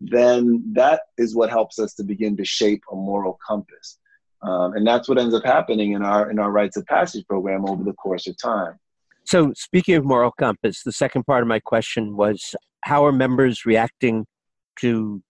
then 0.01 0.62
that 0.72 1.03
is 1.18 1.34
what 1.34 1.51
helps 1.51 1.78
us 1.78 1.95
to 1.95 2.05
begin 2.05 2.37
to 2.37 2.45
shape 2.45 2.82
a 2.93 2.95
moral 2.95 3.39
compass. 3.47 3.99
Um, 4.43 4.74
and 4.74 4.87
that's 4.87 5.09
what 5.09 5.18
ends 5.18 5.34
up 5.34 5.45
happening 5.45 5.93
in 5.93 6.03
our 6.03 6.30
in 6.30 6.39
our 6.39 6.51
rites 6.51 6.76
of 6.76 6.84
passage 6.87 7.26
program 7.26 7.64
over 7.66 7.82
the 7.82 7.95
course 7.95 8.26
of 8.26 8.37
time. 8.39 8.78
So, 9.24 9.53
speaking 9.57 9.97
of 9.97 10.05
moral 10.05 10.30
compass, 10.30 10.82
the 10.82 10.93
second 10.93 11.24
part 11.24 11.43
of 11.43 11.49
my 11.49 11.59
question 11.59 12.16
was: 12.16 12.55
How 12.82 13.07
are 13.07 13.12
members 13.12 13.64
reacting 13.64 14.26
to 14.80 15.22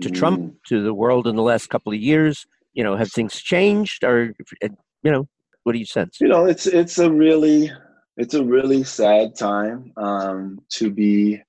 to 0.00 0.08
mm. 0.08 0.14
Trump, 0.14 0.54
to 0.68 0.82
the 0.82 0.94
world 0.94 1.26
in 1.26 1.36
the 1.36 1.42
last 1.42 1.68
couple 1.68 1.92
of 1.92 1.98
years? 1.98 2.46
You 2.72 2.84
know, 2.84 2.96
have 2.96 3.12
things 3.12 3.42
changed, 3.42 4.04
or 4.04 4.32
you 4.62 5.10
know, 5.10 5.26
what 5.64 5.72
do 5.72 5.78
you 5.78 5.86
sense? 5.86 6.18
You 6.20 6.28
know, 6.28 6.46
it's 6.46 6.66
it's 6.66 6.98
a 6.98 7.10
really 7.10 7.70
it's 8.16 8.34
a 8.34 8.44
really 8.44 8.84
sad 8.84 9.36
time 9.36 9.92
um, 9.96 10.60
to 10.70 10.90
be 10.90 11.40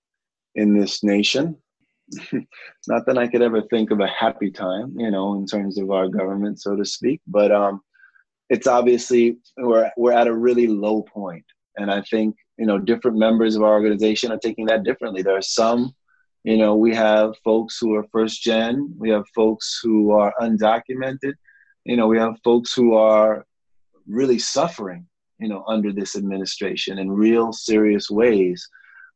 in 0.56 0.78
this 0.78 1.04
nation. 1.04 1.58
Not 2.88 3.06
that 3.08 3.18
I 3.18 3.28
could 3.28 3.42
ever 3.42 3.62
think 3.64 3.92
of 3.92 4.00
a 4.00 4.08
happy 4.08 4.52
time, 4.52 4.94
you 4.98 5.10
know, 5.10 5.36
in 5.36 5.46
terms 5.46 5.78
of 5.80 5.90
our 5.90 6.08
government, 6.08 6.62
so 6.62 6.76
to 6.76 6.86
speak. 6.86 7.22
But 7.28 7.52
um, 7.52 7.82
it's 8.50 8.68
obviously 8.68 9.38
we're 9.58 9.90
we're 9.98 10.14
at 10.14 10.28
a 10.28 10.34
really 10.34 10.68
low 10.68 11.02
point, 11.02 11.46
and 11.78 11.92
I 11.92 12.02
think 12.02 12.36
you 12.58 12.66
know 12.66 12.78
different 12.78 13.18
members 13.18 13.56
of 13.56 13.64
our 13.64 13.74
organization 13.74 14.32
are 14.32 14.38
taking 14.38 14.66
that 14.68 14.84
differently. 14.84 15.24
There 15.24 15.38
are 15.38 15.42
some, 15.42 15.96
you 16.44 16.58
know, 16.58 16.76
we 16.76 16.94
have 16.94 17.36
folks 17.44 17.80
who 17.80 17.96
are 17.96 18.06
first 18.12 18.44
gen, 18.44 18.94
we 18.98 19.10
have 19.10 19.26
folks 19.34 19.80
who 19.82 20.12
are 20.12 20.34
undocumented, 20.40 21.34
you 21.86 21.98
know, 21.98 22.08
we 22.08 22.20
have 22.20 22.38
folks 22.44 22.74
who 22.74 22.94
are 22.94 23.46
really 24.08 24.40
suffering, 24.40 25.08
you 25.40 25.48
know, 25.48 25.64
under 25.68 25.92
this 25.92 26.16
administration 26.16 27.00
in 27.00 27.12
real 27.12 27.54
serious 27.54 28.10
ways. 28.10 28.68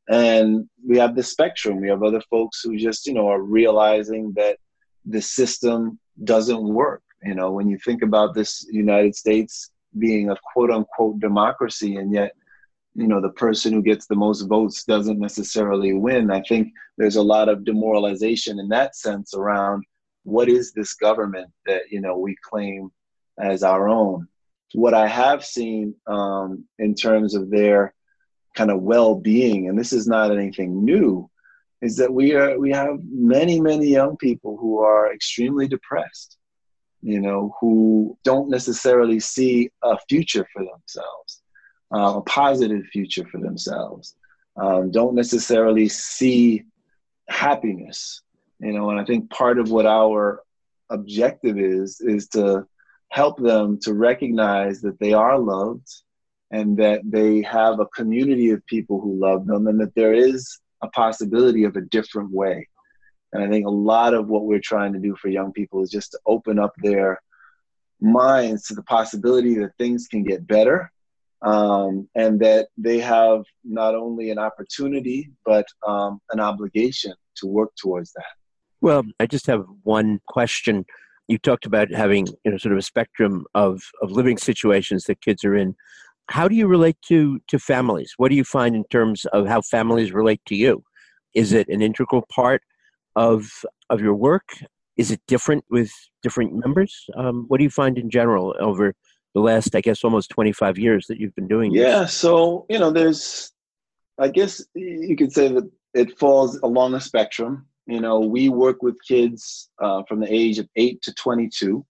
And 0.09 0.69
we 0.85 0.97
have 0.97 1.15
the 1.15 1.23
spectrum. 1.23 1.81
We 1.81 1.89
have 1.89 2.03
other 2.03 2.21
folks 2.29 2.61
who 2.61 2.77
just, 2.77 3.07
you 3.07 3.13
know, 3.13 3.27
are 3.27 3.41
realizing 3.41 4.33
that 4.33 4.57
the 5.05 5.21
system 5.21 5.99
doesn't 6.23 6.63
work. 6.63 7.03
You 7.23 7.35
know, 7.35 7.51
when 7.51 7.67
you 7.67 7.77
think 7.77 8.03
about 8.03 8.33
this 8.33 8.65
United 8.71 9.15
States 9.15 9.71
being 9.97 10.29
a 10.29 10.37
quote 10.53 10.71
unquote 10.71 11.19
democracy, 11.19 11.97
and 11.97 12.13
yet, 12.13 12.33
you 12.95 13.07
know, 13.07 13.21
the 13.21 13.29
person 13.29 13.73
who 13.73 13.81
gets 13.81 14.07
the 14.07 14.15
most 14.15 14.43
votes 14.43 14.83
doesn't 14.83 15.19
necessarily 15.19 15.93
win. 15.93 16.31
I 16.31 16.41
think 16.41 16.73
there's 16.97 17.15
a 17.15 17.21
lot 17.21 17.49
of 17.49 17.63
demoralization 17.63 18.59
in 18.59 18.69
that 18.69 18.95
sense 18.95 19.33
around 19.33 19.83
what 20.23 20.49
is 20.49 20.73
this 20.73 20.93
government 20.93 21.51
that, 21.65 21.83
you 21.91 22.01
know, 22.01 22.17
we 22.17 22.35
claim 22.43 22.91
as 23.39 23.63
our 23.63 23.87
own 23.87 24.27
what 24.73 24.93
I 24.93 25.07
have 25.07 25.45
seen 25.45 25.95
um, 26.07 26.65
in 26.77 26.95
terms 26.95 27.35
of 27.35 27.49
their 27.49 27.93
kind 28.55 28.71
of 28.71 28.81
well-being, 28.81 29.69
and 29.69 29.77
this 29.77 29.93
is 29.93 30.07
not 30.07 30.31
anything 30.31 30.83
new, 30.83 31.29
is 31.81 31.97
that 31.97 32.13
we 32.13 32.33
are 32.33 32.59
we 32.59 32.71
have 32.71 32.97
many 33.03 33.61
many 33.61 33.87
young 33.87 34.17
people 34.17 34.57
who 34.57 34.79
are 34.79 35.13
extremely 35.13 35.67
depressed, 35.67 36.37
you 37.01 37.19
know, 37.21 37.55
who 37.61 38.17
don't 38.23 38.49
necessarily 38.49 39.19
see 39.19 39.69
a 39.83 39.97
future 40.09 40.47
for 40.51 40.63
themselves, 40.65 41.41
uh, 41.93 42.17
a 42.17 42.21
positive 42.21 42.85
future 42.87 43.25
for 43.31 43.39
themselves, 43.39 44.15
um, 44.57 44.91
don't 44.91 45.15
necessarily 45.15 45.87
see 45.87 46.63
happiness, 47.29 48.21
you 48.59 48.73
know, 48.73 48.89
and 48.89 48.99
I 48.99 49.05
think 49.05 49.29
part 49.29 49.59
of 49.59 49.69
what 49.69 49.85
our 49.85 50.41
objective 50.89 51.59
is 51.59 52.01
is 52.01 52.29
to 52.29 52.65
help 53.09 53.39
them 53.39 53.79
to 53.81 53.93
recognize 53.93 54.81
that 54.81 54.99
they 54.99 55.13
are 55.13 55.39
loved 55.39 55.87
and 56.51 56.77
that 56.77 57.01
they 57.05 57.41
have 57.41 57.79
a 57.79 57.85
community 57.87 58.51
of 58.51 58.65
people 58.67 59.01
who 59.01 59.19
love 59.19 59.45
them 59.45 59.67
and 59.67 59.79
that 59.79 59.95
there 59.95 60.13
is 60.13 60.59
a 60.81 60.87
possibility 60.89 61.63
of 61.63 61.75
a 61.75 61.81
different 61.81 62.31
way. 62.31 62.67
And 63.33 63.43
I 63.43 63.49
think 63.49 63.65
a 63.65 63.71
lot 63.71 64.13
of 64.13 64.27
what 64.27 64.45
we're 64.45 64.59
trying 64.59 64.93
to 64.93 64.99
do 64.99 65.15
for 65.15 65.27
young 65.27 65.51
people 65.51 65.83
is 65.83 65.89
just 65.89 66.11
to 66.11 66.19
open 66.25 66.59
up 66.59 66.73
their 66.81 67.21
minds 67.99 68.67
to 68.67 68.75
the 68.75 68.83
possibility 68.83 69.55
that 69.55 69.75
things 69.77 70.07
can 70.07 70.23
get 70.23 70.47
better 70.47 70.91
um, 71.41 72.07
and 72.15 72.39
that 72.39 72.67
they 72.77 72.99
have 72.99 73.43
not 73.63 73.95
only 73.95 74.31
an 74.31 74.39
opportunity 74.39 75.29
but 75.45 75.65
um, 75.85 76.19
an 76.31 76.39
obligation 76.39 77.13
to 77.35 77.47
work 77.47 77.71
towards 77.75 78.13
that. 78.13 78.25
Well, 78.81 79.03
I 79.19 79.25
just 79.25 79.47
have 79.47 79.65
one 79.83 80.21
question 80.27 80.85
you 81.27 81.37
talked 81.37 81.65
about 81.65 81.91
having 81.91 82.27
you 82.43 82.51
know 82.51 82.57
sort 82.57 82.73
of 82.73 82.79
a 82.79 82.83
spectrum 82.83 83.45
of 83.55 83.81
of 84.01 84.11
living 84.11 84.37
situations 84.37 85.05
that 85.05 85.21
kids 85.21 85.43
are 85.43 85.55
in. 85.55 85.75
How 86.29 86.47
do 86.47 86.55
you 86.55 86.67
relate 86.67 86.97
to 87.07 87.39
to 87.47 87.59
families? 87.59 88.13
What 88.17 88.29
do 88.29 88.35
you 88.35 88.43
find 88.43 88.75
in 88.75 88.83
terms 88.85 89.25
of 89.25 89.47
how 89.47 89.61
families 89.61 90.11
relate 90.11 90.41
to 90.47 90.55
you? 90.55 90.83
Is 91.33 91.53
it 91.53 91.67
an 91.69 91.81
integral 91.81 92.25
part 92.33 92.61
of 93.15 93.49
of 93.89 94.01
your 94.01 94.15
work? 94.15 94.49
Is 94.97 95.11
it 95.11 95.21
different 95.27 95.63
with 95.69 95.91
different 96.23 96.53
members? 96.53 97.05
Um, 97.15 97.45
what 97.47 97.57
do 97.57 97.63
you 97.63 97.69
find 97.69 97.97
in 97.97 98.09
general 98.09 98.55
over 98.59 98.95
the 99.37 99.41
last 99.41 99.75
i 99.75 99.81
guess 99.81 100.03
almost 100.03 100.31
25 100.31 100.79
years 100.79 101.05
that 101.07 101.19
you've 101.19 101.35
been 101.35 101.47
doing 101.47 101.71
yeah 101.71 101.99
this? 101.99 102.13
so 102.13 102.65
you 102.69 102.79
know 102.79 102.89
there's 102.89 103.51
i 104.17 104.27
guess 104.27 104.65
you 104.73 105.15
could 105.15 105.31
say 105.31 105.47
that 105.47 105.69
it 105.93 106.17
falls 106.17 106.57
along 106.63 106.95
a 106.95 106.99
spectrum 106.99 107.67
you 107.87 108.01
know, 108.01 108.19
we 108.19 108.49
work 108.49 108.83
with 108.83 108.97
kids 109.07 109.69
uh, 109.81 110.03
from 110.07 110.19
the 110.19 110.31
age 110.31 110.59
of 110.59 110.67
8 110.75 111.01
to 111.03 111.13
22, 111.13 111.85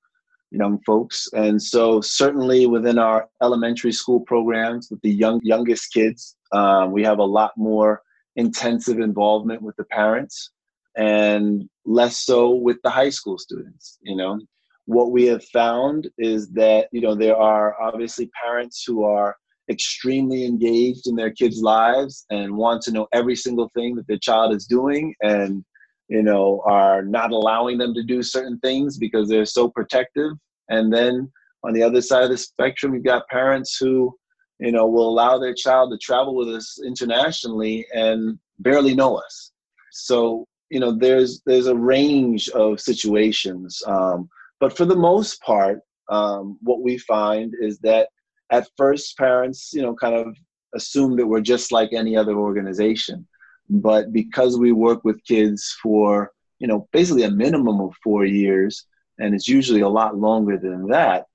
young 0.51 0.79
folks. 0.85 1.27
And 1.33 1.61
so, 1.61 2.01
certainly 2.01 2.67
within 2.67 2.99
our 2.99 3.27
elementary 3.41 3.91
school 3.91 4.19
programs 4.21 4.89
with 4.91 5.01
the 5.01 5.11
young 5.11 5.41
youngest 5.43 5.91
kids, 5.91 6.35
uh, 6.51 6.87
we 6.89 7.03
have 7.03 7.17
a 7.17 7.23
lot 7.23 7.51
more 7.57 8.01
intensive 8.35 8.99
involvement 8.99 9.63
with 9.63 9.75
the 9.77 9.85
parents 9.85 10.51
and 10.95 11.67
less 11.85 12.19
so 12.19 12.51
with 12.51 12.77
the 12.83 12.89
high 12.89 13.09
school 13.09 13.39
students. 13.39 13.97
You 14.01 14.15
know, 14.15 14.39
what 14.85 15.11
we 15.11 15.25
have 15.25 15.43
found 15.45 16.09
is 16.19 16.49
that, 16.51 16.89
you 16.91 17.01
know, 17.01 17.15
there 17.15 17.35
are 17.35 17.79
obviously 17.81 18.29
parents 18.43 18.83
who 18.85 19.03
are 19.03 19.35
extremely 19.69 20.45
engaged 20.45 21.07
in 21.07 21.15
their 21.15 21.31
kids' 21.31 21.61
lives 21.61 22.25
and 22.29 22.55
want 22.55 22.83
to 22.83 22.91
know 22.91 23.07
every 23.13 23.35
single 23.35 23.69
thing 23.75 23.95
that 23.95 24.07
their 24.07 24.19
child 24.19 24.55
is 24.55 24.65
doing 24.65 25.13
and 25.21 25.65
you 26.09 26.23
know, 26.23 26.61
are 26.65 27.03
not 27.03 27.31
allowing 27.31 27.77
them 27.77 27.93
to 27.93 28.03
do 28.03 28.23
certain 28.23 28.59
things 28.59 28.97
because 28.97 29.27
they're 29.27 29.45
so 29.45 29.69
protective. 29.69 30.31
And 30.69 30.93
then 30.93 31.31
on 31.63 31.73
the 31.73 31.83
other 31.83 32.01
side 32.01 32.23
of 32.23 32.29
the 32.29 32.37
spectrum, 32.37 32.93
you've 32.93 33.03
got 33.03 33.27
parents 33.27 33.77
who, 33.77 34.15
you 34.59 34.71
know, 34.71 34.87
will 34.87 35.09
allow 35.09 35.37
their 35.37 35.53
child 35.53 35.91
to 35.91 35.97
travel 35.97 36.35
with 36.35 36.49
us 36.49 36.79
internationally 36.85 37.85
and 37.93 38.39
barely 38.59 38.95
know 38.95 39.15
us. 39.15 39.51
So, 39.91 40.47
you 40.69 40.79
know, 40.79 40.91
there's 40.91 41.41
there's 41.45 41.67
a 41.67 41.75
range 41.75 42.49
of 42.49 42.79
situations. 42.79 43.81
Um, 43.85 44.29
but 44.59 44.75
for 44.75 44.85
the 44.85 44.95
most 44.95 45.41
part, 45.41 45.79
um, 46.09 46.57
what 46.61 46.81
we 46.81 46.97
find 46.99 47.53
is 47.61 47.79
that 47.79 48.09
at 48.51 48.67
first 48.77 49.17
parents, 49.17 49.71
you 49.73 49.81
know, 49.81 49.93
kind 49.93 50.15
of 50.15 50.35
assume 50.75 51.15
that 51.17 51.27
we're 51.27 51.41
just 51.41 51.71
like 51.71 51.93
any 51.93 52.15
other 52.15 52.33
organization. 52.33 53.27
But 53.69 54.13
because 54.13 54.57
we 54.57 54.71
work 54.71 55.03
with 55.03 55.23
kids 55.25 55.77
for, 55.81 56.31
you 56.59 56.67
know, 56.67 56.87
basically 56.91 57.23
a 57.23 57.31
minimum 57.31 57.81
of 57.81 57.93
four 58.03 58.25
years, 58.25 58.85
and 59.19 59.33
it's 59.33 59.47
usually 59.47 59.81
a 59.81 59.89
lot 59.89 60.17
longer 60.17 60.57
than 60.57 60.87
that, 60.87 61.25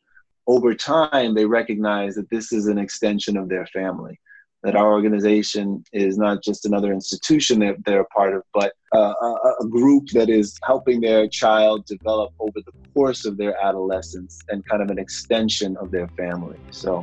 over 0.47 0.75
time 0.75 1.35
they 1.35 1.45
recognize 1.45 2.15
that 2.15 2.31
this 2.31 2.53
is 2.53 2.67
an 2.67 2.79
extension 2.79 3.37
of 3.37 3.49
their 3.49 3.67
family. 3.67 4.19
that 4.65 4.77
our 4.77 4.93
organization 4.93 5.83
is 5.93 6.17
not 6.17 6.41
just 6.41 6.65
another 6.67 6.93
institution 6.93 7.59
that 7.59 7.75
they're 7.85 8.03
a 8.03 8.15
part 8.17 8.33
of, 8.33 8.45
but 8.55 8.73
a, 8.95 8.99
a, 8.99 9.67
group 9.69 10.07
that 10.11 10.31
is 10.31 10.57
helping 10.63 11.01
their 11.01 11.27
child 11.27 11.85
develop 11.87 12.33
over 12.39 12.61
the 12.65 12.73
course 12.95 13.25
of 13.25 13.37
their 13.37 13.61
adolescence 13.61 14.39
and 14.51 14.65
kind 14.67 14.81
of 14.81 14.89
an 14.89 15.01
extension 15.01 15.77
of 15.79 15.91
their 15.91 16.07
family. 16.17 16.57
So 16.71 17.03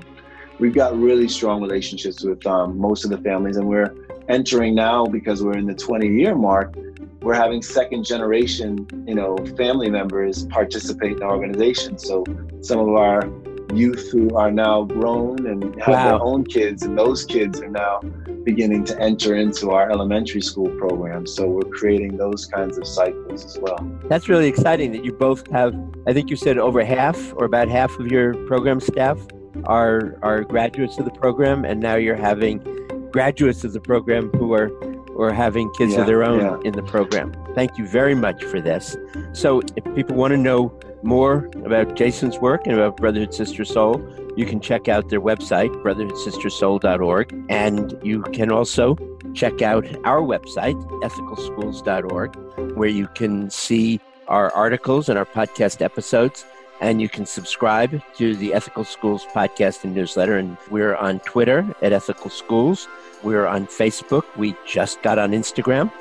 we've 0.57 0.73
got 0.73 0.97
really 0.97 1.27
strong 1.27 1.61
relationships 1.61 2.23
with 2.23 2.47
um, 2.47 2.77
most 2.77 3.03
of 3.03 3.09
the 3.11 3.17
families, 3.17 3.57
and 3.57 3.67
we're 3.67 3.93
entering 4.29 4.75
now 4.75 5.05
because 5.05 5.43
we're 5.43 5.57
in 5.57 5.65
the 5.65 5.73
20 5.73 6.07
year 6.07 6.35
mark. 6.35 6.75
We're 7.21 7.33
having 7.33 7.61
second 7.61 8.05
generation, 8.05 8.87
you 9.05 9.15
know, 9.15 9.37
family 9.57 9.89
members 9.89 10.45
participate 10.45 11.17
in 11.17 11.23
our 11.23 11.31
organization. 11.31 11.97
So 11.97 12.23
some 12.61 12.79
of 12.79 12.89
our 12.89 13.29
youth 13.73 14.09
who 14.11 14.35
are 14.35 14.51
now 14.51 14.83
grown 14.83 15.45
and 15.45 15.63
have 15.81 15.93
wow. 15.93 16.09
their 16.09 16.21
own 16.21 16.45
kids, 16.45 16.83
and 16.83 16.97
those 16.97 17.25
kids 17.25 17.59
are 17.59 17.69
now 17.69 17.99
beginning 18.43 18.83
to 18.85 18.99
enter 18.99 19.35
into 19.35 19.71
our 19.71 19.91
elementary 19.91 20.41
school 20.41 20.69
program. 20.77 21.27
So 21.27 21.47
we're 21.47 21.69
creating 21.69 22.17
those 22.17 22.45
kinds 22.45 22.77
of 22.77 22.87
cycles 22.87 23.45
as 23.45 23.57
well. 23.59 23.77
That's 24.05 24.29
really 24.29 24.47
exciting 24.47 24.91
that 24.93 25.03
you 25.03 25.11
both 25.11 25.49
have, 25.51 25.75
I 26.07 26.13
think 26.13 26.29
you 26.29 26.35
said 26.35 26.57
over 26.57 26.83
half 26.83 27.33
or 27.35 27.45
about 27.45 27.67
half 27.67 27.97
of 27.99 28.07
your 28.07 28.33
program 28.47 28.79
staff 28.79 29.19
are, 29.65 30.17
are 30.21 30.43
graduates 30.43 30.97
of 30.97 31.05
the 31.05 31.11
program, 31.11 31.65
and 31.65 31.79
now 31.79 31.95
you're 31.95 32.15
having 32.15 32.63
graduates 33.11 33.63
of 33.63 33.73
the 33.73 33.81
program 33.81 34.29
who 34.31 34.53
are 34.53 34.69
or 35.15 35.33
having 35.33 35.69
kids 35.73 35.93
yeah, 35.93 36.01
of 36.01 36.07
their 36.07 36.23
own 36.23 36.39
yeah. 36.39 36.57
in 36.63 36.73
the 36.73 36.83
program. 36.83 37.35
Thank 37.53 37.77
you 37.77 37.85
very 37.85 38.15
much 38.15 38.41
for 38.45 38.61
this. 38.61 38.95
So, 39.33 39.61
if 39.75 39.83
people 39.93 40.15
want 40.15 40.31
to 40.31 40.37
know 40.37 40.73
more 41.03 41.49
about 41.65 41.95
Jason's 41.95 42.39
work 42.39 42.65
and 42.65 42.73
about 42.73 42.95
Brotherhood 42.95 43.33
Sister 43.33 43.65
Sol, 43.65 44.01
you 44.37 44.45
can 44.45 44.61
check 44.61 44.87
out 44.87 45.09
their 45.09 45.19
website, 45.19 45.69
brotherhoodsistersol.org. 45.83 47.45
And 47.49 47.99
you 48.01 48.21
can 48.21 48.49
also 48.49 48.95
check 49.33 49.61
out 49.61 49.85
our 50.05 50.21
website, 50.21 50.81
ethicalschools.org, 51.01 52.77
where 52.77 52.89
you 52.89 53.07
can 53.09 53.49
see 53.49 53.99
our 54.29 54.53
articles 54.53 55.09
and 55.09 55.17
our 55.17 55.25
podcast 55.25 55.81
episodes. 55.81 56.45
And 56.81 57.01
you 57.01 57.09
can 57.09 57.25
subscribe 57.25 58.01
to 58.15 58.35
the 58.35 58.53
Ethical 58.53 58.83
Schools 58.85 59.25
podcast 59.35 59.83
and 59.83 59.93
newsletter. 59.93 60.37
And 60.37 60.57
we're 60.69 60.95
on 60.95 61.19
Twitter 61.21 61.65
at 61.81 61.91
Ethical 61.91 62.29
Schools. 62.29 62.87
We're 63.21 63.47
on 63.47 63.67
Facebook. 63.67 64.23
We 64.37 64.55
just 64.65 65.01
got 65.01 65.19
on 65.19 65.31
Instagram. 65.31 65.91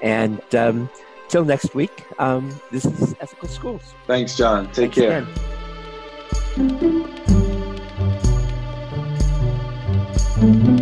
And 0.00 0.42
um, 0.54 0.88
till 1.28 1.44
next 1.44 1.74
week, 1.74 2.04
um, 2.20 2.54
this 2.70 2.84
is 2.84 3.14
Ethical 3.20 3.48
Schools. 3.48 3.94
Thanks, 4.06 4.36
John. 4.36 4.66
Take 4.72 4.94
Thanks 4.94 4.96
care. 4.96 5.26
Again. 10.36 10.74